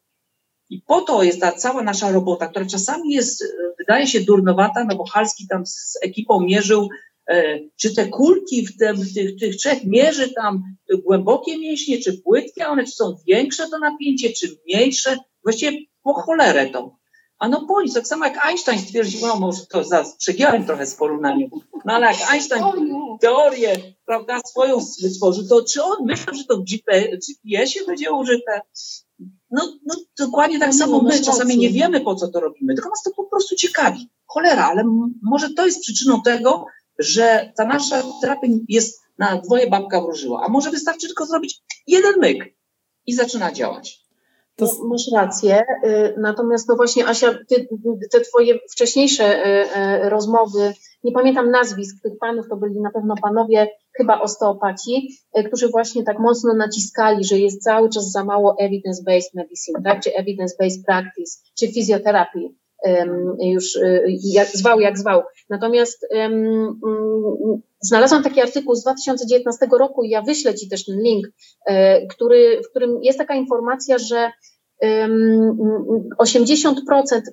I 0.70 0.82
po 0.86 1.00
to 1.00 1.22
jest 1.22 1.40
ta 1.40 1.52
cała 1.52 1.82
nasza 1.82 2.12
robota, 2.12 2.48
która 2.48 2.66
czasami 2.66 3.12
jest, 3.12 3.44
wydaje 3.78 4.06
się 4.06 4.20
durnowata, 4.20 4.84
no 4.84 4.96
bo 4.96 5.04
Halski 5.04 5.46
tam 5.48 5.66
z 5.66 5.98
ekipą 6.02 6.40
mierzył, 6.40 6.88
e, 7.28 7.58
czy 7.76 7.94
te 7.94 8.06
kulki 8.06 8.66
w, 8.66 8.70
w 8.94 9.14
tych, 9.14 9.36
tych 9.36 9.56
trzech 9.56 9.84
mierzy 9.84 10.32
tam 10.34 10.62
głębokie 11.04 11.58
mięśnie, 11.58 11.98
czy 11.98 12.22
płytkie, 12.22 12.66
one 12.66 12.84
czy 12.84 12.90
są 12.90 13.16
większe 13.26 13.68
to 13.68 13.78
napięcie, 13.78 14.32
czy 14.32 14.56
mniejsze, 14.66 15.16
właściwie 15.42 15.78
po 16.02 16.14
cholerę 16.14 16.70
to. 16.70 17.03
A 17.44 17.48
no 17.48 17.60
boli, 17.60 17.92
tak 17.92 18.06
samo 18.06 18.24
jak 18.24 18.46
Einstein 18.46 18.78
stwierdził, 18.78 19.20
no 19.20 19.36
może 19.36 19.66
to 19.66 19.84
za, 19.84 20.04
przegiąłem 20.18 20.66
trochę 20.66 20.86
z 20.86 20.94
porównaniem, 20.94 21.50
no 21.84 21.92
ale 21.92 22.06
jak 22.06 22.32
Einstein 22.32 22.64
teorię, 23.20 23.76
prawda, 24.06 24.40
swoją 24.46 24.78
wytworzył, 25.02 25.48
to 25.48 25.64
czy 25.64 25.82
on 25.82 26.06
myślał, 26.06 26.36
że 26.36 26.44
to 26.44 26.56
w 26.56 26.64
GPS-ie 26.64 27.86
będzie 27.86 28.12
użyte? 28.12 28.60
No, 29.50 29.72
no 29.86 29.94
dokładnie 30.18 30.58
tak 30.58 30.68
no, 30.68 30.74
samo 30.74 31.02
my 31.02 31.20
czasami 31.20 31.58
nie 31.58 31.70
wiemy, 31.70 32.00
po 32.00 32.14
co 32.14 32.28
to 32.28 32.40
robimy, 32.40 32.74
tylko 32.74 32.88
nas 32.88 33.02
to 33.02 33.10
po 33.10 33.24
prostu 33.24 33.56
ciekawi. 33.56 34.10
Cholera, 34.26 34.66
ale 34.66 34.84
może 35.22 35.50
to 35.50 35.66
jest 35.66 35.80
przyczyną 35.80 36.22
tego, 36.22 36.66
że 36.98 37.52
ta 37.56 37.64
nasza 37.64 38.02
terapia 38.20 38.48
jest 38.68 39.00
na 39.18 39.40
dwoje 39.40 39.70
babka 39.70 40.00
wróżyła, 40.00 40.42
a 40.46 40.48
może 40.48 40.70
wystarczy 40.70 41.06
tylko 41.06 41.26
zrobić 41.26 41.62
jeden 41.86 42.14
myk 42.20 42.54
i 43.06 43.14
zaczyna 43.14 43.52
działać. 43.52 44.03
To... 44.56 44.64
No, 44.64 44.88
masz 44.88 45.10
rację. 45.14 45.62
Y, 45.84 46.14
natomiast 46.18 46.68
no 46.68 46.76
właśnie, 46.76 47.06
Asia, 47.06 47.34
ty, 47.48 47.68
te 48.12 48.20
twoje 48.20 48.54
wcześniejsze 48.72 49.46
y, 49.46 50.04
y, 50.06 50.10
rozmowy, 50.10 50.72
nie 51.04 51.12
pamiętam 51.12 51.50
nazwisk 51.50 52.02
tych 52.02 52.12
panów, 52.20 52.48
to 52.48 52.56
byli 52.56 52.80
na 52.80 52.90
pewno 52.90 53.14
panowie, 53.22 53.68
chyba 53.96 54.20
osteopaci, 54.20 55.08
którzy 55.46 55.68
właśnie 55.68 56.04
tak 56.04 56.18
mocno 56.18 56.54
naciskali, 56.54 57.24
że 57.24 57.38
jest 57.38 57.62
cały 57.62 57.88
czas 57.88 58.10
za 58.10 58.24
mało 58.24 58.56
evidence-based 58.60 59.34
medicine, 59.34 59.82
tak? 59.84 60.00
czy 60.00 60.10
evidence-based 60.10 60.84
practice, 60.86 61.38
czy 61.58 61.72
fizjoterapii. 61.72 62.58
Już 63.40 63.78
jak, 64.34 64.48
zwał 64.48 64.80
jak 64.80 64.98
zwał. 64.98 65.22
Natomiast 65.50 66.06
um, 66.10 66.80
znalazłam 67.80 68.22
taki 68.22 68.40
artykuł 68.40 68.74
z 68.74 68.82
2019 68.82 69.66
roku 69.78 70.04
i 70.04 70.10
ja 70.10 70.22
wyślę 70.22 70.54
Ci 70.54 70.68
też 70.68 70.84
ten 70.84 71.00
link, 71.00 71.26
e, 71.66 72.06
który, 72.06 72.60
w 72.64 72.70
którym 72.70 72.98
jest 73.02 73.18
taka 73.18 73.34
informacja, 73.34 73.98
że 73.98 74.30
80%, 76.18 76.74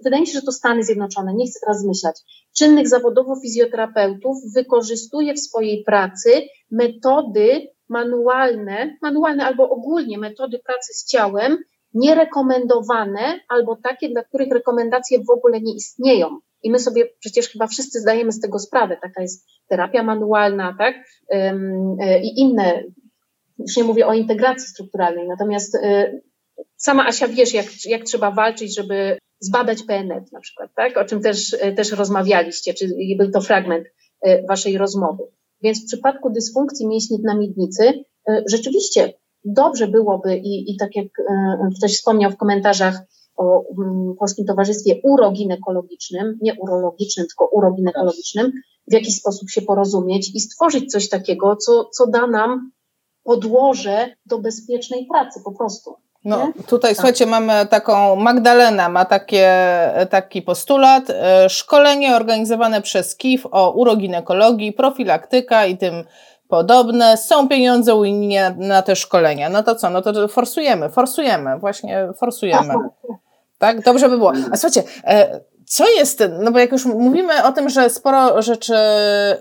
wydaje 0.04 0.22
mi 0.22 0.28
się, 0.28 0.34
że 0.34 0.42
to 0.42 0.52
Stany 0.52 0.84
Zjednoczone, 0.84 1.34
nie 1.34 1.48
chcę 1.48 1.60
teraz 1.60 1.82
zmyślać, 1.82 2.16
czynnych 2.58 2.88
zawodowo 2.88 3.36
fizjoterapeutów 3.36 4.38
wykorzystuje 4.56 5.34
w 5.34 5.40
swojej 5.40 5.84
pracy 5.84 6.30
metody 6.72 7.68
manualne, 7.90 8.98
manualne 9.02 9.46
albo 9.46 9.70
ogólnie 9.70 10.18
metody 10.18 10.60
pracy 10.60 10.94
z 10.94 11.06
ciałem, 11.06 11.58
nierekomendowane 11.94 13.40
albo 13.50 13.76
takie, 13.76 14.10
dla 14.10 14.24
których 14.24 14.52
rekomendacje 14.52 15.20
w 15.24 15.30
ogóle 15.30 15.62
nie 15.62 15.76
istnieją. 15.76 16.40
I 16.64 16.72
my 16.72 16.80
sobie 16.80 17.10
przecież 17.20 17.50
chyba 17.50 17.68
wszyscy 17.68 18.00
zdajemy 18.00 18.32
z 18.32 18.40
tego 18.40 18.60
sprawę. 18.60 18.98
Taka 19.02 19.22
jest 19.22 19.48
terapia 19.68 20.04
manualna, 20.04 20.76
tak? 20.78 20.96
E, 21.30 21.56
I 22.22 22.40
inne, 22.40 22.84
już 23.60 23.78
nie 23.78 23.84
mówię 23.84 24.08
o 24.08 24.14
integracji 24.14 24.68
strukturalnej, 24.68 25.28
natomiast 25.28 25.76
e, 25.76 26.12
sama 26.78 27.08
Asia 27.08 27.28
wiesz, 27.28 27.54
jak, 27.54 27.66
jak 27.86 28.04
trzeba 28.04 28.32
walczyć, 28.32 28.76
żeby 28.76 29.18
zbadać 29.40 29.84
PNF 29.84 30.32
na 30.32 30.40
przykład, 30.40 30.70
tak? 30.76 30.98
O 30.98 31.06
czym 31.06 31.22
też, 31.22 31.56
e, 31.60 31.72
też 31.72 31.92
rozmawialiście, 31.92 32.74
czy 32.74 32.90
był 33.18 33.32
to 33.32 33.42
fragment 33.42 33.88
waszej 34.50 34.78
rozmowy. 34.78 35.24
Więc 35.62 35.84
w 35.84 35.88
przypadku 35.88 36.30
dysfunkcji 36.30 36.88
mięśni 36.88 37.20
na 37.24 37.36
miednicy, 37.36 38.04
rzeczywiście 38.48 39.14
dobrze 39.46 39.88
byłoby 39.88 40.38
i, 40.38 40.72
i 40.72 40.78
tak 40.78 40.96
jak 40.96 41.08
ktoś 41.78 41.98
wspomniał 41.98 42.32
w 42.32 42.38
komentarzach, 42.38 43.02
o 43.38 43.64
mm, 43.78 44.16
Polskim 44.20 44.46
Towarzystwie 44.46 44.96
Uroginekologicznym, 45.04 46.38
nie 46.42 46.54
urologicznym, 46.60 47.28
tylko 47.28 47.50
uroginekologicznym, 47.52 48.52
w 48.88 48.94
jakiś 48.94 49.16
sposób 49.16 49.50
się 49.50 49.62
porozumieć 49.62 50.36
i 50.36 50.40
stworzyć 50.40 50.92
coś 50.92 51.10
takiego, 51.10 51.56
co, 51.56 51.86
co 51.86 52.08
da 52.08 52.28
nam 52.28 52.72
podłoże 53.24 54.16
do 54.26 54.40
bezpiecznej 54.40 55.08
pracy 55.12 55.42
po 55.44 55.52
prostu. 55.52 55.96
No, 56.26 56.38
nie? 56.38 56.64
tutaj 56.64 56.92
tak. 56.92 56.96
słuchajcie, 56.96 57.26
mamy 57.26 57.66
taką, 57.70 58.16
Magdalena 58.16 58.90
ma 58.90 59.06
takie, 59.06 59.50
taki 60.10 60.42
postulat, 60.42 61.10
e, 61.10 61.50
szkolenie 61.50 62.16
organizowane 62.16 62.82
przez 62.82 63.16
KIF 63.16 63.48
o 63.52 63.72
uroginekologii, 63.72 64.74
profilaktyka 64.74 65.66
i 65.66 65.78
tym 65.78 66.04
podobne, 66.52 67.18
są 67.18 67.48
pieniądze 67.48 67.96
unijne 67.96 68.56
na 68.58 68.82
te 68.82 68.96
szkolenia. 68.96 69.50
No 69.50 69.64
to 69.64 69.76
co, 69.76 69.90
no 69.90 70.02
to 70.02 70.28
forsujemy, 70.28 70.90
forsujemy, 70.90 71.60
właśnie 71.60 72.08
forsujemy. 72.18 72.74
Tak, 73.58 73.82
dobrze 73.82 74.10
by 74.10 74.18
było. 74.18 74.34
A 74.52 74.58
słuchajcie, 74.58 74.84
e, 75.04 75.40
co 75.66 75.90
jest, 75.90 76.24
no 76.40 76.52
bo 76.52 76.60
jak 76.60 76.72
już 76.72 76.86
mówimy 76.86 77.44
o 77.44 77.52
tym, 77.52 77.70
że 77.70 77.90
sporo 77.90 78.42
rzeczy 78.42 78.74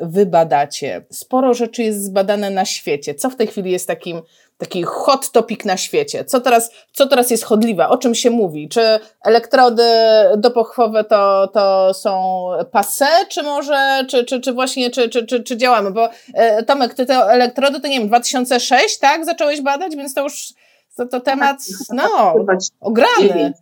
wybadacie, 0.00 1.04
sporo 1.11 1.54
rzeczy 1.54 1.82
jest 1.82 2.04
zbadane 2.04 2.50
na 2.50 2.64
świecie. 2.64 3.14
Co 3.14 3.30
w 3.30 3.36
tej 3.36 3.46
chwili 3.46 3.70
jest 3.70 3.86
takim, 3.86 4.22
taki 4.61 4.82
hot 4.82 5.30
topic 5.30 5.64
na 5.64 5.76
świecie? 5.76 6.24
Co 6.24 6.40
teraz, 6.40 6.70
co 6.92 7.06
teraz 7.06 7.30
jest 7.30 7.44
chodliwe? 7.44 7.88
O 7.88 7.98
czym 7.98 8.14
się 8.14 8.30
mówi? 8.30 8.68
Czy 8.68 9.00
elektrody 9.24 9.82
dopochwowe 10.36 11.04
to, 11.04 11.48
to 11.48 11.94
są 11.94 12.42
passe, 12.72 13.06
czy 13.28 13.42
może, 13.42 14.04
czy, 14.08 14.24
czy, 14.24 14.40
czy 14.40 14.52
właśnie, 14.52 14.90
czy, 14.90 15.08
czy, 15.08 15.26
czy, 15.26 15.42
czy 15.42 15.56
działamy? 15.56 15.90
Bo 15.90 16.08
e, 16.34 16.62
Tomek, 16.62 16.94
ty 16.94 17.06
te 17.06 17.14
elektrody, 17.14 17.80
to 17.80 17.88
nie 17.88 17.98
wiem, 17.98 18.08
2006, 18.08 18.98
tak? 18.98 19.24
Zacząłeś 19.24 19.61
badać, 19.61 19.96
więc 19.96 20.14
to 20.14 20.22
już 20.22 20.54
to, 20.96 21.06
to 21.06 21.20
temat, 21.20 21.58
no, 21.92 22.34
ograny. 22.80 23.52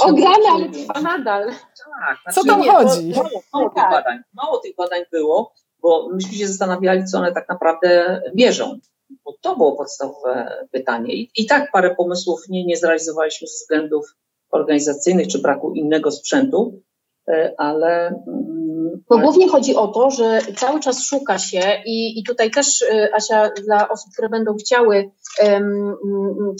Ograny, 0.00 0.44
ale 0.54 0.68
trwa 0.68 1.00
nadal. 1.00 1.46
Tak, 1.46 2.18
znaczy, 2.22 2.40
Co 2.40 2.44
tam 2.44 2.60
nie, 2.60 2.70
chodzi? 2.70 3.12
Mało, 3.16 3.28
mało, 3.52 3.68
tych 3.68 3.82
tak. 3.82 3.90
badań, 3.90 4.18
mało 4.34 4.58
tych 4.58 4.76
badań 4.76 5.02
było, 5.12 5.54
bo 5.82 6.08
myśmy 6.12 6.32
się 6.32 6.46
zastanawiali, 6.46 7.04
co 7.04 7.18
one 7.18 7.32
tak 7.32 7.48
naprawdę 7.48 8.20
mierzą. 8.34 8.78
Bo 9.24 9.34
to 9.40 9.56
było 9.56 9.76
podstawowe 9.76 10.66
pytanie. 10.72 11.14
I, 11.14 11.30
i 11.36 11.46
tak 11.46 11.72
parę 11.72 11.94
pomysłów 11.94 12.40
nie, 12.48 12.64
nie 12.64 12.76
zrealizowaliśmy 12.76 13.48
ze 13.48 13.54
względów 13.54 14.06
organizacyjnych 14.50 15.28
czy 15.28 15.38
braku 15.38 15.72
innego 15.74 16.10
sprzętu, 16.10 16.82
e, 17.28 17.54
ale. 17.58 18.06
Mm, 18.06 19.04
bo 19.08 19.18
głównie 19.18 19.48
chodzi 19.48 19.76
o 19.76 19.88
to, 19.88 20.10
że 20.10 20.40
cały 20.56 20.80
czas 20.80 21.04
szuka 21.04 21.38
się 21.38 21.82
i, 21.86 22.20
i 22.20 22.24
tutaj 22.24 22.50
też, 22.50 22.82
e, 22.82 23.14
Asia, 23.14 23.50
dla 23.64 23.88
osób, 23.88 24.12
które 24.12 24.28
będą 24.28 24.54
chciały 24.54 25.10
um, 25.42 25.96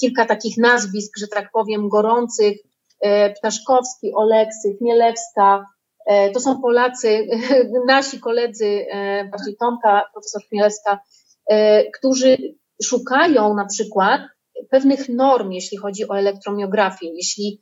kilka 0.01 0.27
takich 0.27 0.59
nazwisk, 0.59 1.19
że 1.19 1.29
tak 1.29 1.51
powiem, 1.53 1.89
gorących, 1.89 2.57
E, 3.03 3.31
Ptaszkowski, 3.31 4.15
Oleksy, 4.15 4.77
Chmielewska, 4.79 5.67
e, 6.07 6.31
to 6.31 6.41
są 6.41 6.61
Polacy, 6.61 7.27
nasi 7.89 8.21
koledzy, 8.21 8.87
bardziej 9.31 9.57
Tomka, 9.57 10.03
profesor 10.13 10.43
Chmielewska, 10.49 10.99
którzy 11.99 12.37
szukają 12.85 13.55
na 13.55 13.67
przykład 13.67 14.21
pewnych 14.71 15.09
norm, 15.09 15.51
jeśli 15.51 15.79
chodzi 15.79 16.09
o 16.09 16.19
elektromiografię. 16.19 17.07
Jeśli 17.15 17.61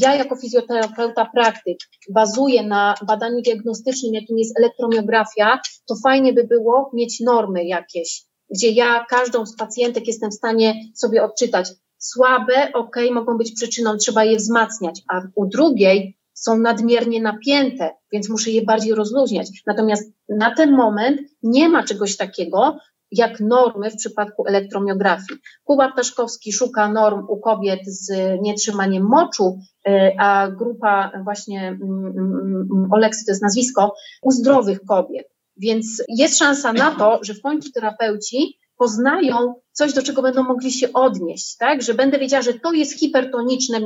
ja 0.00 0.14
jako 0.14 0.36
fizjoterapeuta 0.36 1.30
praktyk 1.34 1.76
bazuję 2.10 2.62
na 2.62 2.94
badaniu 3.06 3.42
diagnostycznym, 3.42 4.14
jakim 4.14 4.38
jest 4.38 4.58
elektromiografia, 4.58 5.60
to 5.88 5.94
fajnie 6.02 6.32
by 6.32 6.44
było 6.44 6.90
mieć 6.94 7.20
normy 7.20 7.64
jakieś, 7.64 8.24
gdzie 8.50 8.70
ja 8.70 9.06
każdą 9.08 9.46
z 9.46 9.56
pacjentek 9.56 10.06
jestem 10.06 10.30
w 10.30 10.34
stanie 10.34 10.74
sobie 10.94 11.24
odczytać, 11.24 11.68
słabe, 11.98 12.72
ok, 12.74 12.96
mogą 13.12 13.38
być 13.38 13.52
przyczyną, 13.52 13.96
trzeba 13.96 14.24
je 14.24 14.36
wzmacniać, 14.36 15.02
a 15.12 15.20
u 15.34 15.46
drugiej 15.46 16.18
są 16.34 16.58
nadmiernie 16.58 17.22
napięte, 17.22 17.90
więc 18.12 18.28
muszę 18.28 18.50
je 18.50 18.62
bardziej 18.62 18.94
rozluźniać. 18.94 19.48
Natomiast 19.66 20.12
na 20.28 20.54
ten 20.54 20.72
moment 20.72 21.20
nie 21.42 21.68
ma 21.68 21.82
czegoś 21.82 22.16
takiego, 22.16 22.78
jak 23.12 23.40
normy 23.40 23.90
w 23.90 23.96
przypadku 23.96 24.46
elektromiografii. 24.46 25.40
Kuba 25.64 25.92
Ptaszkowski 25.92 26.52
szuka 26.52 26.88
norm 26.88 27.26
u 27.28 27.40
kobiet 27.40 27.80
z 27.86 28.12
nietrzymaniem 28.42 29.02
moczu, 29.02 29.58
y, 29.88 29.90
a 30.18 30.48
grupa 30.50 31.12
właśnie 31.24 31.68
mm, 31.68 32.06
mm, 32.06 32.68
mm, 32.72 32.92
Oleksy 32.92 33.24
to 33.24 33.30
jest 33.30 33.42
nazwisko, 33.42 33.94
u 34.22 34.30
zdrowych 34.30 34.80
kobiet. 34.88 35.28
Więc 35.56 36.02
jest 36.08 36.38
szansa 36.38 36.72
na 36.72 36.90
to, 36.90 37.18
że 37.22 37.34
w 37.34 37.42
końcu 37.42 37.72
terapeuci 37.72 38.58
poznają 38.76 39.54
coś, 39.72 39.92
do 39.92 40.02
czego 40.02 40.22
będą 40.22 40.42
mogli 40.42 40.72
się 40.72 40.92
odnieść, 40.92 41.56
tak? 41.56 41.82
Że 41.82 41.94
będę 41.94 42.18
wiedziała, 42.18 42.42
że 42.42 42.54
to 42.54 42.72
jest 42.72 42.98
hipertoniczne 43.00 43.80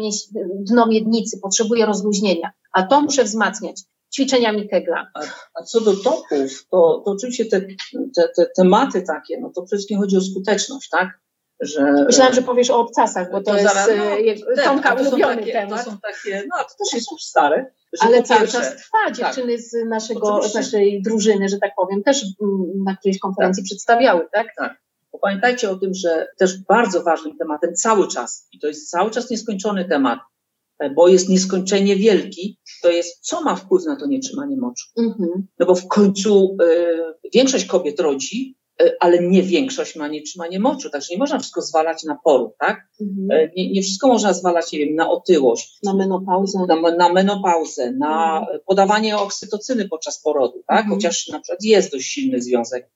dno 0.61 0.87
miednicy, 0.87 1.39
potrzebuje 1.43 1.87
rozluźnienia, 1.87 2.51
a 2.73 2.83
to 2.83 3.01
muszę 3.01 3.25
wzmacniać 3.25 3.83
ćwiczeniami 4.17 4.69
Kegla. 4.69 5.11
A, 5.15 5.21
a 5.55 5.63
co 5.63 5.81
do 5.81 5.97
topów, 5.97 6.67
to, 6.71 7.03
to 7.05 7.11
oczywiście 7.11 7.45
te, 7.45 7.61
te, 8.17 8.29
te, 8.37 8.47
tematy 8.57 9.03
takie, 9.03 9.41
no 9.41 9.51
to 9.55 9.63
przede 9.63 9.77
wszystkim 9.77 9.99
chodzi 9.99 10.17
o 10.17 10.21
skuteczność, 10.21 10.89
tak? 10.89 11.09
Że, 11.61 11.93
Myślałam, 12.07 12.35
że 12.35 12.43
powiesz 12.43 12.71
o 12.71 12.79
obcasach, 12.79 13.31
bo 13.31 13.39
to, 13.39 13.51
to 13.51 13.59
jest 13.59 13.75
zaraz, 13.75 13.91
no, 14.57 14.65
Tomka 14.65 14.95
ulubiony 14.95 15.37
takie, 15.37 15.53
temat. 15.53 15.85
To 15.85 15.91
są 15.91 15.99
takie, 15.99 16.45
no 16.49 16.57
to 16.57 16.85
też 16.85 16.93
jest 16.95 17.13
już 17.13 17.23
stare. 17.23 17.73
Ale 18.01 18.23
cały 18.23 18.49
czas 18.49 18.77
trwa. 18.77 18.99
Tak. 19.07 19.15
Dziewczyny 19.17 19.53
tak, 19.53 19.63
z, 19.63 19.89
naszego, 19.89 20.43
z 20.43 20.55
naszej 20.55 21.03
drużyny, 21.03 21.49
że 21.49 21.59
tak 21.59 21.71
powiem, 21.77 22.03
też 22.03 22.25
na 22.85 22.97
którejś 22.97 23.19
konferencji 23.19 23.63
tak. 23.63 23.67
przedstawiały, 23.67 24.29
tak? 24.33 24.47
Tak. 24.57 24.77
Pamiętajcie 25.21 25.71
o 25.71 25.77
tym, 25.77 25.95
że 25.95 26.29
też 26.39 26.63
bardzo 26.63 27.03
ważnym 27.03 27.39
tematem 27.39 27.75
cały 27.75 28.09
czas, 28.09 28.49
i 28.53 28.59
to 28.59 28.67
jest 28.67 28.91
cały 28.91 29.11
czas 29.11 29.31
nieskończony 29.31 29.89
temat, 29.89 30.19
e, 30.19 30.23
bo 30.95 31.09
jest 31.09 31.29
nieskończenie 31.29 31.97
wielki, 31.97 32.59
to 32.83 32.91
jest 32.91 33.21
co 33.21 33.43
ma 33.43 33.57
wpływ 33.57 33.85
na 33.85 33.97
to 33.97 34.07
nietrzymanie 34.07 34.57
moczu. 34.57 34.87
Mhm. 34.99 35.47
No 35.59 35.67
bo 35.67 35.75
w 35.75 35.89
końcu 35.89 36.57
y, 36.63 37.31
większość 37.35 37.65
kobiet 37.65 38.01
rodzi, 38.01 38.57
y, 38.83 38.93
ale 39.01 39.29
nie 39.29 39.43
większość 39.43 39.97
ma 39.97 40.09
nietrzymanie 40.09 40.61
moczu, 40.61 40.91
także 40.91 41.15
nie 41.15 41.19
można 41.19 41.39
wszystko 41.39 41.63
zwalać 41.63 42.05
na 42.05 42.19
poród, 42.25 42.53
tak? 42.59 42.81
Mhm. 43.01 43.41
Y, 43.41 43.53
nie, 43.57 43.73
nie, 43.73 43.83
wszystko 43.83 44.09
można 44.09 44.33
zwalać, 44.33 44.73
nie 44.73 44.79
wiem, 44.79 44.95
na 44.95 45.11
otyłość. 45.11 45.79
Na 45.83 45.95
menopauzę. 45.95 46.59
Na, 46.69 46.91
na 46.97 47.13
menopauzę, 47.13 47.93
na 47.93 48.41
mhm. 48.41 48.61
podawanie 48.67 49.17
oksytocyny 49.17 49.89
podczas 49.89 50.23
porodu, 50.23 50.63
tak? 50.67 50.87
Chociaż 50.89 51.29
na 51.29 51.41
przykład 51.41 51.65
jest 51.65 51.93
dość 51.93 52.07
silny 52.07 52.43
związek 52.43 52.91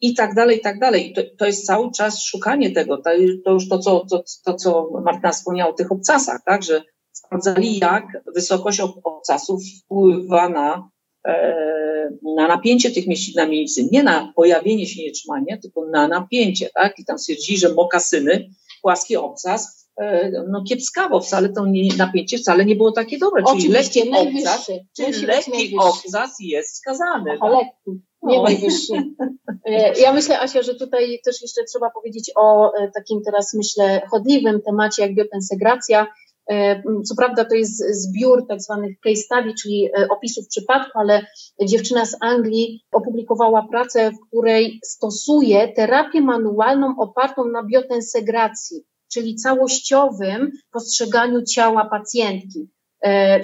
i 0.00 0.14
tak 0.14 0.34
dalej, 0.34 0.58
i 0.58 0.60
tak 0.60 0.78
dalej. 0.78 1.10
I 1.10 1.12
to, 1.14 1.22
to 1.38 1.46
jest 1.46 1.66
cały 1.66 1.90
czas 1.92 2.22
szukanie 2.22 2.70
tego. 2.70 2.96
To, 2.96 3.10
to 3.44 3.52
już 3.52 3.68
to 3.68 3.78
co, 3.78 4.06
to, 4.10 4.24
to, 4.44 4.54
co 4.54 4.90
Marta 5.04 5.30
wspomniała 5.30 5.70
o 5.70 5.74
tych 5.74 5.92
obcasach, 5.92 6.40
tak, 6.46 6.62
że 6.62 6.82
sprawdzali, 7.12 7.78
jak 7.78 8.04
wysokość 8.34 8.80
obcasów 9.04 9.62
wpływa 9.84 10.48
na, 10.48 10.90
e, 11.26 12.10
na 12.36 12.48
napięcie 12.48 12.90
tych 12.90 13.06
mieścin 13.06 13.34
na 13.36 13.46
mięśni. 13.46 13.88
Nie 13.92 14.02
na 14.02 14.32
pojawienie 14.36 14.86
się 14.86 15.02
nietrzymania, 15.02 15.58
tylko 15.58 15.86
na 15.86 16.08
napięcie, 16.08 16.70
tak? 16.74 16.98
I 16.98 17.04
tam 17.04 17.18
stwierdzili, 17.18 17.58
że 17.58 17.74
mokasyny, 17.74 18.50
płaski 18.82 19.16
obcas, 19.16 19.90
e, 20.00 20.30
no 20.50 20.64
kiepskawo, 20.68 21.20
wcale 21.20 21.48
to 21.48 21.66
nie, 21.66 21.96
napięcie 21.96 22.38
wcale 22.38 22.64
nie 22.64 22.76
było 22.76 22.92
takie 22.92 23.18
dobre. 23.18 23.42
Czyli 23.56 23.68
lekki 23.68 24.10
obcas, 24.10 24.70
czyli 24.96 25.26
lekki 25.26 25.76
obcas 25.78 26.36
jest 26.40 26.76
skazany. 26.76 27.38
Aha, 27.40 27.58
tak? 27.60 27.94
Nie 28.22 28.36
no. 28.36 28.42
najwyższy. 28.42 28.92
E, 29.64 30.00
ja 30.00 30.12
myślę, 30.12 30.40
Asia, 30.40 30.62
że 30.62 30.74
tutaj 30.74 31.20
też 31.24 31.42
jeszcze 31.42 31.64
trzeba 31.64 31.90
powiedzieć 31.90 32.30
o 32.36 32.74
e, 32.74 32.90
takim 32.94 33.22
teraz, 33.24 33.54
myślę, 33.54 34.02
chodliwym 34.10 34.62
temacie 34.62 35.02
jak 35.02 35.14
biopensegracja. 35.14 36.06
Co 37.04 37.14
prawda 37.16 37.44
to 37.44 37.54
jest 37.54 38.02
zbiór 38.02 38.46
tak 38.48 38.62
zwanych 38.62 39.00
case 39.00 39.16
study, 39.16 39.54
czyli 39.62 39.88
opisów 40.10 40.48
przypadku, 40.48 40.98
ale 40.98 41.26
dziewczyna 41.64 42.06
z 42.06 42.16
Anglii 42.20 42.82
opublikowała 42.92 43.66
pracę, 43.70 44.10
w 44.10 44.26
której 44.28 44.80
stosuje 44.84 45.72
terapię 45.72 46.20
manualną 46.20 46.94
opartą 46.98 47.44
na 47.44 47.62
biotensegracji, 47.64 48.84
czyli 49.12 49.34
całościowym 49.34 50.50
postrzeganiu 50.72 51.42
ciała 51.42 51.84
pacjentki. 51.84 52.70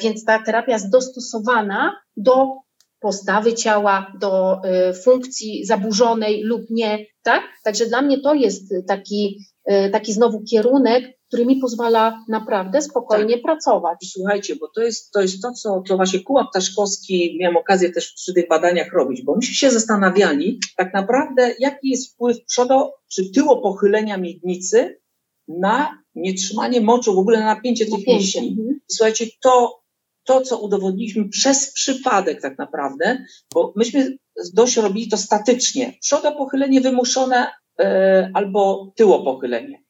Więc 0.01 0.25
ta 0.25 0.43
terapia 0.43 0.73
jest 0.73 0.91
dostosowana 0.91 1.97
do 2.17 2.66
postawy 3.01 3.55
ciała, 3.55 4.13
do 4.21 4.61
y, 4.91 4.95
funkcji 4.95 5.65
zaburzonej 5.65 6.43
lub 6.43 6.63
nie, 6.71 7.07
tak? 7.23 7.43
Także 7.65 7.87
dla 7.87 8.03
mnie 8.03 8.21
to 8.21 8.35
jest 8.35 8.75
taki, 8.89 9.39
y, 9.71 9.91
taki 9.91 10.13
znowu 10.13 10.43
kierunek, 10.51 11.17
który 11.29 11.47
mi 11.47 11.57
pozwala 11.57 12.25
naprawdę 12.29 12.83
spokojnie 12.83 13.35
tak. 13.35 13.43
pracować. 13.43 13.99
Słuchajcie, 14.13 14.57
bo 14.57 14.69
to 14.75 14.83
jest 14.83 15.13
to, 15.13 15.21
jest 15.23 15.43
to 15.43 15.53
co, 15.53 15.83
co 15.89 15.97
właśnie 15.97 16.21
Kuła 16.21 16.49
Ptaszkowski 16.51 17.37
miałem 17.41 17.57
okazję 17.57 17.91
też 17.91 18.13
przy 18.13 18.35
tych 18.35 18.49
badaniach 18.49 18.93
robić, 18.93 19.23
bo 19.23 19.37
myśmy 19.37 19.55
się 19.55 19.71
zastanawiali 19.71 20.61
tak 20.77 20.95
naprawdę, 20.95 21.55
jaki 21.59 21.89
jest 21.89 22.13
wpływ 22.13 22.45
przodo 22.45 22.95
czy 23.09 23.31
tyło 23.31 23.63
pochylenia 23.63 24.17
miednicy 24.17 25.01
na 25.49 26.03
nietrzymanie 26.15 26.81
moczu, 26.81 27.15
w 27.15 27.19
ogóle 27.19 27.39
na 27.39 27.55
napięcie 27.55 27.87
tych 27.87 28.07
mięśni. 28.07 28.49
Mhm. 28.49 28.81
Słuchajcie, 28.89 29.27
to 29.43 29.81
to, 30.27 30.41
co 30.41 30.59
udowodniliśmy 30.59 31.29
przez 31.29 31.73
przypadek 31.73 32.43
tak 32.43 32.59
naprawdę, 32.59 33.25
bo 33.55 33.73
myśmy 33.77 34.17
dość 34.55 34.77
robili 34.77 35.09
to 35.09 35.17
statycznie. 35.17 35.93
Przodopochylenie 36.01 36.81
wymuszone 36.81 37.51
e, 37.79 38.31
albo 38.35 38.93
tyłopochylenie. 38.97 39.83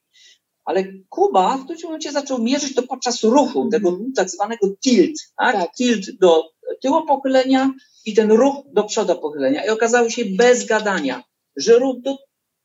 Ale 0.64 0.84
Kuba 1.08 1.56
w 1.56 1.64
którymś 1.64 1.84
momencie 1.84 2.12
zaczął 2.12 2.42
mierzyć 2.42 2.74
to 2.74 2.82
podczas 2.82 3.22
ruchu, 3.22 3.62
mhm. 3.62 3.70
tego 3.70 3.98
tak 4.16 4.30
zwanego 4.30 4.68
tilt, 4.80 5.14
tak? 5.38 5.56
tak. 5.56 5.72
Tilt 5.74 6.18
do 6.20 6.44
tyłopochylenia 6.82 7.72
i 8.06 8.14
ten 8.14 8.32
ruch 8.32 8.54
do 8.72 8.84
przodopochylenia. 8.84 9.64
I 9.64 9.68
okazało 9.68 10.10
się 10.10 10.24
bez 10.24 10.66
gadania, 10.66 11.22
że 11.56 11.78
ruch 11.78 11.96
do, 12.00 12.16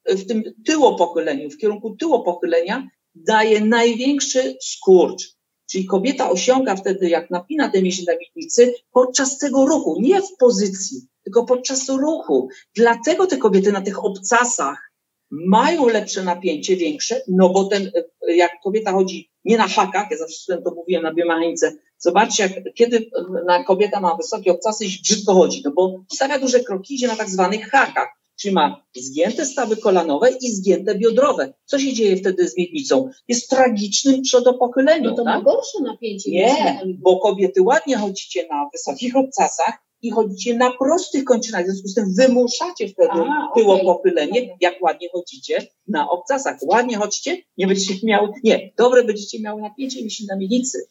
w 0.05 0.27
tym 0.27 0.43
tyłopochyleniu, 0.65 1.49
w 1.49 1.57
kierunku 1.57 1.95
tyłopochylenia 1.99 2.87
daje 3.15 3.65
największy 3.65 4.57
skurcz. 4.61 5.40
Czyli 5.71 5.85
kobieta 5.85 6.29
osiąga 6.29 6.75
wtedy, 6.75 7.09
jak 7.09 7.29
napina 7.29 7.69
te 7.69 7.81
mięśnie 7.81 8.05
na 8.13 8.19
miednicy, 8.19 8.73
podczas 8.91 9.37
tego 9.37 9.65
ruchu, 9.65 9.97
nie 10.01 10.21
w 10.21 10.37
pozycji, 10.39 11.07
tylko 11.23 11.45
podczas 11.45 11.89
ruchu. 11.89 12.49
Dlatego 12.75 13.27
te 13.27 13.37
kobiety 13.37 13.71
na 13.71 13.81
tych 13.81 14.05
obcasach 14.05 14.91
mają 15.31 15.87
lepsze 15.87 16.23
napięcie, 16.23 16.75
większe, 16.75 17.21
no 17.27 17.49
bo 17.49 17.63
ten, 17.63 17.91
jak 18.27 18.51
kobieta 18.63 18.91
chodzi 18.91 19.31
nie 19.45 19.57
na 19.57 19.67
hakach, 19.67 20.11
ja 20.11 20.17
zawsze 20.17 20.61
to 20.61 20.71
mówiłem 20.75 21.03
na 21.03 21.13
biomechanice, 21.13 21.75
zobaczcie, 21.97 22.43
jak, 22.43 22.73
kiedy 22.75 23.09
na 23.47 23.63
kobieta 23.63 23.99
ma 23.99 24.15
wysokie 24.15 24.51
obcasy 24.51 24.85
i 24.85 25.01
brzydko 25.03 25.33
chodzi, 25.33 25.61
no 25.65 25.71
bo 25.71 26.03
stawia 26.13 26.39
duże 26.39 26.59
kroki, 26.59 26.95
idzie 26.95 27.07
na 27.07 27.15
tak 27.15 27.29
zwanych 27.29 27.69
hakach 27.69 28.20
czyli 28.41 28.53
ma 28.53 28.85
zgięte 28.95 29.45
stawy 29.45 29.77
kolanowe 29.77 30.29
i 30.41 30.51
zgięte 30.51 30.95
biodrowe. 30.95 31.53
Co 31.65 31.79
się 31.79 31.93
dzieje 31.93 32.17
wtedy 32.17 32.47
z 32.47 32.57
miednicą? 32.57 33.09
Jest 33.27 33.49
tragicznym 33.49 34.21
przodopochyleniu. 34.21 35.09
No 35.09 35.15
to 35.15 35.23
tak? 35.23 35.35
ma 35.35 35.41
gorsze 35.41 35.81
napięcie. 35.83 36.31
Nie, 36.31 36.81
bo 36.99 37.19
kobiety 37.19 37.61
ładnie 37.61 37.97
chodzicie 37.97 38.47
na 38.49 38.69
wysokich 38.73 39.15
obcasach 39.15 39.73
i 40.01 40.11
chodzicie 40.11 40.55
na 40.55 40.71
prostych 40.71 41.23
kończynach. 41.23 41.63
W 41.63 41.65
związku 41.65 41.87
z 41.87 41.93
tym 41.93 42.13
wymuszacie 42.17 42.87
wtedy 42.87 43.11
A, 43.11 43.51
tyło 43.55 43.73
okay. 43.73 43.85
pochylenie, 43.85 44.57
jak 44.61 44.81
ładnie 44.81 45.09
chodzicie 45.13 45.67
na 45.87 46.09
obcasach. 46.09 46.57
Ładnie 46.61 46.97
chodźcie, 46.97 47.37
nie 47.57 47.67
będziecie 47.67 48.07
miały, 48.07 48.29
nie, 48.43 48.71
dobre 48.77 49.03
będziecie 49.03 49.41
miały 49.41 49.61
napięcie 49.61 50.01
mięśni 50.01 50.25
na 50.25 50.35
miednicy. 50.35 50.87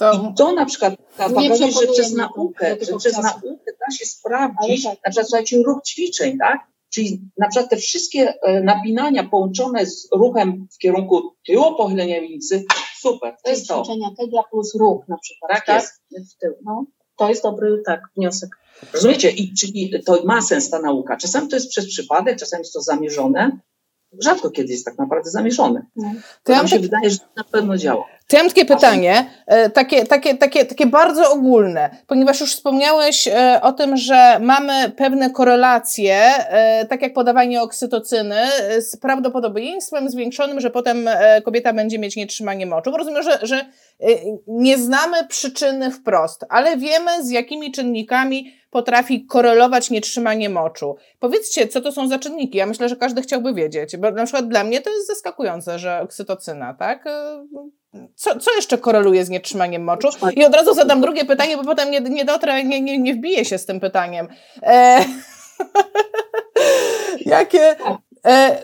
To, 0.00 0.12
I 0.12 0.34
to 0.34 0.52
na 0.52 0.66
przykład 0.66 0.94
pokazuje, 1.16 1.72
że 1.72 1.86
przez 1.92 2.12
naukę, 2.12 2.76
że 2.80 2.96
przez 2.96 3.18
naukę 3.18 3.72
da 3.80 3.96
się 3.96 4.06
sprawdzić, 4.06 4.84
tak. 4.84 4.98
na 5.04 5.10
przykład 5.10 5.28
słuchajcie, 5.28 5.62
ruch 5.62 5.82
ćwiczeń, 5.82 6.38
tak? 6.38 6.58
Czyli 6.94 7.20
na 7.38 7.48
przykład 7.48 7.70
te 7.70 7.76
wszystkie 7.76 8.34
e, 8.42 8.60
napinania 8.60 9.24
połączone 9.24 9.86
z 9.86 10.08
ruchem 10.12 10.66
w 10.74 10.78
kierunku 10.78 11.34
tyłu 11.46 11.76
pochylenia 11.76 12.20
miednicy, 12.20 12.64
super. 13.00 13.36
To 13.44 13.50
jest 13.50 13.68
to. 13.68 13.82
ćwiczenia 13.82 14.08
Kegla 14.18 14.42
plus 14.50 14.74
ruch 14.74 15.08
na 15.08 15.18
przykład. 15.18 15.50
Tak, 15.52 15.66
tak? 15.66 15.82
jest. 16.10 16.34
W 16.34 16.38
tył. 16.38 16.54
No, 16.64 16.84
to 17.16 17.28
jest 17.28 17.42
dobry 17.42 17.82
tak, 17.86 18.00
wniosek. 18.16 18.50
Rozumiecie? 18.92 19.30
I 19.30 19.54
czyli 19.54 20.02
to 20.06 20.22
ma 20.24 20.42
sens 20.42 20.70
ta 20.70 20.78
nauka. 20.78 21.16
Czasami 21.16 21.48
to 21.48 21.56
jest 21.56 21.70
przez 21.70 21.86
przypadek, 21.86 22.38
czasami 22.38 22.60
jest 22.60 22.72
to 22.72 22.82
zamierzone, 22.82 23.58
rzadko 24.18 24.50
kiedy 24.50 24.72
jest 24.72 24.84
tak 24.84 24.98
naprawdę 24.98 25.30
zamierzone. 25.30 25.86
No. 25.96 26.12
To, 26.14 26.20
to 26.42 26.52
ja 26.52 26.66
się 26.66 26.70
tak... 26.70 26.80
wydaje, 26.82 27.10
że 27.10 27.18
na 27.36 27.44
pewno 27.44 27.76
działa. 27.76 28.04
To 28.30 28.36
ja 28.36 28.42
mam 28.42 28.50
takie 28.50 28.64
pytanie, 28.64 29.30
e, 29.46 29.70
takie, 29.70 30.06
takie, 30.06 30.34
takie, 30.34 30.64
takie 30.64 30.86
bardzo 30.86 31.32
ogólne, 31.32 31.90
ponieważ 32.06 32.40
już 32.40 32.54
wspomniałeś 32.54 33.28
e, 33.28 33.60
o 33.62 33.72
tym, 33.72 33.96
że 33.96 34.38
mamy 34.40 34.90
pewne 34.96 35.30
korelacje, 35.30 36.16
e, 36.16 36.86
tak 36.86 37.02
jak 37.02 37.14
podawanie 37.14 37.62
oksytocyny, 37.62 38.36
z 38.78 38.96
prawdopodobieństwem 38.96 40.10
zwiększonym, 40.10 40.60
że 40.60 40.70
potem 40.70 41.08
kobieta 41.44 41.72
będzie 41.72 41.98
mieć 41.98 42.16
nietrzymanie 42.16 42.66
moczu. 42.66 42.96
Rozumiem, 42.96 43.22
że, 43.22 43.38
że 43.42 43.66
nie 44.46 44.78
znamy 44.78 45.28
przyczyny 45.28 45.90
wprost, 45.90 46.44
ale 46.48 46.76
wiemy 46.76 47.24
z 47.24 47.30
jakimi 47.30 47.72
czynnikami 47.72 48.54
potrafi 48.70 49.26
korelować 49.26 49.90
nietrzymanie 49.90 50.50
moczu. 50.50 50.96
Powiedzcie, 51.18 51.68
co 51.68 51.80
to 51.80 51.92
są 51.92 52.08
za 52.08 52.18
czynniki? 52.18 52.58
Ja 52.58 52.66
myślę, 52.66 52.88
że 52.88 52.96
każdy 52.96 53.22
chciałby 53.22 53.54
wiedzieć, 53.54 53.96
bo 53.96 54.10
na 54.10 54.24
przykład 54.24 54.48
dla 54.48 54.64
mnie 54.64 54.80
to 54.80 54.90
jest 54.90 55.06
zaskakujące, 55.06 55.78
że 55.78 56.00
oksytocyna, 56.00 56.74
tak? 56.74 57.04
Co, 58.14 58.38
co 58.38 58.54
jeszcze 58.54 58.78
koreluje 58.78 59.24
z 59.24 59.28
nietrzymaniem 59.28 59.84
moczu? 59.84 60.08
I 60.36 60.44
od 60.44 60.54
razu 60.54 60.74
zadam 60.74 61.00
drugie 61.00 61.24
pytanie, 61.24 61.56
bo 61.56 61.64
potem 61.64 61.90
nie, 61.90 62.00
nie 62.00 62.24
dotrę, 62.24 62.64
nie, 62.64 62.80
nie, 62.80 62.98
nie 62.98 63.14
wbiję 63.14 63.44
się 63.44 63.58
z 63.58 63.66
tym 63.66 63.80
pytaniem. 63.80 64.28
E... 64.62 65.04
Jakie, 67.26 67.76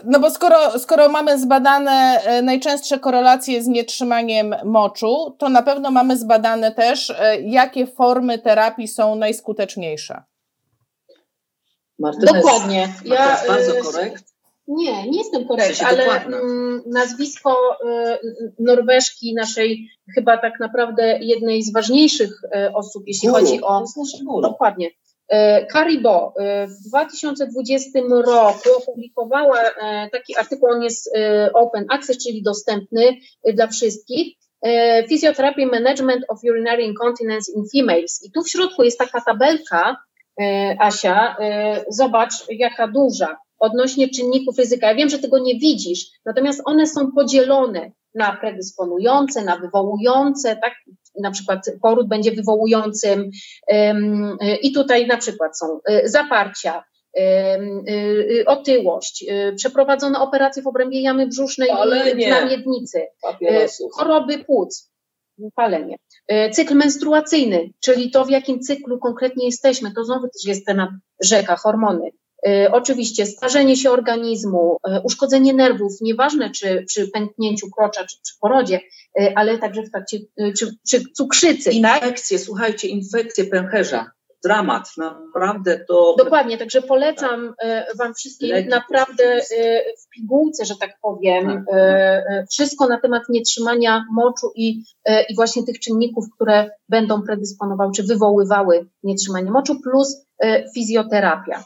no 0.04 0.20
bo 0.20 0.30
skoro, 0.30 0.78
skoro 0.78 1.08
mamy 1.08 1.38
zbadane 1.38 2.20
e, 2.24 2.42
najczęstsze 2.42 2.98
korelacje 2.98 3.62
z 3.62 3.66
nietrzymaniem 3.66 4.54
moczu, 4.64 5.36
to 5.38 5.48
na 5.48 5.62
pewno 5.62 5.90
mamy 5.90 6.16
zbadane 6.16 6.72
też, 6.72 7.10
e, 7.10 7.40
jakie 7.40 7.86
formy 7.86 8.38
terapii 8.38 8.88
są 8.88 9.14
najskuteczniejsze. 9.14 10.22
Martyna 11.98 12.32
Dokładnie. 12.32 12.80
Jest, 12.80 13.06
ja, 13.06 13.30
jest 13.30 13.46
bardzo 13.48 13.72
korekt. 13.92 14.24
Nie, 14.68 15.10
nie 15.10 15.18
jestem 15.18 15.48
korekt, 15.48 15.74
w 15.74 15.76
sensie 15.76 15.86
ale 15.86 16.24
mm, 16.24 16.82
nazwisko 16.86 17.78
Norweżki, 18.58 19.34
naszej 19.34 19.88
chyba 20.14 20.38
tak 20.38 20.60
naprawdę 20.60 21.18
jednej 21.20 21.62
z 21.62 21.72
ważniejszych 21.72 22.40
osób, 22.74 23.02
jeśli 23.06 23.28
Guru. 23.28 23.40
chodzi 23.40 23.62
o. 23.62 23.84
Dokładnie. 24.40 24.90
Karibo 25.72 26.34
e, 26.40 26.42
e, 26.42 26.66
w 26.66 26.88
2020 26.88 28.00
roku 28.26 28.68
opublikowała 28.78 29.60
e, 29.60 30.08
taki 30.12 30.36
artykuł, 30.36 30.68
on 30.70 30.82
jest 30.82 31.10
open 31.54 31.86
access, 31.90 32.18
czyli 32.24 32.42
dostępny 32.42 33.16
dla 33.54 33.66
wszystkich. 33.66 34.36
Physiotherapy 35.08 35.66
Management 35.66 36.24
of 36.28 36.40
Urinary 36.50 36.82
Incontinence 36.82 37.52
in 37.52 37.62
Females. 37.72 38.20
I 38.24 38.30
tu 38.32 38.42
w 38.42 38.48
środku 38.48 38.82
jest 38.82 38.98
taka 38.98 39.20
tabelka, 39.20 39.96
Asia, 40.78 41.36
zobacz 41.88 42.32
jaka 42.48 42.88
duża, 42.88 43.36
odnośnie 43.58 44.08
czynników 44.08 44.58
ryzyka. 44.58 44.86
Ja 44.86 44.94
wiem, 44.94 45.08
że 45.08 45.18
tego 45.18 45.38
nie 45.38 45.54
widzisz, 45.54 46.06
natomiast 46.24 46.62
one 46.64 46.86
są 46.86 47.12
podzielone 47.12 47.90
na 48.14 48.36
predysponujące, 48.36 49.44
na 49.44 49.56
wywołujące, 49.56 50.56
tak? 50.56 50.74
Na 51.22 51.30
przykład 51.30 51.60
poród 51.82 52.08
będzie 52.08 52.32
wywołującym 52.32 53.30
i 54.62 54.72
tutaj 54.72 55.06
na 55.06 55.16
przykład 55.16 55.58
są 55.58 55.80
e, 55.84 56.08
zaparcia, 56.08 56.84
y, 57.18 58.44
otyłość, 58.46 59.24
y, 59.30 59.54
przeprowadzone 59.56 60.20
operacje 60.20 60.62
w 60.62 60.66
obrębie 60.66 61.00
jamy 61.00 61.26
brzusznej 61.26 61.68
i 62.16 62.28
na 62.28 62.44
miednicy, 62.44 63.06
choroby 63.92 64.38
płuc, 64.38 64.92
palenie, 65.54 65.96
cykl 66.52 66.74
menstruacyjny, 66.74 67.70
czyli 67.80 68.10
to 68.10 68.24
w 68.24 68.30
jakim 68.30 68.60
cyklu 68.60 68.98
konkretnie 68.98 69.46
jesteśmy, 69.46 69.94
to 69.94 70.04
znowu 70.04 70.22
też 70.22 70.44
jest 70.46 70.66
temat 70.66 70.90
rzeka, 71.20 71.56
hormony, 71.56 72.10
oczywiście 72.72 73.26
starzenie 73.26 73.76
się 73.76 73.90
organizmu, 73.90 74.78
e, 74.88 75.00
uszkodzenie 75.04 75.54
nerwów, 75.54 75.92
nieważne 76.00 76.50
czy 76.50 76.84
przy 76.86 77.08
pęknięciu 77.08 77.70
krocza, 77.70 78.04
czy 78.04 78.16
przy 78.22 78.34
porodzie, 78.40 78.80
e, 79.20 79.32
ale 79.36 79.58
także 79.58 79.82
w 79.82 79.90
trakcie, 79.90 80.18
czy 80.58 80.76
przy 80.84 81.02
cukrzycy. 81.14 81.64
Tak? 81.64 81.74
Infekcje, 81.74 82.38
tak? 82.38 82.46
słuchajcie, 82.46 82.88
infekcje 82.88 83.44
pęcherza. 83.44 84.10
Dramat, 84.44 84.88
naprawdę 84.96 85.84
to. 85.88 86.14
Dokładnie, 86.18 86.58
także 86.58 86.82
polecam 86.82 87.54
tak. 87.60 87.96
Wam 87.98 88.14
wszystkim 88.14 88.48
Leki, 88.50 88.68
naprawdę 88.68 89.40
w 90.02 90.08
pigułce, 90.16 90.64
że 90.64 90.74
tak 90.80 90.90
powiem, 91.02 91.64
tak. 91.70 92.46
wszystko 92.50 92.88
na 92.88 93.00
temat 93.00 93.22
nietrzymania 93.28 94.04
moczu 94.12 94.52
i, 94.54 94.82
i 95.28 95.34
właśnie 95.36 95.62
tych 95.62 95.78
czynników, 95.78 96.24
które 96.34 96.70
będą 96.88 97.22
predysponowały 97.22 97.92
czy 97.96 98.02
wywoływały 98.02 98.86
nietrzymanie 99.02 99.50
moczu, 99.50 99.80
plus 99.80 100.26
fizjoterapia. 100.74 101.64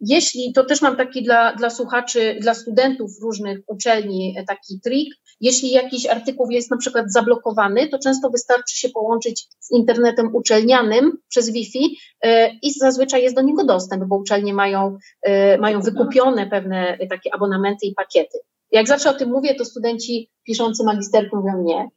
Jeśli, 0.00 0.52
to 0.52 0.64
też 0.64 0.82
mam 0.82 0.96
taki 0.96 1.22
dla, 1.22 1.54
dla 1.54 1.70
słuchaczy, 1.70 2.38
dla 2.40 2.54
studentów 2.54 3.10
różnych 3.22 3.58
uczelni 3.66 4.36
taki 4.46 4.80
trik, 4.80 5.14
jeśli 5.40 5.70
jakiś 5.70 6.06
artykuł 6.06 6.50
jest 6.50 6.70
na 6.70 6.76
przykład 6.76 7.12
zablokowany, 7.12 7.88
to 7.88 7.98
często 7.98 8.30
wystarczy 8.30 8.78
się 8.78 8.88
połączyć 8.88 9.46
z 9.60 9.70
internetem 9.70 10.34
uczelnianym 10.34 11.18
przez 11.28 11.50
Wi-Fi 11.50 11.98
e, 12.22 12.50
i 12.62 12.72
zazwyczaj 12.72 13.22
jest 13.22 13.36
do 13.36 13.42
niego 13.42 13.64
dostęp, 13.64 14.04
bo 14.04 14.16
uczelnie 14.16 14.54
mają, 14.54 14.96
e, 15.22 15.58
mają 15.58 15.80
wykupione 15.80 16.46
pewne 16.46 16.98
takie 17.10 17.34
abonamenty 17.34 17.86
i 17.86 17.94
pakiety. 17.94 18.38
Jak 18.72 18.88
zawsze 18.88 19.10
o 19.10 19.14
tym 19.14 19.30
mówię, 19.30 19.54
to 19.54 19.64
studenci 19.64 20.30
piszący 20.46 20.84
magisterkę 20.84 21.36
mówią 21.36 21.62
nie, 21.62 21.88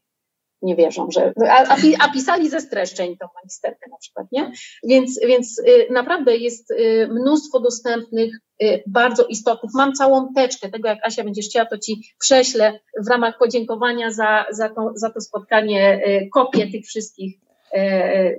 nie 0.61 0.75
wierzą, 0.75 1.11
że. 1.11 1.33
A, 1.49 1.77
a, 1.99 2.09
pisali 2.13 2.49
ze 2.49 2.61
streszczeń 2.61 3.17
tą 3.17 3.27
magisterkę 3.35 3.89
na 3.91 3.97
przykład, 3.97 4.27
nie? 4.31 4.51
Więc, 4.83 5.19
więc 5.27 5.59
y, 5.59 5.87
naprawdę 5.89 6.37
jest 6.37 6.71
y, 6.71 7.07
mnóstwo 7.11 7.59
dostępnych, 7.59 8.35
y, 8.63 8.83
bardzo 8.87 9.25
istotnych. 9.25 9.71
Mam 9.75 9.93
całą 9.93 10.33
teczkę 10.33 10.69
tego, 10.69 10.87
jak 10.87 11.05
Asia 11.05 11.23
będziesz 11.23 11.45
chciała, 11.45 11.65
to 11.65 11.77
ci 11.77 12.01
prześlę 12.19 12.79
w 13.05 13.07
ramach 13.07 13.37
podziękowania 13.37 14.11
za, 14.11 14.45
za, 14.51 14.69
to, 14.69 14.91
za 14.95 15.09
to 15.09 15.21
spotkanie 15.21 16.01
kopię 16.31 16.71
tych 16.71 16.85
wszystkich 16.85 17.35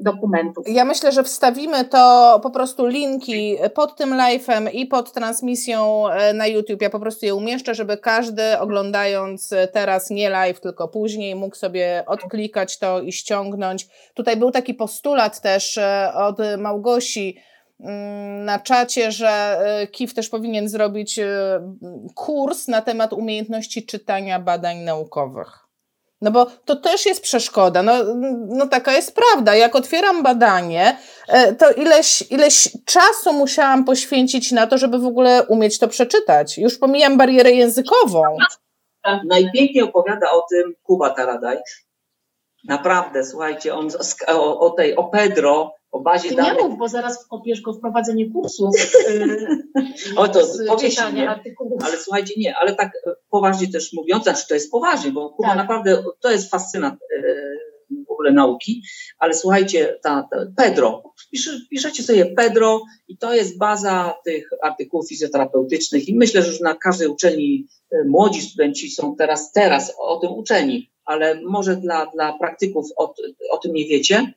dokumentów. 0.01 0.65
Ja 0.69 0.85
myślę, 0.85 1.13
że 1.13 1.23
wstawimy 1.23 1.85
to 1.85 2.41
po 2.43 2.51
prostu 2.51 2.87
linki 2.87 3.57
pod 3.75 3.97
tym 3.97 4.11
live'em 4.11 4.71
i 4.73 4.87
pod 4.87 5.13
transmisją 5.13 6.09
e, 6.09 6.33
na 6.33 6.47
YouTube. 6.47 6.83
Ja 6.83 6.91
po 6.91 7.01
prostu 7.01 7.27
je 7.27 7.35
umieszczę, 7.35 7.75
żeby 7.75 7.97
każdy 7.97 8.59
oglądając 8.59 9.55
teraz 9.73 10.11
nie 10.11 10.31
live, 10.31 10.61
tylko 10.61 10.89
później 10.89 11.35
mógł 11.35 11.57
sobie 11.57 12.05
odklikać 12.07 12.79
to 12.79 13.01
i 13.01 13.13
ściągnąć. 13.13 13.89
Tutaj 14.15 14.37
był 14.37 14.51
taki 14.51 14.75
postulat 14.75 15.41
też 15.41 15.79
e, 15.79 16.13
od 16.15 16.39
Małgosi, 16.59 17.37
mm, 17.81 18.45
na 18.45 18.59
czacie, 18.59 19.13
że 19.13 19.59
KIF 19.93 20.15
też 20.15 20.29
powinien 20.29 20.69
zrobić 20.69 21.21
kurs 22.15 22.69
na 22.69 22.83
temat 22.83 23.13
umiejętności 23.13 23.87
czytania 23.87 24.39
badań 24.39 24.79
naukowych. 24.79 25.62
No 26.23 26.31
bo 26.31 26.47
to 26.65 26.77
też 26.77 27.07
jest 27.07 27.23
przeszkoda. 27.23 27.83
No, 27.83 27.93
no 28.47 28.67
taka 28.67 28.93
jest 28.93 29.15
prawda. 29.15 29.55
Jak 29.55 29.77
otwieram 29.77 30.23
badanie, 30.23 30.97
e, 31.29 31.55
to 31.55 31.71
ileś, 31.71 32.25
ileś 32.31 32.69
czasu 32.85 33.33
musiałam 33.33 33.85
poświęcić 33.85 34.53
na 34.53 34.67
to, 34.67 34.79
żeby 34.79 34.99
w 34.99 35.07
ogóle 35.07 35.47
umieć 35.47 35.79
to 35.79 35.89
przeczytać. 35.89 36.59
Już 36.59 36.79
pomijam 36.79 37.19
barierę 37.19 37.51
językową. 37.51 38.23
Najpiękniej 39.25 39.83
opowiada 39.83 40.31
o 40.31 40.47
tym 40.51 40.75
Kuba 40.83 41.11
Taradaj. 41.11 41.59
Naprawdę, 42.65 43.25
słuchajcie, 43.25 43.75
on 43.75 43.89
o, 44.29 44.61
o 44.61 44.71
tej, 44.71 44.97
o 44.97 45.05
Pedro, 45.05 45.75
o 45.93 46.01
bazie 46.01 46.29
Ty 46.29 46.35
danych. 46.35 46.63
nie 46.63 46.69
mów, 46.69 46.79
bo 46.79 46.89
zaraz 46.89 47.25
wkopiesz 47.25 47.61
go 47.61 47.73
wprowadzenie 47.73 48.31
kursów. 48.31 48.75
o 50.17 50.29
to 50.29 50.41
powiesz 50.69 50.99
Ale 51.85 51.97
słuchajcie, 51.97 52.35
nie, 52.37 52.57
ale 52.57 52.75
tak 52.75 52.93
poważnie 53.31 53.69
też 53.69 53.93
mówiąc, 53.93 54.25
znaczy 54.25 54.49
to 54.49 54.55
jest 54.55 54.71
poważnie, 54.71 55.11
bo 55.11 55.31
Kuba 55.31 55.49
tak. 55.49 55.57
naprawdę 55.57 56.05
to 56.21 56.31
jest 56.31 56.51
fascynat 56.51 56.95
e, 56.95 57.23
w 58.09 58.11
ogóle 58.11 58.33
nauki, 58.33 58.83
ale 59.19 59.35
słuchajcie, 59.35 59.99
ta, 60.03 60.29
ta 60.31 60.47
Pedro, 60.57 61.03
pisze, 61.31 61.51
piszecie 61.71 62.03
sobie 62.03 62.27
Pedro 62.27 62.83
i 63.09 63.19
to 63.19 63.35
jest 63.35 63.59
baza 63.59 64.15
tych 64.25 64.51
artykułów 64.63 65.09
fizjoterapeutycznych 65.09 66.09
i 66.09 66.17
myślę, 66.17 66.43
że 66.43 66.49
już 66.49 66.61
na 66.61 66.75
każdej 66.75 67.09
uczelni 67.09 67.67
e, 67.91 68.05
młodzi 68.05 68.41
studenci 68.41 68.91
są 68.91 69.17
teraz, 69.17 69.53
teraz 69.53 69.95
o 69.99 70.17
tym 70.17 70.33
uczeni, 70.33 70.93
ale 71.05 71.41
może 71.41 71.77
dla, 71.77 72.07
dla 72.07 72.39
praktyków 72.39 72.87
o, 72.97 73.15
o 73.51 73.59
tym 73.59 73.73
nie 73.73 73.85
wiecie, 73.85 74.33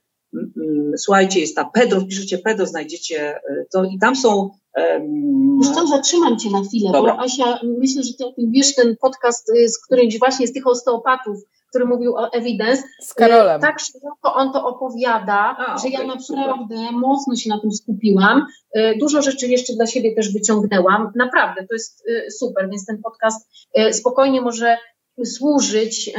słuchajcie, 0.98 1.40
jest 1.40 1.56
ta 1.56 1.66
Pedro, 1.74 2.02
wpiszecie 2.02 2.38
Pedro, 2.38 2.66
znajdziecie 2.66 3.36
e, 3.36 3.66
to 3.72 3.84
i 3.84 4.00
tam 4.00 4.16
są... 4.16 4.50
Um... 4.78 5.60
Wiesz 5.62 5.76
co, 5.76 5.88
zatrzymam 5.88 6.40
Cię 6.40 6.50
na 6.50 6.62
chwilę, 6.64 6.90
Dobra. 6.92 7.14
bo 7.14 7.20
Asia, 7.20 7.60
myślę, 7.80 8.04
że 8.04 8.14
Ty 8.14 8.26
o 8.26 8.32
tym 8.32 8.52
wiesz, 8.52 8.76
ten 8.76 8.96
podcast, 9.02 9.50
y, 9.50 9.70
z 9.70 9.86
którymś 9.86 10.20
właśnie 10.20 10.48
z 10.48 10.54
tych 10.54 10.68
osteopatów, 10.68 11.38
który 11.70 11.86
mówił 11.86 12.16
o 12.16 12.32
evidence. 12.34 12.84
Z 13.02 13.14
Karolem. 13.14 13.58
Y, 13.58 13.62
tak 13.62 13.80
szeroko 13.80 14.34
on 14.34 14.54
to 14.54 14.68
opowiada, 14.68 15.56
A, 15.58 15.78
że 15.78 15.88
okay, 15.88 15.92
ja 15.92 16.08
naprawdę 16.08 16.78
super. 16.78 16.92
mocno 16.92 17.36
się 17.36 17.50
na 17.50 17.60
tym 17.62 17.72
skupiłam. 17.72 18.46
Y, 18.78 18.98
dużo 19.00 19.22
rzeczy 19.22 19.48
jeszcze 19.48 19.74
dla 19.74 19.86
siebie 19.86 20.16
też 20.16 20.34
wyciągnęłam. 20.34 21.12
Naprawdę, 21.16 21.68
to 21.68 21.74
jest 21.74 22.04
super, 22.40 22.70
więc 22.70 22.86
ten 22.86 23.02
podcast 23.04 23.50
spokojnie 23.92 24.42
może 24.42 24.78
służyć 25.26 26.12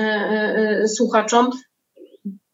słuchaczom 0.86 1.50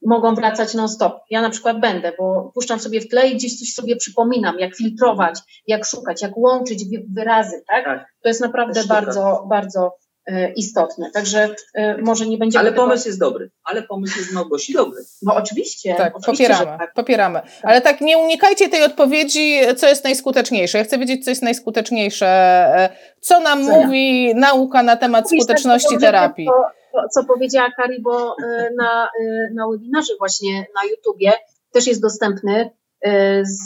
mogą 0.07 0.35
wracać 0.35 0.75
non-stop. 0.75 1.21
Ja 1.31 1.43
na 1.43 1.51
przykład 1.51 1.81
będę, 1.81 2.13
bo 2.19 2.51
puszczam 2.55 2.81
sobie 2.81 3.01
w 3.01 3.09
tle 3.09 3.29
i 3.29 3.37
gdzieś 3.37 3.59
coś 3.59 3.75
sobie 3.75 3.97
przypominam, 3.97 4.59
jak 4.59 4.77
filtrować, 4.77 5.41
jak 5.67 5.85
szukać, 5.85 6.23
jak 6.23 6.37
łączyć 6.37 6.85
wyrazy, 7.15 7.63
tak? 7.69 7.85
tak. 7.85 8.07
To 8.23 8.29
jest 8.29 8.41
naprawdę 8.41 8.85
bardzo, 8.85 9.47
bardzo 9.49 9.97
e, 10.27 10.53
istotne. 10.53 11.11
Także 11.11 11.55
e, 11.75 11.99
może 11.99 12.27
nie 12.27 12.39
będzie. 12.39 12.59
Ale 12.59 12.71
tego... 12.71 12.83
pomysł 12.83 13.09
jest 13.09 13.21
dobry. 13.21 13.51
Ale 13.65 13.83
pomysł 13.83 14.19
jest 14.19 14.33
Małgosi 14.33 14.73
dobry. 14.73 15.03
No 15.23 15.35
oczywiście. 15.35 15.95
Tak, 15.95 16.17
oczywiście, 16.17 16.49
popieramy. 16.49 16.79
Tak. 16.79 16.95
popieramy. 16.95 17.41
Tak. 17.41 17.51
Ale 17.63 17.81
tak 17.81 18.01
nie 18.01 18.19
unikajcie 18.19 18.69
tej 18.69 18.85
odpowiedzi, 18.85 19.59
co 19.77 19.89
jest 19.89 20.05
najskuteczniejsze. 20.05 20.79
Ja 20.79 20.85
chcę 20.85 20.99
wiedzieć, 20.99 21.25
co 21.25 21.31
jest 21.31 21.43
najskuteczniejsze. 21.43 22.27
E, 22.27 22.89
co 23.21 23.41
nam 23.41 23.67
co 23.67 23.73
mówi 23.73 24.29
ja? 24.29 24.35
nauka 24.35 24.83
na 24.83 24.97
temat 24.97 25.25
Mówisz 25.25 25.41
skuteczności 25.41 25.95
tak, 25.95 26.01
terapii? 26.01 26.47
To, 26.47 26.82
co 27.11 27.25
powiedziała 27.25 27.71
Karibo 27.77 28.37
e, 28.45 28.71
na, 28.77 29.05
e, 29.21 29.51
na 29.55 29.69
webinarze 29.69 30.13
właśnie 30.19 30.67
na 30.75 30.91
YouTubie, 30.91 31.33
też 31.73 31.87
jest 31.87 32.03
dostępny 32.03 32.71
e, 33.01 33.45
z, 33.45 33.65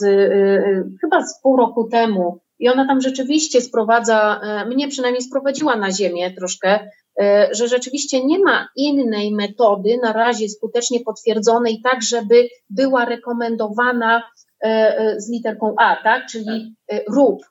chyba 1.00 1.26
z 1.26 1.40
pół 1.42 1.56
roku 1.56 1.88
temu. 1.88 2.40
I 2.58 2.68
ona 2.68 2.86
tam 2.86 3.00
rzeczywiście 3.00 3.60
sprowadza, 3.60 4.40
mnie 4.66 4.88
przynajmniej 4.88 5.22
sprowadziła 5.22 5.76
na 5.76 5.92
ziemię 5.92 6.30
troszkę, 6.30 6.90
że 7.50 7.68
rzeczywiście 7.68 8.24
nie 8.24 8.38
ma 8.38 8.68
innej 8.76 9.34
metody 9.34 9.98
na 10.02 10.12
razie 10.12 10.48
skutecznie 10.48 11.00
potwierdzonej, 11.00 11.80
tak 11.84 12.02
żeby 12.02 12.48
była 12.70 13.04
rekomendowana 13.04 14.22
z 15.16 15.30
literką 15.30 15.74
A, 15.78 15.96
tak? 16.02 16.26
Czyli 16.26 16.74
rób, 17.08 17.42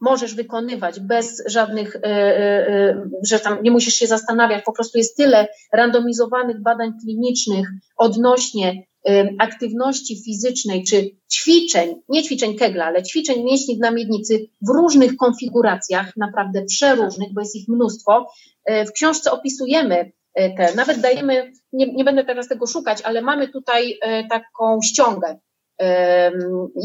możesz 0.00 0.34
wykonywać 0.34 1.00
bez 1.00 1.42
żadnych, 1.46 1.96
e, 1.96 2.00
e, 2.02 2.68
e, 2.68 3.02
że 3.26 3.40
tam 3.40 3.62
nie 3.62 3.70
musisz 3.70 3.94
się 3.94 4.06
zastanawiać, 4.06 4.64
po 4.64 4.72
prostu 4.72 4.98
jest 4.98 5.16
tyle 5.16 5.48
randomizowanych 5.72 6.62
badań 6.62 6.92
klinicznych 7.02 7.68
odnośnie 7.96 8.90
aktywności 9.38 10.22
fizycznej 10.24 10.84
czy 10.84 11.10
ćwiczeń, 11.32 11.94
nie 12.08 12.22
ćwiczeń 12.22 12.56
Kegla, 12.56 12.84
ale 12.84 13.02
ćwiczeń 13.02 13.44
mięśni 13.44 13.78
na 13.78 13.90
miednicy 13.90 14.46
w 14.62 14.68
różnych 14.68 15.16
konfiguracjach, 15.16 16.16
naprawdę 16.16 16.64
przeróżnych, 16.64 17.32
bo 17.34 17.40
jest 17.40 17.56
ich 17.56 17.68
mnóstwo. 17.68 18.26
W 18.68 18.92
książce 18.92 19.32
opisujemy 19.32 20.12
te, 20.34 20.74
nawet 20.74 21.00
dajemy, 21.00 21.52
nie, 21.72 21.92
nie 21.92 22.04
będę 22.04 22.24
teraz 22.24 22.48
tego 22.48 22.66
szukać, 22.66 23.02
ale 23.02 23.22
mamy 23.22 23.48
tutaj 23.48 23.98
taką 24.30 24.82
ściągę 24.82 25.38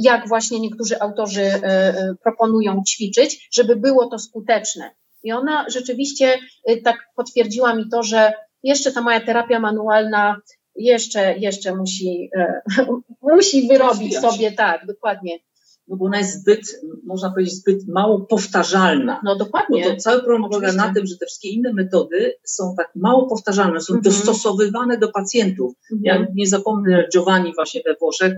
jak 0.03 0.27
właśnie 0.27 0.59
niektórzy 0.59 0.99
autorzy 0.99 1.41
e, 1.41 1.63
e, 1.63 2.15
proponują 2.23 2.83
ćwiczyć, 2.87 3.49
żeby 3.53 3.75
było 3.75 4.09
to 4.09 4.19
skuteczne. 4.19 4.91
I 5.23 5.31
ona 5.31 5.65
rzeczywiście 5.69 6.37
e, 6.65 6.77
tak 6.77 6.97
potwierdziła 7.15 7.75
mi 7.75 7.89
to, 7.89 8.03
że 8.03 8.33
jeszcze 8.63 8.91
ta 8.91 9.01
moja 9.01 9.19
terapia 9.19 9.59
manualna 9.59 10.41
jeszcze, 10.75 11.37
jeszcze 11.37 11.75
musi, 11.75 12.29
musi 13.33 13.67
wyrobić 13.67 14.17
sobie, 14.17 14.51
tak, 14.51 14.85
dokładnie. 14.85 15.39
No 15.87 15.97
bo 15.97 16.05
ona 16.05 16.17
jest 16.17 16.41
zbyt, 16.41 16.81
można 17.05 17.29
powiedzieć, 17.29 17.55
zbyt 17.55 17.87
mało 17.87 18.19
powtarzalna. 18.19 19.21
No 19.23 19.35
dokładnie. 19.35 19.83
Bo 19.83 19.89
to 19.89 19.95
cały 19.95 20.23
problem 20.23 20.49
polega 20.51 20.73
na 20.73 20.93
tym, 20.93 21.05
że 21.05 21.17
te 21.17 21.25
wszystkie 21.25 21.49
inne 21.49 21.73
metody 21.73 22.33
są 22.43 22.75
tak 22.77 22.91
mało 22.95 23.27
powtarzalne, 23.27 23.81
są 23.81 23.93
mhm. 23.93 24.03
dostosowywane 24.13 24.97
do 24.97 25.11
pacjentów. 25.11 25.73
Mhm. 25.91 26.01
Ja 26.03 26.27
nie 26.35 26.47
zapomnę 26.47 27.07
Giovanni 27.13 27.53
właśnie 27.55 27.81
we 27.85 27.95
Włoszech, 27.95 28.33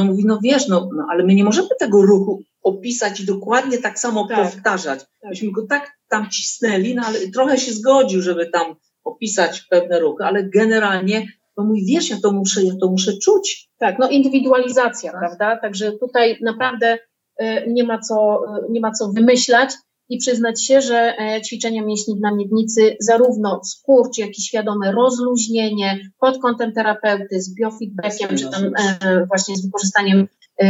on 0.00 0.06
mówi, 0.06 0.24
no 0.26 0.38
wiesz, 0.42 0.68
no, 0.68 0.88
no 0.96 1.06
ale 1.10 1.24
my 1.24 1.34
nie 1.34 1.44
możemy 1.44 1.68
tego 1.78 2.02
ruchu 2.02 2.42
opisać 2.62 3.20
i 3.20 3.26
dokładnie 3.26 3.78
tak 3.78 3.98
samo 3.98 4.28
tak, 4.28 4.38
powtarzać. 4.38 5.00
Tak. 5.00 5.30
Myśmy 5.30 5.52
go 5.52 5.66
tak 5.66 5.90
tam 6.08 6.30
cisnęli, 6.30 6.94
no 6.94 7.02
ale 7.06 7.18
trochę 7.18 7.58
się 7.58 7.72
zgodził, 7.72 8.22
żeby 8.22 8.46
tam 8.46 8.74
opisać 9.04 9.60
pewne 9.60 10.00
ruchy, 10.00 10.24
ale 10.24 10.44
generalnie 10.44 11.26
to 11.56 11.64
mówi, 11.64 11.84
wiesz, 11.86 12.10
ja 12.10 12.16
to 12.22 12.32
muszę, 12.32 12.64
ja 12.64 12.72
to 12.80 12.90
muszę 12.90 13.12
czuć. 13.12 13.68
Tak, 13.78 13.98
no 13.98 14.08
indywidualizacja, 14.08 15.12
tak. 15.12 15.20
prawda? 15.20 15.56
Także 15.56 15.92
tutaj 15.92 16.38
naprawdę 16.42 16.98
y, 17.42 17.64
nie 17.66 17.84
ma 17.84 17.98
co, 17.98 18.44
y, 18.68 18.72
nie 18.72 18.80
ma 18.80 18.90
co 18.90 19.08
wymyślać 19.08 19.74
i 20.08 20.18
przyznać 20.18 20.66
się, 20.66 20.80
że 20.80 21.14
e, 21.18 21.42
ćwiczenia 21.42 21.84
mięśni 21.84 22.20
na 22.20 22.34
miednicy, 22.34 22.96
zarówno 23.00 23.60
skurcz, 23.64 24.18
jak 24.18 24.30
i 24.30 24.42
świadome 24.42 24.92
rozluźnienie 24.92 26.00
pod 26.20 26.38
kątem 26.42 26.72
terapeuty 26.72 27.40
z 27.42 27.54
biofeedbackiem, 27.54 28.36
czy 28.36 28.50
tam 28.50 28.64
e, 28.64 29.26
właśnie 29.26 29.56
z 29.56 29.66
wykorzystaniem 29.66 30.28
e, 30.62 30.66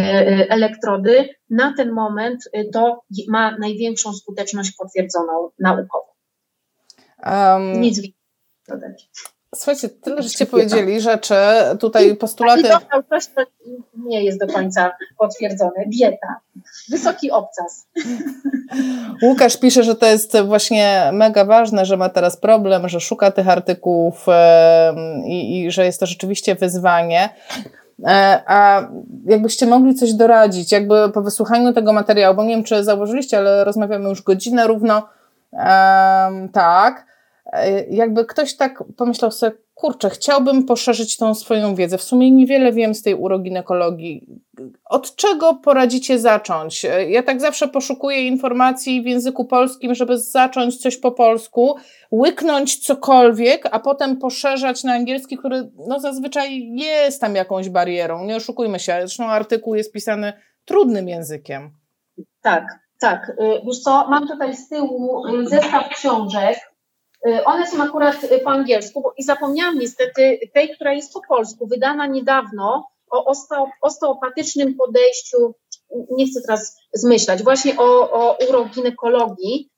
elektrody, 0.51 1.28
na 1.51 1.74
ten 1.76 1.93
moment 1.93 2.41
to 2.72 3.01
ma 3.28 3.59
największą 3.59 4.12
skuteczność 4.12 4.72
potwierdzoną 4.78 5.51
naukowo. 5.59 6.12
Um, 7.26 7.80
Nic 7.80 7.97
więcej 7.97 8.14
dodać. 8.68 9.11
Słuchajcie, 9.55 9.88
tyle 9.88 10.22
żeście 10.22 10.46
powiedzieli 10.46 11.00
rzeczy, 11.00 11.34
tutaj 11.80 12.16
postulaty... 12.16 12.61
I 12.61 13.09
coś, 13.11 13.26
to 13.26 13.42
nie 13.96 14.24
jest 14.24 14.40
do 14.40 14.46
końca 14.46 14.92
potwierdzone. 15.18 15.84
Dieta. 15.86 16.36
Wysoki 16.90 17.30
obcas. 17.30 17.86
Łukasz 19.22 19.57
pisze, 19.57 19.82
że 19.82 19.94
to 19.94 20.07
jest 20.07 20.36
właśnie 20.40 21.11
mega 21.12 21.44
ważne, 21.44 21.84
że 21.84 21.96
ma 21.96 22.09
teraz 22.09 22.36
problem, 22.36 22.88
że 22.88 23.00
szuka 23.00 23.30
tych 23.30 23.48
artykułów 23.48 24.26
i, 25.26 25.61
i 25.61 25.70
że 25.70 25.84
jest 25.84 26.00
to 26.00 26.07
rzeczywiście 26.07 26.55
wyzwanie. 26.55 27.28
E, 28.07 28.42
a 28.46 28.88
jakbyście 29.24 29.66
mogli 29.66 29.94
coś 29.94 30.12
doradzić, 30.14 30.72
jakby 30.72 31.12
po 31.14 31.22
wysłuchaniu 31.22 31.72
tego 31.72 31.92
materiału, 31.92 32.36
bo 32.36 32.44
nie 32.44 32.55
wiem, 32.55 32.64
czy 32.64 32.84
zauważyliście, 32.84 33.38
ale 33.38 33.64
rozmawiamy 33.64 34.09
już 34.09 34.22
godzinę 34.22 34.66
równo, 34.66 35.09
tak, 36.53 36.98
e, 36.98 37.11
jakby 37.90 38.24
ktoś 38.24 38.57
tak 38.57 38.84
pomyślał 38.96 39.30
sobie, 39.30 39.53
kurczę, 39.74 40.11
chciałbym 40.11 40.64
poszerzyć 40.64 41.16
tą 41.16 41.34
swoją 41.34 41.74
wiedzę. 41.74 41.98
W 41.98 42.03
sumie 42.03 42.30
niewiele 42.30 42.72
wiem 42.72 42.94
z 42.94 43.03
tej 43.03 43.14
uroginekologii. 43.14 44.26
Od 44.84 45.16
czego 45.16 45.55
poradzicie 45.55 46.18
zacząć? 46.18 46.86
Ja 47.09 47.22
tak 47.22 47.40
zawsze 47.40 47.68
poszukuję 47.68 48.26
informacji 48.26 49.03
w 49.03 49.07
języku 49.07 49.44
polskim, 49.44 49.94
żeby 49.94 50.18
zacząć 50.18 50.76
coś 50.76 50.96
po 50.96 51.12
polsku, 51.12 51.76
łyknąć 52.12 52.78
cokolwiek, 52.86 53.68
a 53.70 53.80
potem 53.80 54.16
poszerzać 54.16 54.84
na 54.84 54.92
angielski, 54.92 55.38
który 55.38 55.70
no 55.88 56.00
zazwyczaj 56.00 56.68
jest 56.74 57.20
tam 57.20 57.34
jakąś 57.34 57.68
barierą. 57.68 58.24
Nie 58.24 58.36
oszukujmy 58.36 58.78
się, 58.78 58.92
zresztą 58.98 59.24
artykuł 59.26 59.74
jest 59.74 59.92
pisany 59.92 60.32
trudnym 60.64 61.09
językiem. 61.09 61.70
Tak, 62.42 62.64
tak. 63.00 63.28
Y, 63.28 63.61
wiesz 63.66 63.78
co, 63.78 64.09
mam 64.09 64.28
tutaj 64.28 64.57
z 64.57 64.68
tyłu 64.68 65.22
zestaw 65.46 65.88
książek, 65.88 66.71
one 67.44 67.66
są 67.66 67.82
akurat 67.82 68.24
y, 68.24 68.38
po 68.38 68.50
angielsku 68.50 69.02
bo, 69.02 69.14
i 69.16 69.22
zapomniałam 69.22 69.78
niestety 69.78 70.38
tej, 70.54 70.74
która 70.74 70.92
jest 70.92 71.12
po 71.12 71.20
polsku, 71.28 71.66
wydana 71.66 72.06
niedawno 72.06 72.88
o 73.10 73.24
osteo, 73.24 73.70
osteopatycznym 73.80 74.74
podejściu, 74.74 75.54
nie 76.10 76.26
chcę 76.26 76.40
teraz 76.46 76.76
zmyślać, 76.92 77.42
właśnie 77.42 77.78
o, 77.78 78.10
o 78.10 78.36
uroginekologii. 78.48 79.70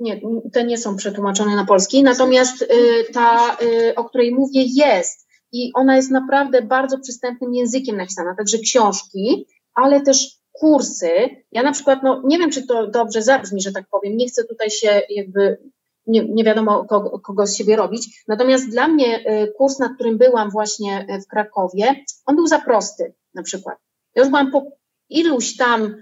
Nie, 0.00 0.20
te 0.52 0.64
nie 0.64 0.78
są 0.78 0.96
przetłumaczone 0.96 1.56
na 1.56 1.64
polski, 1.64 2.02
natomiast 2.02 2.62
y, 2.62 2.66
ta, 3.12 3.56
y, 3.62 3.94
o 3.94 4.04
której 4.04 4.34
mówię, 4.34 4.62
jest 4.74 5.26
i 5.52 5.70
ona 5.74 5.96
jest 5.96 6.10
naprawdę 6.10 6.62
bardzo 6.62 6.98
przystępnym 6.98 7.54
językiem 7.54 7.96
napisana, 7.96 8.34
także 8.36 8.58
książki, 8.58 9.46
ale 9.74 10.00
też 10.00 10.38
kursy. 10.54 11.10
Ja 11.52 11.62
na 11.62 11.72
przykład, 11.72 12.02
no 12.02 12.22
nie 12.24 12.38
wiem, 12.38 12.50
czy 12.50 12.66
to 12.66 12.86
dobrze 12.86 13.22
zabrzmi, 13.22 13.60
że 13.60 13.72
tak 13.72 13.84
powiem, 13.90 14.16
nie 14.16 14.28
chcę 14.28 14.44
tutaj 14.44 14.70
się 14.70 15.02
jakby, 15.10 15.58
nie, 16.06 16.28
nie 16.28 16.44
wiadomo 16.44 16.84
kogo, 16.84 17.18
kogo 17.20 17.46
z 17.46 17.56
siebie 17.56 17.76
robić. 17.76 18.24
Natomiast 18.28 18.70
dla 18.70 18.88
mnie 18.88 19.18
y, 19.18 19.52
kurs, 19.52 19.78
na 19.78 19.94
którym 19.94 20.18
byłam 20.18 20.50
właśnie 20.50 21.06
y, 21.10 21.20
w 21.20 21.26
Krakowie, 21.26 22.04
on 22.26 22.36
był 22.36 22.46
za 22.46 22.58
prosty 22.58 23.14
na 23.34 23.42
przykład. 23.42 23.78
Ja 24.14 24.22
już 24.22 24.30
byłam 24.30 24.50
po 24.50 24.62
iluś 25.08 25.56
tam 25.56 25.84
y, 25.84 25.96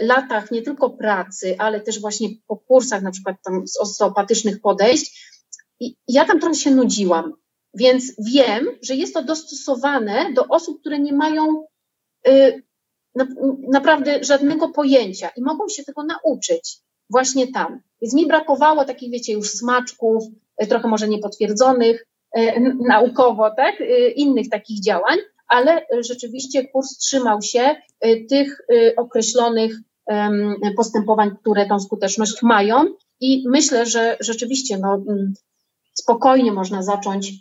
latach 0.00 0.50
nie 0.50 0.62
tylko 0.62 0.90
pracy, 0.90 1.56
ale 1.58 1.80
też 1.80 2.00
właśnie 2.00 2.28
po 2.46 2.56
kursach 2.56 3.02
na 3.02 3.10
przykład 3.10 3.36
tam 3.44 3.68
z 3.68 3.80
osteopatycznych 3.80 4.60
podejść 4.60 5.28
i 5.80 5.96
ja 6.08 6.24
tam 6.24 6.40
trochę 6.40 6.54
się 6.54 6.70
nudziłam. 6.70 7.32
Więc 7.74 8.12
wiem, 8.32 8.66
że 8.82 8.94
jest 8.94 9.14
to 9.14 9.22
dostosowane 9.22 10.32
do 10.32 10.46
osób, 10.46 10.80
które 10.80 10.98
nie 10.98 11.12
mają 11.12 11.64
naprawdę 13.72 14.24
żadnego 14.24 14.68
pojęcia 14.68 15.28
i 15.36 15.42
mogą 15.42 15.68
się 15.68 15.84
tego 15.84 16.02
nauczyć 16.04 16.78
właśnie 17.10 17.52
tam. 17.52 17.80
Więc 18.02 18.14
mi 18.14 18.26
brakowało 18.26 18.84
takich, 18.84 19.12
wiecie, 19.12 19.32
już 19.32 19.50
smaczków, 19.50 20.24
e, 20.56 20.66
trochę 20.66 20.88
może 20.88 21.08
niepotwierdzonych 21.08 22.06
e, 22.32 22.60
naukowo, 22.88 23.50
tak, 23.56 23.80
e, 23.80 24.08
innych 24.10 24.48
takich 24.48 24.82
działań, 24.82 25.18
ale 25.48 25.86
rzeczywiście 26.00 26.68
kurs 26.68 26.98
trzymał 26.98 27.42
się 27.42 27.76
tych 28.30 28.60
określonych 28.96 29.76
postępowań, 30.76 31.30
które 31.40 31.66
tą 31.66 31.80
skuteczność 31.80 32.42
mają 32.42 32.84
i 33.20 33.44
myślę, 33.46 33.86
że 33.86 34.16
rzeczywiście 34.20 34.78
no, 34.78 35.02
spokojnie 35.94 36.52
można 36.52 36.82
zacząć 36.82 37.32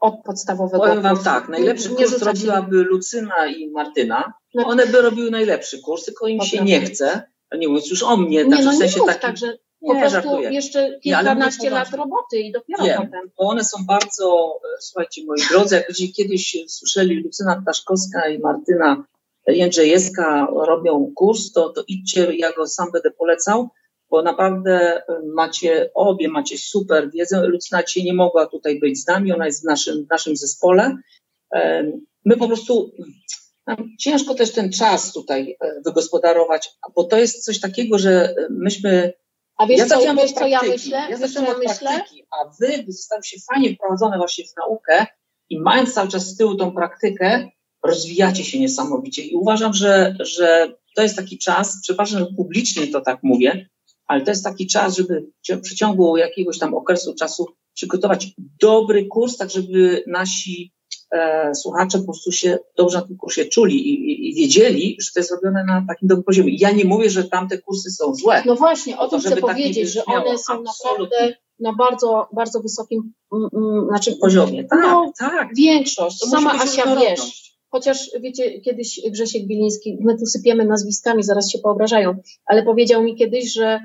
od 0.00 0.14
podstawowego 0.24 0.84
Powiem 0.84 1.02
Wam 1.02 1.24
tak, 1.24 1.48
najlepszy 1.48 1.90
nie, 1.90 1.96
kurs 1.96 2.22
robiłaby 2.22 2.76
Lucyna 2.76 3.46
i 3.46 3.70
Martyna. 3.70 4.32
No. 4.54 4.66
One 4.66 4.86
by 4.86 5.02
robiły 5.02 5.30
najlepszy 5.30 5.80
kurs, 5.80 6.04
tylko 6.04 6.26
im 6.26 6.40
się 6.40 6.64
nie 6.64 6.80
chce. 6.80 7.22
Nie 7.58 7.68
mówiąc 7.68 7.90
już 7.90 8.02
o 8.02 8.16
mnie, 8.16 8.44
nie, 8.44 8.64
no 8.64 8.72
w 8.72 8.76
sensie 8.76 9.00
nie 9.00 9.06
takim, 9.06 9.20
tak, 9.20 9.36
że 9.36 9.58
po 9.80 9.94
nie, 9.94 10.00
prostu 10.00 10.12
żartuję. 10.14 10.52
jeszcze 10.52 10.98
kilkanaście 11.00 11.70
lat 11.70 11.90
roboty 11.94 12.38
i 12.38 12.52
dopiero 12.52 12.84
Wiem, 12.84 13.02
potem. 13.02 13.30
Bo 13.38 13.48
one 13.48 13.64
są 13.64 13.78
bardzo, 13.86 14.58
e, 14.64 14.80
słuchajcie 14.80 15.24
moi 15.26 15.38
drodzy, 15.50 15.74
jak 15.74 15.86
będziecie 15.86 16.12
kiedyś 16.12 16.56
słyszeli 16.68 17.22
Lucyna 17.22 17.62
Ptaszkowska 17.62 18.28
i 18.28 18.38
Martyna 18.38 19.04
Jędrzejewska 19.46 20.46
robią 20.66 21.12
kurs, 21.14 21.52
to, 21.52 21.68
to 21.68 21.84
idźcie, 21.88 22.36
ja 22.36 22.52
go 22.52 22.66
sam 22.66 22.92
będę 22.92 23.10
polecał 23.10 23.68
bo 24.10 24.22
naprawdę 24.22 25.02
macie, 25.34 25.90
obie 25.94 26.28
macie 26.28 26.58
super 26.58 27.10
wiedzę. 27.10 27.46
Lucyna 27.46 27.82
dzisiaj 27.82 28.04
nie 28.04 28.14
mogła 28.14 28.46
tutaj 28.46 28.80
być 28.80 29.02
z 29.02 29.06
nami, 29.06 29.32
ona 29.32 29.46
jest 29.46 29.62
w 29.62 29.64
naszym, 29.64 30.06
w 30.06 30.10
naszym 30.10 30.36
zespole. 30.36 30.96
My 32.24 32.36
po 32.36 32.46
prostu 32.46 32.92
ciężko 33.98 34.34
też 34.34 34.52
ten 34.52 34.72
czas 34.72 35.12
tutaj 35.12 35.56
e, 35.60 35.80
wygospodarować, 35.84 36.72
bo 36.94 37.04
to 37.04 37.16
jest 37.16 37.44
coś 37.44 37.60
takiego, 37.60 37.98
że 37.98 38.34
myśmy. 38.50 39.12
A 39.56 39.66
wiesz, 39.66 39.78
ja 39.78 39.86
co, 39.86 40.14
wiesz 40.14 40.32
co 40.32 40.46
ja 40.46 40.62
myślę? 40.62 41.06
Ja 41.10 41.16
zaczęłam 41.16 41.50
od 41.50 41.58
myślę? 41.58 41.90
praktyki, 41.90 42.26
a 42.30 42.50
wy 42.60 42.84
zostały 42.88 43.22
się 43.24 43.36
fajnie 43.52 43.74
wprowadzone 43.74 44.18
właśnie 44.18 44.44
w 44.44 44.56
naukę 44.56 45.06
i 45.50 45.60
mając 45.60 45.94
cały 45.94 46.08
czas 46.08 46.26
z 46.26 46.36
tyłu 46.36 46.54
tą 46.54 46.72
praktykę, 46.72 47.48
rozwijacie 47.84 48.44
się 48.44 48.60
niesamowicie. 48.60 49.22
I 49.22 49.36
uważam, 49.36 49.72
że, 49.72 50.16
że 50.20 50.72
to 50.96 51.02
jest 51.02 51.16
taki 51.16 51.38
czas, 51.38 51.78
przepraszam, 51.82 52.18
że 52.18 52.26
publicznie 52.36 52.86
to 52.86 53.00
tak 53.00 53.18
mówię, 53.22 53.68
ale 54.06 54.22
to 54.22 54.30
jest 54.30 54.44
taki 54.44 54.66
czas, 54.66 54.96
żeby 54.96 55.26
w 55.48 55.60
przeciągu 55.60 56.16
jakiegoś 56.16 56.58
tam 56.58 56.74
okresu 56.74 57.14
czasu 57.14 57.46
przygotować 57.74 58.34
dobry 58.60 59.06
kurs, 59.06 59.36
tak 59.36 59.50
żeby 59.50 60.04
nasi 60.06 60.72
e, 61.10 61.54
słuchacze 61.54 61.98
po 61.98 62.04
prostu 62.04 62.32
się 62.32 62.58
dobrze 62.76 62.98
na 62.98 63.06
tym 63.06 63.16
kursie 63.16 63.44
czuli 63.44 63.88
i, 63.88 64.10
i, 64.10 64.30
i, 64.30 64.34
wiedzieli, 64.34 64.96
że 65.00 65.10
to 65.14 65.20
jest 65.20 65.30
robione 65.30 65.64
na 65.64 65.84
takim 65.88 66.08
dobrym 66.08 66.24
poziomie. 66.24 66.56
Ja 66.58 66.70
nie 66.70 66.84
mówię, 66.84 67.10
że 67.10 67.24
tamte 67.24 67.58
kursy 67.58 67.90
są 67.90 68.14
złe. 68.14 68.42
No 68.46 68.54
właśnie, 68.54 68.98
o 68.98 69.08
tym 69.08 69.20
chcę 69.20 69.36
powiedzieć, 69.36 69.92
że 69.92 70.04
one 70.04 70.38
są 70.38 70.62
naprawdę 70.62 71.36
na 71.60 71.72
bardzo, 71.74 72.28
bardzo 72.32 72.60
wysokim 72.60 73.12
mm, 73.32 73.48
mm, 73.54 73.86
znaczy, 73.88 74.16
poziomie. 74.16 74.64
Tak, 74.64 74.80
no, 74.82 75.12
tak. 75.18 75.48
Większość, 75.56 76.20
to 76.20 76.26
sama 76.26 76.52
Asia 76.52 76.96
wiesz. 76.96 77.46
Chociaż 77.70 78.10
wiecie, 78.20 78.60
kiedyś 78.60 79.00
Grzesiek 79.10 79.46
Biliński, 79.46 79.98
my 80.00 80.18
tu 80.18 80.26
sypiemy 80.26 80.64
nazwiskami, 80.64 81.22
zaraz 81.22 81.50
się 81.50 81.58
poobrażają, 81.58 82.16
ale 82.46 82.62
powiedział 82.62 83.02
mi 83.02 83.16
kiedyś, 83.16 83.52
że 83.52 83.80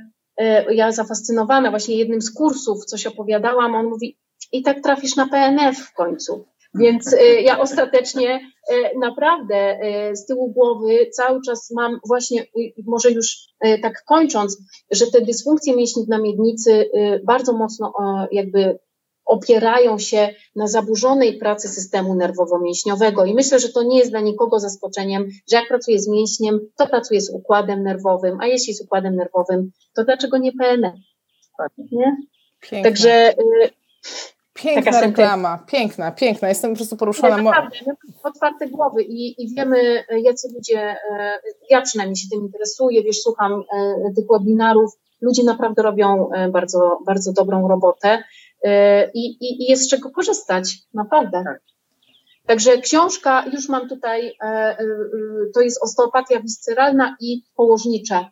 ja 0.72 0.92
zafascynowana 0.92 1.70
właśnie 1.70 1.98
jednym 1.98 2.22
z 2.22 2.34
kursów, 2.34 2.86
coś 2.86 3.08
opowiadałam, 3.08 3.76
on 3.76 3.86
mówi, 3.86 4.18
i 4.52 4.64
tak 4.64 4.82
trafisz 4.82 5.16
na 5.16 5.28
PNF 5.28 5.78
w 5.78 5.94
końcu. 5.94 6.46
Więc 6.76 7.14
e, 7.14 7.42
ja 7.42 7.60
ostatecznie 7.60 8.40
e, 8.70 9.00
naprawdę 9.00 9.80
z 10.14 10.26
tyłu 10.26 10.52
głowy 10.52 11.10
cały 11.12 11.40
czas 11.46 11.72
mam 11.76 12.00
właśnie, 12.08 12.46
może 12.86 13.12
już 13.12 13.38
tak 13.82 14.04
kończąc, 14.06 14.58
że 14.92 15.08
te 15.08 15.22
dysfunkcje 15.22 15.76
mięśni 15.76 16.06
na 16.08 16.22
miednicy 16.22 16.90
bardzo 17.24 17.54
mocno 17.54 17.94
jakby 18.32 18.80
opierają 19.26 20.00
się 20.00 20.30
na 20.56 20.68
zaburzonej 20.68 21.38
pracy 21.38 21.68
systemu 21.68 22.16
nerwowo-mięśniowego. 22.16 23.26
I 23.26 23.34
myślę, 23.34 23.60
że 23.60 23.70
to 23.70 23.84
nie 23.84 23.98
jest 23.98 24.12
dla 24.12 24.20
nikogo 24.20 24.60
zaskoczeniem, 24.60 25.30
że 25.52 25.58
jak 25.58 25.68
pracuję 25.68 26.00
z 26.00 26.08
mięśniem, 26.08 26.60
to 26.76 26.88
pracuję 26.88 27.22
z 27.22 27.30
układem 27.30 27.84
nerwowym, 27.84 28.38
a 28.42 28.48
jeśli 28.48 28.74
z 28.74 28.82
układem 28.82 29.16
nerwowym, 29.16 29.72
to 29.94 30.04
dlaczego 30.04 30.38
nie 30.38 30.52
PNL? 30.52 30.94
Nie? 31.92 32.18
Piękne. 32.62 32.90
Także. 32.90 33.32
Y, 33.32 33.70
piękna 34.54 35.02
reklama, 35.02 35.66
piękna, 35.68 36.12
piękna. 36.12 36.50
Jestem 36.50 36.72
po 36.72 36.78
prostu 36.78 36.98
poruszona. 36.98 37.38
Nie, 37.38 37.44
naprawdę, 37.44 37.78
otwarte 38.24 38.68
głowy 38.68 39.04
i, 39.04 39.44
i 39.44 39.56
wiemy, 39.56 40.04
jacy 40.22 40.48
ludzie, 40.56 40.92
y, 40.92 40.96
ja 41.70 41.82
przynajmniej 41.82 42.16
się 42.16 42.28
tym 42.32 42.42
interesuję, 42.42 43.04
wiesz, 43.04 43.22
słucham 43.22 43.54
y, 43.54 44.14
tych 44.16 44.26
webinarów, 44.32 44.92
ludzie 45.22 45.44
naprawdę 45.44 45.82
robią 45.82 46.30
bardzo, 46.52 47.00
bardzo 47.06 47.34
dobrą 47.34 47.68
robotę. 47.68 48.24
E, 48.64 49.12
i, 49.14 49.26
i, 49.26 49.64
i 49.64 49.72
jest 49.72 49.84
z 49.84 49.90
czego 49.90 50.12
korzystać, 50.12 50.78
naprawdę. 50.94 51.44
Tak. 51.46 51.62
Także 52.46 52.78
książka, 52.78 53.46
już 53.54 53.70
mam 53.70 53.90
tutaj, 53.90 54.28
e, 54.28 54.46
e, 54.46 54.78
to 55.54 55.62
jest 55.62 55.84
osteopatia 55.84 56.42
wisceralna 56.42 57.16
i 57.20 57.44
położnicza. 57.56 58.32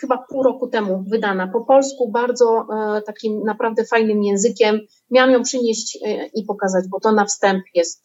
Chyba 0.00 0.24
pół 0.28 0.42
roku 0.42 0.68
temu 0.68 1.04
wydana 1.08 1.48
po 1.48 1.60
polsku, 1.60 2.10
bardzo 2.10 2.66
takim 3.06 3.42
naprawdę 3.42 3.84
fajnym 3.84 4.22
językiem. 4.22 4.80
Miałam 5.10 5.30
ją 5.30 5.42
przynieść 5.42 5.98
i 6.34 6.44
pokazać, 6.44 6.84
bo 6.88 7.00
to 7.00 7.12
na 7.12 7.24
wstęp 7.24 7.64
jest, 7.74 8.02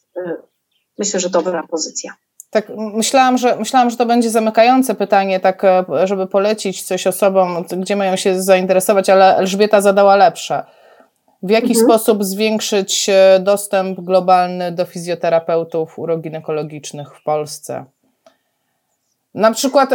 myślę, 0.98 1.20
że 1.20 1.30
dobra 1.30 1.66
pozycja. 1.70 2.12
Tak, 2.50 2.72
myślałam 2.76 3.38
że, 3.38 3.56
myślałam, 3.56 3.90
że 3.90 3.96
to 3.96 4.06
będzie 4.06 4.30
zamykające 4.30 4.94
pytanie, 4.94 5.40
tak, 5.40 5.62
żeby 6.04 6.26
polecić 6.26 6.82
coś 6.82 7.06
osobom, 7.06 7.64
gdzie 7.76 7.96
mają 7.96 8.16
się 8.16 8.42
zainteresować, 8.42 9.10
ale 9.10 9.36
Elżbieta 9.36 9.80
zadała 9.80 10.16
lepsze 10.16 10.64
W 11.42 11.50
jaki 11.50 11.68
mhm. 11.68 11.86
sposób 11.86 12.24
zwiększyć 12.24 13.08
e, 13.08 13.40
dostęp 13.42 14.00
globalny 14.00 14.72
do 14.72 14.84
fizjoterapeutów 14.84 15.98
uroginekologicznych 15.98 17.16
w 17.16 17.22
Polsce? 17.22 17.84
Na 19.34 19.52
przykład, 19.52 19.90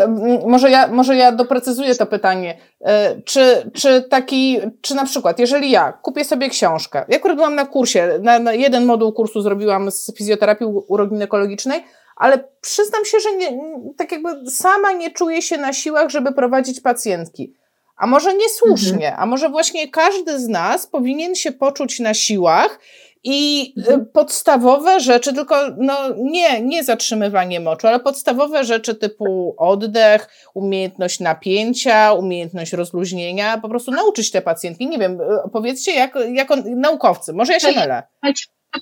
może 0.48 0.70
ja, 0.70 0.88
może 0.88 1.16
ja 1.16 1.32
doprecyzuję 1.32 1.96
to 1.96 2.06
pytanie. 2.06 2.58
E, 2.82 3.22
czy, 3.22 3.72
czy 3.74 4.02
taki, 4.02 4.60
czy 4.82 4.96
na 4.96 5.06
przykład, 5.06 5.40
jeżeli 5.40 5.72
ja 5.72 5.92
kupię 5.92 6.26
sobie 6.26 6.50
książkę, 6.50 7.06
ja 7.10 7.18
akurat 7.18 7.38
byłam 7.38 7.56
na 7.56 7.66
kursie, 7.66 8.20
na, 8.22 8.40
na 8.40 8.54
jeden 8.54 8.86
moduł 8.86 9.14
kursu 9.14 9.42
zrobiłam 9.42 9.92
z 9.92 10.12
fizjoterapii 10.18 10.68
uroginekologicznej, 10.88 11.84
ale 12.16 12.44
przyznam 12.62 13.06
się, 13.06 13.20
że 13.20 13.36
nie, 13.36 13.60
tak 13.98 14.12
jakby 14.12 14.52
sama 14.52 14.92
nie 14.92 15.12
czuję 15.12 15.42
się 15.42 15.58
na 15.58 15.74
siłach, 15.74 16.10
żeby 16.10 16.34
prowadzić 16.34 16.82
pacjentki. 16.82 17.54
A 17.98 18.08
może 18.08 18.34
niesłusznie, 18.34 19.08
mhm. 19.08 19.24
a 19.24 19.26
może 19.26 19.50
właśnie 19.50 19.88
każdy 19.88 20.40
z 20.40 20.48
nas 20.48 20.88
powinien 20.88 21.36
się 21.36 21.52
poczuć 21.52 22.00
na 22.00 22.14
siłach 22.14 22.80
i 23.28 23.74
y, 23.78 23.82
mhm. 23.82 24.06
podstawowe 24.14 25.00
rzeczy, 25.00 25.34
tylko 25.34 25.56
no 25.78 25.98
nie, 26.18 26.62
nie 26.62 26.84
zatrzymywanie 26.84 27.60
moczu, 27.60 27.88
ale 27.88 28.00
podstawowe 28.00 28.64
rzeczy 28.64 28.96
typu 28.96 29.56
oddech, 29.58 30.30
umiejętność 30.54 31.20
napięcia, 31.20 32.14
umiejętność 32.14 32.74
rozluźnienia, 32.74 33.58
po 33.58 33.70
prostu 33.70 33.92
nauczyć 33.92 34.32
te 34.32 34.42
pacjentki. 34.42 34.88
Nie 34.88 34.98
wiem, 34.98 35.22
y, 35.22 35.50
powiedzcie 35.54 35.92
jak, 35.92 36.18
jako 36.34 36.56
naukowcy, 36.56 37.34
może 37.34 37.54
ja 37.54 37.60
się 37.60 37.72
mylę. 37.72 38.04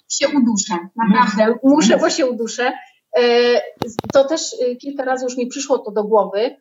się 0.10 0.28
uduszę, 0.28 0.74
naprawdę, 0.96 1.44
mhm. 1.44 1.60
muszę, 1.64 1.98
bo 1.98 2.10
się 2.10 2.26
uduszę. 2.26 2.74
E, 3.18 3.22
to 4.14 4.24
też 4.24 4.54
y, 4.54 4.76
kilka 4.76 5.06
razy 5.06 5.26
już 5.26 5.38
mi 5.38 5.48
przyszło 5.48 5.80
to 5.80 5.92
do 5.92 6.04
głowy, 6.04 6.56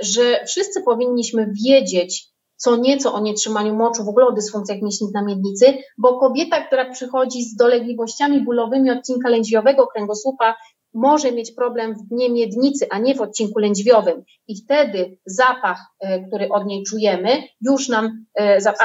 że 0.00 0.44
wszyscy 0.46 0.82
powinniśmy 0.82 1.52
wiedzieć 1.64 2.34
co 2.56 2.76
nieco 2.76 3.14
o 3.14 3.20
nietrzymaniu 3.20 3.74
moczu, 3.74 4.04
w 4.04 4.08
ogóle 4.08 4.26
o 4.26 4.32
dysfunkcjach 4.32 4.82
mięśni 4.82 5.08
na 5.14 5.24
miednicy, 5.24 5.74
bo 5.98 6.18
kobieta, 6.20 6.66
która 6.66 6.90
przychodzi 6.90 7.42
z 7.42 7.56
dolegliwościami 7.56 8.40
bólowymi 8.40 8.90
odcinka 8.90 9.28
lędźwiowego 9.28 9.86
kręgosłupa, 9.86 10.56
może 10.94 11.32
mieć 11.32 11.52
problem 11.52 11.94
w 11.94 12.08
dnie 12.08 12.30
miednicy, 12.30 12.86
a 12.90 12.98
nie 12.98 13.14
w 13.14 13.20
odcinku 13.20 13.58
lędźwiowym. 13.58 14.22
I 14.48 14.62
wtedy 14.64 15.18
zapach, 15.26 15.78
e, 16.00 16.26
który 16.26 16.48
od 16.48 16.66
niej 16.66 16.82
czujemy, 16.82 17.42
już 17.60 17.88
nam, 17.88 18.24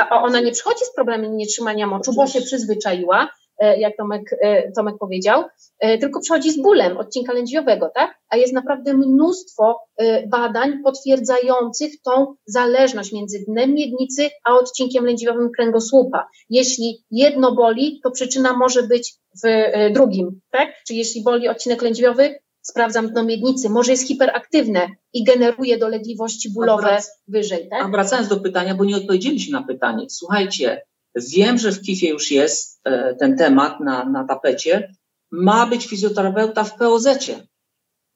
a 0.10 0.22
ona 0.22 0.40
nie 0.40 0.52
przychodzi 0.52 0.86
z 0.86 0.94
problemem 0.94 1.38
nietrzymania 1.38 1.88
moczu, 1.88 2.14
bo 2.14 2.28
się 2.28 2.42
przyzwyczaiła, 2.42 3.28
E, 3.28 3.39
jak 3.60 3.98
Tomek, 3.98 4.36
e, 4.42 4.72
Tomek 4.72 4.96
powiedział, 5.00 5.44
e, 5.80 5.98
tylko 5.98 6.20
przychodzi 6.20 6.52
z 6.52 6.62
bólem 6.62 6.98
odcinka 6.98 7.34
lędźwiowego, 7.34 7.92
tak? 7.96 8.16
A 8.30 8.38
jest 8.38 8.54
naprawdę 8.54 8.94
mnóstwo 8.94 9.80
badań 10.28 10.84
potwierdzających 10.84 12.02
tą 12.02 12.36
zależność 12.46 13.14
między 13.14 13.46
dnem 13.48 13.74
miednicy 13.74 14.30
a 14.46 14.56
odcinkiem 14.56 15.06
lędźwiowym 15.06 15.50
kręgosłupa. 15.58 16.28
Jeśli 16.50 17.04
jedno 17.12 17.56
boli, 17.56 18.00
to 18.04 18.12
przyczyna 18.12 18.58
może 18.58 18.84
być 18.84 19.14
w 19.44 19.48
drugim, 19.94 20.42
tak? 20.52 20.70
Czyli 20.88 21.00
jeśli 21.00 21.24
boli 21.24 21.48
odcinek 21.48 21.82
lędźwiowy, 21.82 22.40
sprawdzam 22.62 23.10
dno 23.10 23.24
miednicy, 23.24 23.70
może 23.70 23.92
jest 23.92 24.08
hiperaktywne 24.08 24.88
i 25.14 25.24
generuje 25.24 25.78
dolegliwości 25.78 26.54
bólowe 26.54 26.98
wyżej, 27.28 27.70
tak? 27.70 27.86
A 27.86 27.90
wracając 27.90 28.28
do 28.28 28.40
pytania, 28.40 28.76
bo 28.76 28.86
nie 28.86 28.98
odpowiedzieliśmy 28.98 29.60
na 29.60 29.68
pytanie. 29.68 30.06
Słuchajcie, 30.10 30.82
Wiem, 31.16 31.58
że 31.58 31.72
w 31.72 31.82
KIF-ie 31.82 32.12
już 32.12 32.32
jest 32.32 32.82
e, 32.84 33.16
ten 33.16 33.38
temat 33.38 33.80
na, 33.80 34.10
na 34.10 34.24
tapecie. 34.28 34.94
Ma 35.32 35.68
być 35.68 35.86
fizjoterapeuta 35.88 36.64
w 36.64 36.78
POZ-cie. 36.78 37.48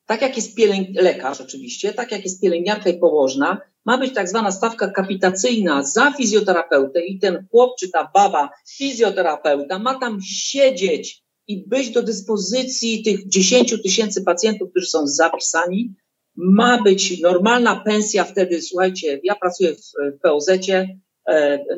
Tak 0.06 0.22
jak 0.22 0.36
jest 0.36 0.56
pielęg... 0.56 0.88
lekarz 0.96 1.42
oczywiście, 1.42 1.94
tak 1.94 2.12
jak 2.12 2.24
jest 2.24 2.42
pielęgniarka 2.42 2.90
i 2.90 3.00
położna, 3.00 3.62
ma 3.86 3.98
być 3.98 4.14
tak 4.14 4.30
zwana 4.30 4.52
stawka 4.52 4.92
kapitacyjna 4.92 5.84
za 5.84 6.12
fizjoterapeutę 6.12 7.06
i 7.06 7.20
ten 7.20 7.48
chłop 7.52 7.72
czy 7.80 7.90
ta 7.90 8.12
baba 8.14 8.50
fizjoterapeuta 8.78 9.80
ma 9.80 10.00
tam 10.00 10.20
siedzieć 10.22 11.24
i 11.48 11.68
być 11.68 11.90
do 11.90 12.04
dyspozycji 12.04 13.04
tych 13.04 13.28
10 13.28 13.82
tysięcy 13.84 14.24
pacjentów, 14.24 14.70
którzy 14.70 14.88
są 14.88 15.08
zapisani. 15.08 15.96
Ma 16.36 16.84
być 16.84 17.22
normalna 17.22 17.76
pensja 17.76 18.24
wtedy, 18.24 18.62
słuchajcie, 18.62 19.20
ja 19.24 19.36
pracuję 19.36 19.76
w, 19.76 19.80
w 20.18 20.20
POZ-cie, 20.22 21.00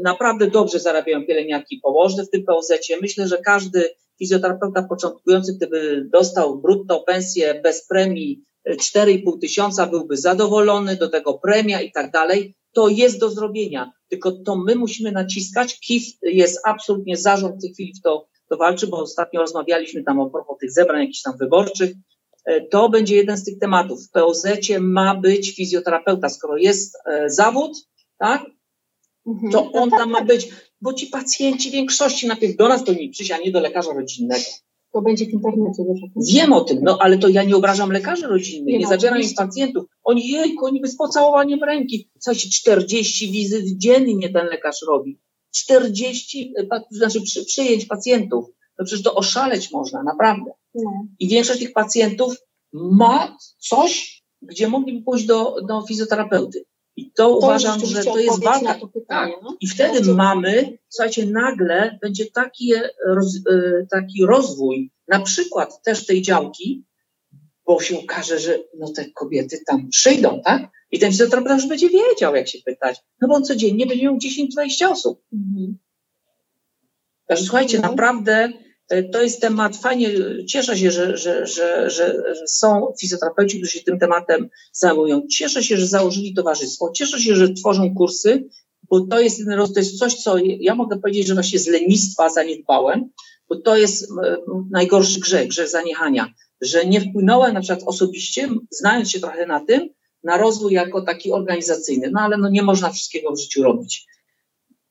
naprawdę 0.02 0.48
dobrze 0.48 0.80
zarabiają 0.80 1.26
pielęgniarki 1.26 1.80
położne 1.84 2.24
w 2.24 2.30
tym 2.30 2.44
POZ-cie. 2.44 2.98
Myślę, 3.02 3.28
że 3.28 3.38
każdy 3.38 3.90
fizjoterapeuta 4.20 4.84
początkujący, 4.84 5.54
gdyby 5.54 6.08
dostał 6.12 6.62
brutto 6.62 7.00
pensję 7.00 7.62
bez 7.64 7.88
premii 7.88 8.44
4,5 8.70 9.40
tysiąca, 9.42 9.88
byłby 9.88 10.18
zadowolony, 10.18 10.96
do 10.96 11.10
tego 11.10 11.34
premia 11.34 11.82
i 11.82 11.92
tak 11.92 12.12
dalej. 12.12 12.56
To 12.74 12.90
jest 12.90 13.20
do 13.20 13.30
zrobienia, 13.30 13.92
tylko 14.10 14.32
to 14.32 14.56
my 14.56 14.76
musimy 14.76 15.12
naciskać. 15.12 15.80
KIF 15.80 16.04
jest 16.22 16.60
absolutnie 16.66 17.18
zarząd 17.18 17.56
w 17.56 17.62
tej 17.62 17.74
chwili 17.74 17.94
w 17.94 18.02
to, 18.02 18.28
to 18.50 18.58
walczy, 18.58 18.88
bo 18.88 18.98
ostatnio 18.98 19.42
rozmawialiśmy 19.42 20.04
tam 20.04 20.20
o 20.20 20.30
propos 20.30 20.58
tych 20.58 20.72
zebrań 20.72 21.02
jakichś 21.02 21.22
tam 21.22 21.38
wyborczych. 21.38 21.92
E, 22.46 22.62
to 22.62 22.90
będzie 22.90 23.16
jeden 23.16 23.38
z 23.38 23.44
tych 23.44 23.60
tematów. 23.60 24.08
W 24.08 24.12
POZ 24.12 24.48
ma 24.80 25.16
być 25.16 25.56
fizjoterapeuta, 25.56 26.30
skoro 26.30 26.58
jest 26.58 26.98
e, 27.06 27.30
zawód, 27.30 27.78
tak. 28.18 28.46
To 29.52 29.72
on 29.72 29.90
tam 29.90 30.10
ma 30.10 30.24
być, 30.24 30.50
bo 30.82 30.94
ci 30.94 31.08
pacjenci 31.08 31.70
w 31.70 31.74
większości 31.74 32.28
najpierw 32.28 32.56
do 32.56 32.68
nas 32.68 32.84
powinni 32.84 33.10
przyjść, 33.10 33.32
a 33.32 33.38
nie 33.38 33.52
do 33.52 33.60
lekarza 33.60 33.94
rodzinnego. 33.94 34.44
To 34.94 35.02
będzie 35.02 35.26
w 35.26 35.30
internecie. 35.30 35.84
Wiesz, 35.88 36.34
Wiem 36.34 36.54
o 36.54 36.62
tym, 36.62 36.80
no 36.84 36.98
ale 37.02 37.18
to 37.18 37.28
ja 37.28 37.44
nie 37.44 37.56
obrażam 37.56 37.92
lekarzy 37.92 38.28
rodzinnych, 38.28 38.74
nie, 38.74 38.80
nie 38.80 38.88
zabieram 38.88 39.22
im 39.22 39.34
pacjentów. 39.38 39.86
Oni, 40.04 40.28
jejku, 40.28 40.66
oni 40.66 40.82
by 40.82 40.88
z 40.88 40.98
pocałowaniem 40.98 41.64
ręki. 41.64 42.10
Słuchajcie, 42.20 42.50
40 42.50 43.32
wizyt 43.32 43.66
dziennie 43.78 44.30
ten 44.30 44.46
lekarz 44.46 44.82
robi. 44.88 45.20
40, 45.56 46.54
e, 46.58 46.82
znaczy 46.92 47.22
przy, 47.22 47.46
przyjęć 47.46 47.86
pacjentów. 47.86 48.46
No 48.80 48.86
przecież 48.86 49.04
to 49.04 49.16
oszaleć 49.16 49.72
można, 49.72 50.04
naprawdę. 50.04 50.52
No. 50.76 51.08
I 51.20 51.28
większość 51.28 51.60
tych 51.60 51.74
pacjentów 51.74 52.36
ma 52.74 53.38
coś, 53.58 54.24
gdzie 54.42 54.68
mogliby 54.68 55.02
pójść 55.02 55.26
do, 55.26 55.56
do 55.68 55.82
fizjoterapeuty. 55.88 56.66
I 56.98 57.12
to, 57.12 57.24
to 57.24 57.38
uważam, 57.38 57.86
że 57.86 58.04
to 58.04 58.18
jest 58.20 58.40
pytanie, 58.40 58.68
tak. 59.08 59.44
no? 59.44 59.58
I 59.62 59.68
wtedy 59.68 60.14
mamy, 60.14 60.78
słuchajcie, 60.90 61.26
nagle 61.26 62.00
będzie 62.02 62.26
taki, 62.26 62.74
roz, 63.06 63.36
e, 63.36 63.86
taki 63.92 64.26
rozwój, 64.26 64.92
na 65.08 65.20
przykład 65.20 65.84
też 65.84 66.06
tej 66.06 66.22
działki, 66.22 66.86
bo 67.66 67.82
się 67.82 68.00
okaże, 68.00 68.40
że 68.40 68.60
no 68.80 68.90
te 68.90 69.06
kobiety 69.12 69.60
tam 69.68 69.90
przyjdą, 69.90 70.42
tak? 70.46 70.72
I 70.92 71.00
ten 71.00 71.12
fizjoterapeuta 71.12 71.56
już 71.56 71.68
będzie 71.68 71.90
wiedział, 71.90 72.36
jak 72.36 72.48
się 72.48 72.60
pytać. 72.66 73.00
No 73.22 73.28
bo 73.28 73.34
on 73.36 73.44
codziennie 73.44 73.86
będzie 73.86 74.04
miał 74.04 74.18
10-20 74.18 74.92
osób. 74.92 75.22
Mhm. 75.34 75.78
Także 77.28 77.44
słuchajcie, 77.44 77.80
no. 77.80 77.90
naprawdę 77.90 78.50
E, 78.50 78.65
to 79.12 79.22
jest 79.22 79.42
temat, 79.42 79.78
fajnie, 79.78 80.10
cieszę 80.48 80.78
się, 80.78 80.92
że, 80.92 81.18
że, 81.18 81.48
że, 81.48 81.90
że, 81.90 82.24
są 82.48 82.94
fizjoterapeuci, 83.00 83.58
którzy 83.58 83.72
się 83.72 83.84
tym 83.84 84.00
tematem 84.00 84.50
zajmują. 84.74 85.22
Cieszę 85.28 85.64
się, 85.64 85.78
że 85.78 85.88
założyli 85.88 86.34
towarzystwo, 86.34 86.92
cieszę 86.92 87.20
się, 87.20 87.36
że 87.36 87.54
tworzą 87.54 87.96
kursy, 87.96 88.44
bo 88.90 89.02
to 89.02 89.20
jest, 89.20 89.42
to 89.74 89.80
jest 89.80 90.00
coś, 90.00 90.16
co 90.16 90.36
ja 90.38 90.76
mogę 90.76 90.98
powiedzieć, 90.98 91.28
że 91.28 91.34
właśnie 91.34 91.60
z 91.60 91.68
lenistwa 91.68 92.30
zaniedbałem, 92.30 93.10
bo 93.50 93.56
to 93.56 93.78
jest 93.78 94.04
e, 94.04 94.38
najgorszy 94.72 95.20
grzech, 95.20 95.48
grzech 95.48 95.70
zaniechania, 95.70 96.34
że 96.62 96.86
nie 96.86 97.02
wpłynąłem 97.02 97.54
na 97.54 97.62
przykład 97.62 97.88
osobiście, 97.88 98.50
znając 98.70 99.12
się 99.12 99.20
trochę 99.20 99.46
na 99.46 99.66
tym, 99.66 99.90
na 100.24 100.38
rozwój 100.38 100.74
jako 100.74 101.02
taki 101.02 101.32
organizacyjny. 101.32 102.10
No 102.12 102.22
ale 102.22 102.38
no 102.38 102.50
nie 102.50 102.64
można 102.64 102.90
wszystkiego 102.90 103.32
w 103.32 103.40
życiu 103.40 103.64
robić. 103.64 104.06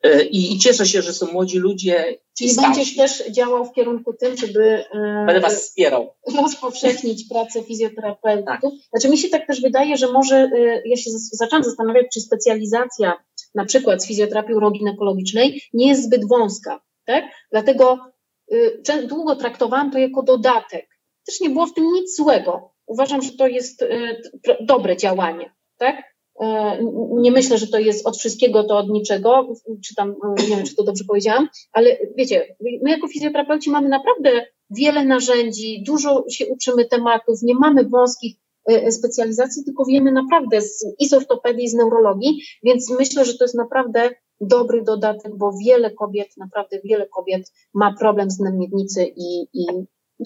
E, 0.04 0.24
I, 0.24 0.54
I, 0.54 0.58
cieszę 0.58 0.86
się, 0.86 1.02
że 1.02 1.12
są 1.12 1.26
młodzi 1.32 1.58
ludzie. 1.58 2.18
Czyli 2.38 2.54
będziesz 2.62 2.96
też 2.96 3.30
działał 3.30 3.64
w 3.64 3.72
kierunku 3.72 4.12
tym, 4.12 4.36
żeby. 4.36 4.84
E, 4.94 5.24
Będę 5.26 5.40
Was 5.40 5.54
wspierał. 5.54 6.14
Rozpowszechnić 6.42 7.28
pracę 7.28 7.62
fizjoterapeutów. 7.62 8.46
Tak. 8.46 8.60
Znaczy, 8.90 9.08
mi 9.08 9.18
się 9.18 9.28
tak 9.28 9.46
też 9.46 9.60
wydaje, 9.60 9.96
że 9.96 10.12
może. 10.12 10.36
E, 10.36 10.82
ja 10.84 10.96
się 10.96 11.10
zaczęłam 11.32 11.64
zastanawiać, 11.64 12.06
czy 12.14 12.20
specjalizacja 12.20 13.14
na 13.54 13.64
przykład 13.64 14.02
z 14.02 14.06
fizjoterapii 14.06 14.54
uroginekologicznej 14.54 15.62
nie 15.72 15.88
jest 15.88 16.04
zbyt 16.04 16.28
wąska. 16.28 16.80
Tak? 17.06 17.24
Dlatego 17.50 17.98
długo 19.08 19.36
traktowałam 19.36 19.90
to 19.90 19.98
jako 19.98 20.22
dodatek. 20.22 20.88
Też 21.26 21.40
nie 21.40 21.50
było 21.50 21.66
w 21.66 21.74
tym 21.74 21.92
nic 21.92 22.16
złego. 22.16 22.72
Uważam, 22.86 23.22
że 23.22 23.32
to 23.32 23.46
jest 23.46 23.84
dobre 24.60 24.96
działanie. 24.96 25.54
Tak? 25.78 26.13
E, 26.40 26.78
nie 27.12 27.32
myślę, 27.32 27.58
że 27.58 27.66
to 27.66 27.78
jest 27.78 28.06
od 28.06 28.16
wszystkiego, 28.16 28.64
to 28.64 28.78
od 28.78 28.88
niczego, 28.88 29.48
czy 29.84 29.94
tam, 29.94 30.10
e, 30.10 30.42
nie 30.42 30.56
wiem, 30.56 30.66
czy 30.66 30.74
to 30.76 30.84
dobrze 30.84 31.04
powiedziałam, 31.04 31.48
ale 31.72 31.96
wiecie, 32.16 32.56
my 32.82 32.90
jako 32.90 33.08
fizjoterapeuci 33.08 33.70
mamy 33.70 33.88
naprawdę 33.88 34.46
wiele 34.70 35.04
narzędzi, 35.04 35.82
dużo 35.86 36.24
się 36.28 36.46
uczymy 36.46 36.84
tematów, 36.84 37.42
nie 37.42 37.54
mamy 37.54 37.84
wąskich 37.84 38.36
e, 38.68 38.92
specjalizacji, 38.92 39.64
tylko 39.64 39.84
wiemy 39.84 40.12
naprawdę 40.12 40.60
z, 40.60 40.86
i 40.98 41.08
z 41.08 41.12
ortopedii, 41.12 41.64
i 41.64 41.68
z 41.68 41.74
neurologii, 41.74 42.42
więc 42.62 42.90
myślę, 42.98 43.24
że 43.24 43.34
to 43.34 43.44
jest 43.44 43.54
naprawdę 43.54 44.10
dobry 44.40 44.82
dodatek, 44.82 45.36
bo 45.36 45.52
wiele 45.66 45.90
kobiet, 45.90 46.28
naprawdę 46.36 46.80
wiele 46.84 47.08
kobiet 47.08 47.52
ma 47.74 47.94
problem 47.98 48.30
z 48.30 48.40
miednicy 48.40 49.04
i, 49.16 49.48
i 49.52 49.66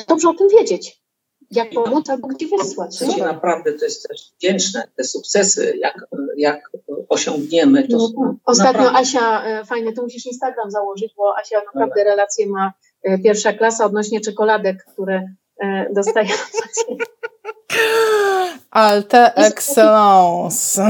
dobrze 0.08 0.28
o 0.28 0.34
tym 0.34 0.48
wiedzieć. 0.48 1.02
Jak 1.50 1.70
pomóc 1.70 2.10
albo 2.10 2.28
gdzie 2.28 2.46
wysłać. 2.58 2.96
Słuchajcie, 2.96 3.24
naprawdę 3.24 3.72
to 3.72 3.84
jest 3.84 4.08
też 4.08 4.32
wdzięczne, 4.38 4.88
te 4.96 5.04
sukcesy, 5.04 5.78
jak, 5.78 6.06
jak 6.36 6.70
osiągniemy. 7.08 7.88
To, 7.88 7.96
no, 7.96 8.08
tak. 8.08 8.36
Ostatnio 8.44 8.72
naprawdę. 8.72 9.00
Asia, 9.00 9.44
e, 9.44 9.64
fajnie, 9.64 9.92
to 9.92 10.02
musisz 10.02 10.26
Instagram 10.26 10.70
założyć, 10.70 11.14
bo 11.16 11.38
Asia 11.38 11.56
naprawdę 11.56 11.94
Dobra. 11.94 12.04
relacje 12.04 12.46
ma 12.46 12.72
e, 13.02 13.18
pierwsza 13.18 13.52
klasa 13.52 13.84
odnośnie 13.84 14.20
czekoladek, 14.20 14.84
które 14.92 15.28
e, 15.62 15.86
dostaje 15.94 16.28
Alte 18.70 19.34
excellence. 19.34 20.82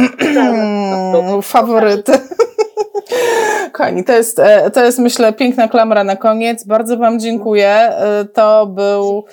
Faworyty. 1.42 2.12
Kochani, 3.72 4.04
to 4.04 4.12
jest, 4.12 4.40
to 4.72 4.84
jest 4.84 4.98
myślę 4.98 5.32
piękna 5.32 5.68
klamra 5.68 6.04
na 6.04 6.16
koniec. 6.16 6.64
Bardzo 6.64 6.96
Wam 6.96 7.20
dziękuję. 7.20 7.92
To 8.34 8.66
był 8.66 9.24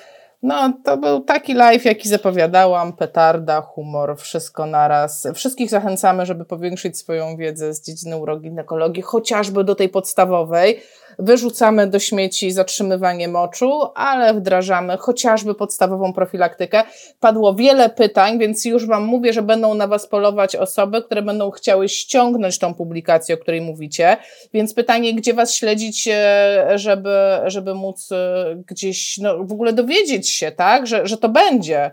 no, 0.46 0.72
to 0.84 0.96
był 0.96 1.20
taki 1.20 1.54
live, 1.54 1.84
jaki 1.84 2.08
zapowiadałam. 2.08 2.92
Petarda, 2.92 3.60
humor, 3.60 4.16
wszystko 4.18 4.66
naraz. 4.66 5.28
Wszystkich 5.34 5.70
zachęcamy, 5.70 6.26
żeby 6.26 6.44
powiększyć 6.44 6.98
swoją 6.98 7.36
wiedzę 7.36 7.74
z 7.74 7.82
dziedziny 7.82 8.16
uroginekologii, 8.16 9.02
chociażby 9.02 9.64
do 9.64 9.74
tej 9.74 9.88
podstawowej. 9.88 10.80
Wyrzucamy 11.18 11.86
do 11.86 11.98
śmieci 11.98 12.52
zatrzymywanie 12.52 13.28
moczu, 13.28 13.80
ale 13.94 14.34
wdrażamy 14.34 14.96
chociażby 14.96 15.54
podstawową 15.54 16.12
profilaktykę. 16.12 16.82
Padło 17.20 17.54
wiele 17.54 17.90
pytań, 17.90 18.38
więc 18.38 18.64
już 18.64 18.86
Wam 18.86 19.04
mówię, 19.04 19.32
że 19.32 19.42
będą 19.42 19.74
na 19.74 19.86
Was 19.86 20.06
polować 20.06 20.56
osoby, 20.56 21.02
które 21.02 21.22
będą 21.22 21.50
chciały 21.50 21.88
ściągnąć 21.88 22.58
tą 22.58 22.74
publikację, 22.74 23.34
o 23.34 23.38
której 23.38 23.60
mówicie. 23.60 24.16
Więc 24.54 24.74
pytanie, 24.74 25.14
gdzie 25.14 25.34
Was 25.34 25.54
śledzić, 25.54 26.08
e, 26.12 26.72
żeby, 26.74 27.18
żeby 27.46 27.74
móc 27.74 28.12
e, 28.12 28.44
gdzieś 28.66 29.18
no, 29.18 29.44
w 29.44 29.52
ogóle 29.52 29.72
dowiedzieć 29.72 30.30
się, 30.30 30.52
tak, 30.52 30.86
że, 30.86 31.06
że 31.06 31.16
to 31.16 31.28
będzie. 31.28 31.90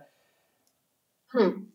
Hmm. 1.32 1.73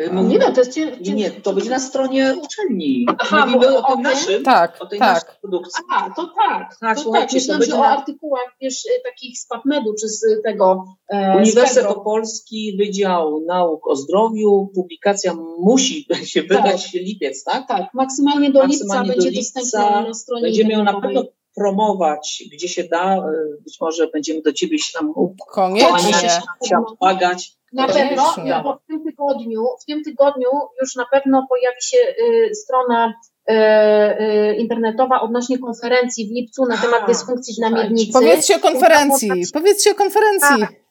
Y, 0.00 0.10
nie, 0.12 0.38
no, 0.38 0.52
to 0.52 0.60
jest 0.60 0.74
cię, 0.74 1.02
cię, 1.02 1.12
nie, 1.14 1.30
to 1.30 1.52
będzie 1.52 1.70
na 1.70 1.78
stronie 1.78 2.36
uczelni. 2.42 3.06
Aha, 3.18 3.46
Mówimy 3.46 3.78
o, 3.78 3.86
o 3.86 3.92
tym 3.92 4.02
naszym, 4.02 4.42
tak, 4.42 4.76
o 4.80 4.86
tej 4.86 4.98
tak. 4.98 5.14
naszej 5.14 5.40
produkcji. 5.40 5.84
Aha, 5.90 6.12
to 6.16 6.32
tak. 6.36 6.76
tak 6.80 6.98
to 7.04 7.12
tak. 7.12 7.32
Myślałam, 7.32 7.62
że 7.62 7.76
o 7.76 7.86
artykułach, 7.86 8.56
wiesz, 8.60 8.84
y, 8.86 9.02
takich 9.04 9.38
z 9.38 9.46
PubMedu, 9.46 9.94
czy 10.00 10.08
z 10.08 10.42
tego... 10.44 10.84
E, 11.08 11.36
Uniwersytet 11.36 11.86
Opolski, 11.86 12.76
Wydział 12.78 13.40
Nauk 13.46 13.86
o 13.86 13.96
Zdrowiu, 13.96 14.70
publikacja 14.74 15.34
musi 15.58 16.06
się 16.32 16.42
wydać 16.42 16.84
tak. 16.84 16.92
lipiec, 16.92 17.44
tak? 17.44 17.68
Tak, 17.68 17.94
maksymalnie 17.94 18.50
do 18.50 18.66
maksymalnie 18.66 19.08
lipca 19.08 19.16
do 19.16 19.22
będzie 19.22 19.40
lipca 19.40 19.60
dostępna 19.60 20.02
na 20.02 20.14
stronie 20.14 20.42
Będziemy 20.42 20.72
ją 20.72 20.84
na 20.84 21.00
pewno 21.00 21.24
promować, 21.56 22.44
gdzie 22.52 22.68
się 22.68 22.84
da. 22.84 23.16
Y, 23.16 23.62
być 23.64 23.80
może 23.80 24.06
będziemy 24.06 24.42
do 24.42 24.52
Ciebie 24.52 24.78
się 24.78 24.92
tam 24.98 25.14
Koniecznie. 25.50 26.28
Się 26.64 26.76
pomagać. 26.98 27.56
Na 27.76 27.86
pewno, 27.86 28.34
bo 28.62 28.78
w 28.84 28.86
tym 28.86 29.04
tygodniu, 29.04 29.64
w 29.82 29.84
tym 29.84 30.04
tygodniu 30.04 30.48
już 30.80 30.94
na 30.96 31.06
pewno 31.12 31.46
pojawi 31.48 31.82
się 31.82 31.98
y, 31.98 32.54
strona 32.54 33.14
y, 33.50 33.52
y, 33.52 34.54
internetowa 34.54 35.20
odnośnie 35.20 35.58
konferencji 35.58 36.28
w 36.28 36.30
lipcu 36.30 36.66
na 36.66 36.76
temat 36.76 37.06
dysfunkcji 37.06 37.54
na 37.60 37.70
miednicy. 37.70 38.12
Powiedzcie 38.12 38.56
o 38.56 38.58
konferencji, 38.58 39.30
powiedzcie 39.52 39.90
o 39.90 39.94
konferencji. 39.94 40.85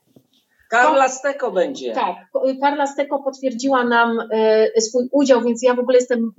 Karla 0.69 1.09
Steko 1.09 1.51
będzie. 1.51 1.93
Tak, 1.93 2.15
Karla 2.61 2.87
Steko 2.87 3.23
potwierdziła 3.23 3.83
nam 3.83 4.19
e, 4.31 4.81
swój 4.81 5.07
udział, 5.11 5.41
więc 5.41 5.63
ja 5.63 5.73
w 5.73 5.79
ogóle 5.79 5.97
jestem 5.97 6.31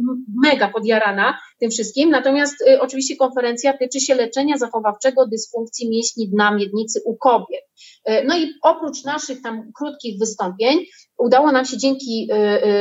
mega 0.42 0.68
podjarana 0.68 1.38
tym 1.60 1.70
wszystkim. 1.70 2.10
Natomiast 2.10 2.54
e, 2.68 2.80
oczywiście 2.80 3.16
konferencja 3.16 3.78
tyczy 3.78 4.00
się 4.00 4.14
leczenia 4.14 4.58
zachowawczego 4.58 5.26
dysfunkcji 5.26 5.90
mięśni 5.90 6.28
dna 6.28 6.54
miednicy 6.54 7.00
u 7.04 7.16
kobiet. 7.16 7.64
E, 8.04 8.24
no 8.24 8.38
i 8.38 8.52
oprócz 8.62 9.04
naszych 9.04 9.42
tam 9.42 9.70
krótkich 9.78 10.18
wystąpień, 10.18 10.78
udało 11.18 11.52
nam 11.52 11.64
się 11.64 11.78
dzięki 11.78 12.28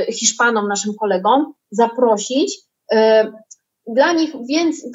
Hiszpanom, 0.10 0.68
naszym 0.68 0.94
kolegom, 1.00 1.54
zaprosić 1.72 2.60
dla 3.88 4.14
nich 4.14 4.34
więc 4.50 4.86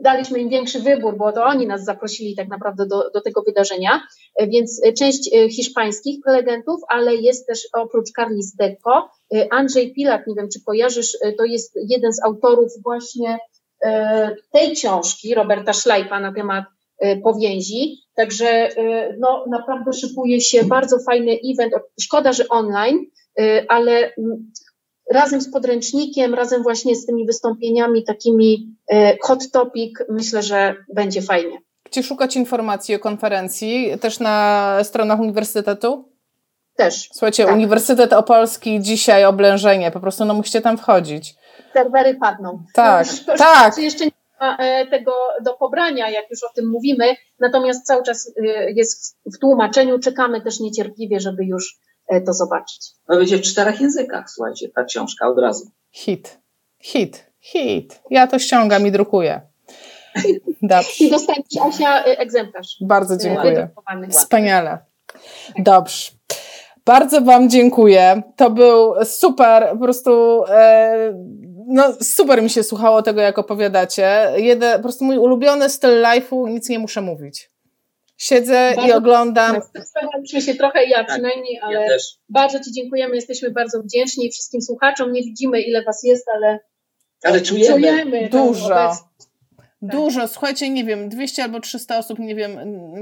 daliśmy 0.00 0.38
im 0.38 0.48
większy 0.48 0.80
wybór, 0.80 1.16
bo 1.16 1.32
to 1.32 1.44
oni 1.44 1.66
nas 1.66 1.84
zaprosili 1.84 2.36
tak 2.36 2.48
naprawdę 2.48 2.86
do, 2.86 3.10
do 3.10 3.20
tego 3.20 3.42
wydarzenia, 3.42 4.00
więc 4.48 4.82
część 4.98 5.34
e, 5.34 5.48
hiszpańskich 5.48 6.20
prelegentów, 6.24 6.80
ale 6.88 7.14
jest 7.14 7.46
też 7.46 7.68
oprócz 7.72 8.10
Carlis 8.16 8.56
Deco, 8.56 9.08
e, 9.34 9.52
Andrzej 9.52 9.92
Pilat, 9.94 10.26
nie 10.26 10.34
wiem 10.34 10.48
czy 10.52 10.64
kojarzysz, 10.64 11.16
e, 11.22 11.32
to 11.32 11.44
jest 11.44 11.72
jeden 11.88 12.12
z 12.12 12.22
autorów 12.24 12.72
właśnie 12.82 13.38
tej 14.52 14.72
książki 14.72 15.34
Roberta 15.34 15.72
Szlajpa 15.72 16.20
na 16.20 16.34
temat 16.34 16.64
powięzi. 17.22 17.98
Także 18.16 18.68
no, 19.18 19.44
naprawdę 19.50 19.92
szykuje 19.92 20.40
się 20.40 20.64
bardzo 20.64 20.98
fajny 20.98 21.38
event. 21.52 21.72
Szkoda, 22.00 22.32
że 22.32 22.48
online, 22.48 22.98
ale 23.68 24.12
razem 25.10 25.40
z 25.40 25.50
podręcznikiem, 25.50 26.34
razem 26.34 26.62
właśnie 26.62 26.96
z 26.96 27.06
tymi 27.06 27.26
wystąpieniami 27.26 28.04
takimi 28.04 28.76
e, 28.92 29.16
hot 29.22 29.50
topic, 29.50 29.98
myślę, 30.08 30.42
że 30.42 30.74
będzie 30.94 31.22
fajnie. 31.22 31.58
Gdzie 31.84 32.02
szukać 32.02 32.36
informacji 32.36 32.94
o 32.94 32.98
konferencji? 32.98 33.98
Też 34.00 34.20
na 34.20 34.78
stronach 34.82 35.20
uniwersytetu? 35.20 36.14
Też. 36.76 37.08
Słuchajcie, 37.12 37.44
tak. 37.44 37.54
Uniwersytet 37.54 38.12
Opolski 38.12 38.80
dzisiaj 38.80 39.24
oblężenie, 39.24 39.90
po 39.90 40.00
prostu 40.00 40.24
no 40.24 40.34
musicie 40.34 40.60
tam 40.60 40.78
wchodzić. 40.78 41.34
Serwery 41.72 42.14
padną. 42.14 42.62
Tak, 42.74 43.06
no, 43.26 43.34
tak. 43.36 43.78
Jeszcze 43.78 44.04
nie 44.04 44.10
ma 44.40 44.56
e, 44.56 44.86
tego 44.86 45.12
do 45.44 45.54
pobrania, 45.54 46.10
jak 46.10 46.30
już 46.30 46.42
o 46.42 46.52
tym 46.54 46.70
mówimy, 46.70 47.04
natomiast 47.40 47.86
cały 47.86 48.02
czas 48.02 48.32
e, 48.36 48.72
jest 48.72 49.16
w 49.34 49.38
tłumaczeniu, 49.38 49.98
czekamy 49.98 50.40
też 50.40 50.60
niecierpliwie, 50.60 51.20
żeby 51.20 51.44
już 51.44 51.78
to 52.26 52.32
zobaczyć. 52.32 52.80
No 53.08 53.16
będzie 53.16 53.38
w 53.38 53.42
czterech 53.42 53.80
językach, 53.80 54.30
słuchajcie, 54.30 54.68
ta 54.68 54.84
książka 54.84 55.28
od 55.28 55.38
razu. 55.38 55.70
Hit, 55.92 56.38
hit, 56.82 57.30
hit. 57.40 58.02
Ja 58.10 58.26
to 58.26 58.38
ściągam 58.38 58.86
i 58.86 58.92
drukuję. 58.92 59.40
Dobrze. 60.62 61.04
I 61.04 61.10
dostaniesz 61.10 61.56
Asia 61.62 62.04
e, 62.04 62.18
egzemplarz. 62.18 62.76
Bardzo 62.80 63.16
dziękuję. 63.16 63.68
Wspaniale. 64.10 64.78
Dobrze. 65.58 66.10
Bardzo 66.86 67.20
Wam 67.20 67.50
dziękuję. 67.50 68.22
To 68.36 68.50
był 68.50 68.94
super, 69.04 69.68
po 69.70 69.78
prostu 69.78 70.44
e, 70.48 71.14
no, 71.66 71.92
super 72.02 72.42
mi 72.42 72.50
się 72.50 72.62
słuchało 72.62 73.02
tego, 73.02 73.20
jak 73.20 73.38
opowiadacie. 73.38 74.32
Jeden, 74.36 74.76
po 74.76 74.82
prostu 74.82 75.04
mój 75.04 75.18
ulubiony 75.18 75.70
styl 75.70 76.02
live'u, 76.02 76.48
nic 76.48 76.68
nie 76.68 76.78
muszę 76.78 77.00
mówić. 77.00 77.50
Siedzę 78.24 78.72
bardzo, 78.76 78.90
i 78.90 78.92
oglądam. 78.92 79.60
Staraliśmy 79.84 80.42
się 80.42 80.54
trochę, 80.54 80.84
ja 80.84 80.98
tak, 80.98 81.08
przynajmniej, 81.08 81.60
ale 81.62 81.80
ja 81.80 81.96
bardzo 82.28 82.60
Ci 82.60 82.72
dziękujemy, 82.72 83.14
jesteśmy 83.16 83.50
bardzo 83.50 83.82
wdzięczni 83.82 84.30
wszystkim 84.30 84.62
słuchaczom. 84.62 85.12
Nie 85.12 85.22
widzimy, 85.22 85.60
ile 85.60 85.82
Was 85.82 86.02
jest, 86.02 86.26
ale, 86.34 86.58
ale 87.24 87.40
czujemy, 87.40 87.74
czujemy 87.74 88.28
dużo. 88.28 88.96
Tak. 89.88 89.96
Dużo, 89.96 90.28
słuchajcie, 90.28 90.70
nie 90.70 90.84
wiem, 90.84 91.08
200 91.08 91.42
albo 91.42 91.60
300 91.60 91.98
osób, 91.98 92.18
nie 92.18 92.34
wiem, 92.34 92.58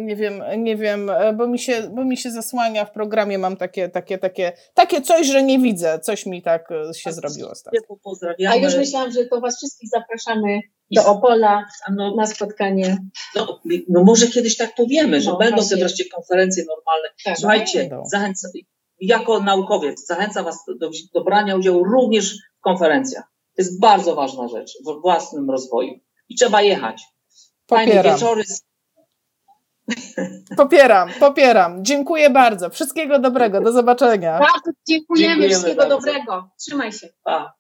nie 0.07 0.17
wiem, 0.17 0.43
nie 0.57 0.77
wiem, 0.77 1.11
bo 1.37 1.47
mi 1.47 1.59
się, 1.59 1.91
bo 1.95 2.05
mi 2.05 2.17
się 2.17 2.31
zasłania 2.31 2.85
w 2.85 2.93
programie, 2.93 3.39
mam 3.39 3.57
takie, 3.57 3.89
takie, 3.89 4.19
takie, 4.19 4.53
takie 4.75 5.03
coś, 5.03 5.27
że 5.27 5.43
nie 5.43 5.59
widzę, 5.59 5.99
coś 5.99 6.27
mi 6.27 6.43
tak 6.43 6.71
e, 6.71 6.95
się 6.95 7.13
zrobiło 7.13 7.51
ostatnio. 7.51 7.81
A 8.49 8.57
już 8.57 8.77
myślałam, 8.77 9.13
że 9.13 9.27
to 9.27 9.41
Was 9.41 9.57
wszystkich 9.57 9.91
zapraszamy 9.91 10.61
do 10.91 11.07
Opola 11.07 11.65
no, 11.97 12.15
na 12.17 12.27
spotkanie. 12.27 12.99
No, 13.37 13.61
no 13.89 14.05
może 14.05 14.27
kiedyś 14.27 14.57
tak 14.57 14.75
powiemy, 14.75 15.21
że 15.21 15.31
no, 15.31 15.37
będą 15.37 15.69
te 15.69 15.77
wreszcie 15.77 16.05
konferencje 16.15 16.65
normalne. 16.65 17.09
Tak, 17.25 17.39
Słuchajcie, 17.39 17.91
zachęcam, 18.11 18.51
jako 19.01 19.41
naukowiec 19.41 20.07
zachęcam 20.07 20.45
Was 20.45 20.65
do, 20.81 20.91
do 21.15 21.25
brania 21.25 21.57
udziału 21.57 21.85
również 21.85 22.35
w 22.35 22.61
konferencjach. 22.61 23.25
To 23.57 23.63
jest 23.63 23.81
bardzo 23.81 24.15
ważna 24.15 24.49
rzecz 24.49 24.73
w 24.87 25.01
własnym 25.03 25.51
rozwoju 25.51 26.01
i 26.29 26.35
trzeba 26.35 26.63
jechać. 26.63 27.03
Fajne 27.69 28.03
wieczory. 28.03 28.43
Popieram, 30.57 31.11
popieram. 31.21 31.85
Dziękuję 31.85 32.31
bardzo. 32.31 32.71
Wszystkiego 32.71 33.19
dobrego. 33.19 33.61
Do 33.61 33.73
zobaczenia. 33.73 34.39
Bardzo 34.39 34.71
dziękujemy. 34.89 35.29
dziękujemy 35.29 35.49
Wszystkiego 35.55 35.83
bardzo. 35.83 35.97
dobrego. 35.97 36.51
Trzymaj 36.59 36.93
się. 36.93 37.09
Pa. 37.23 37.55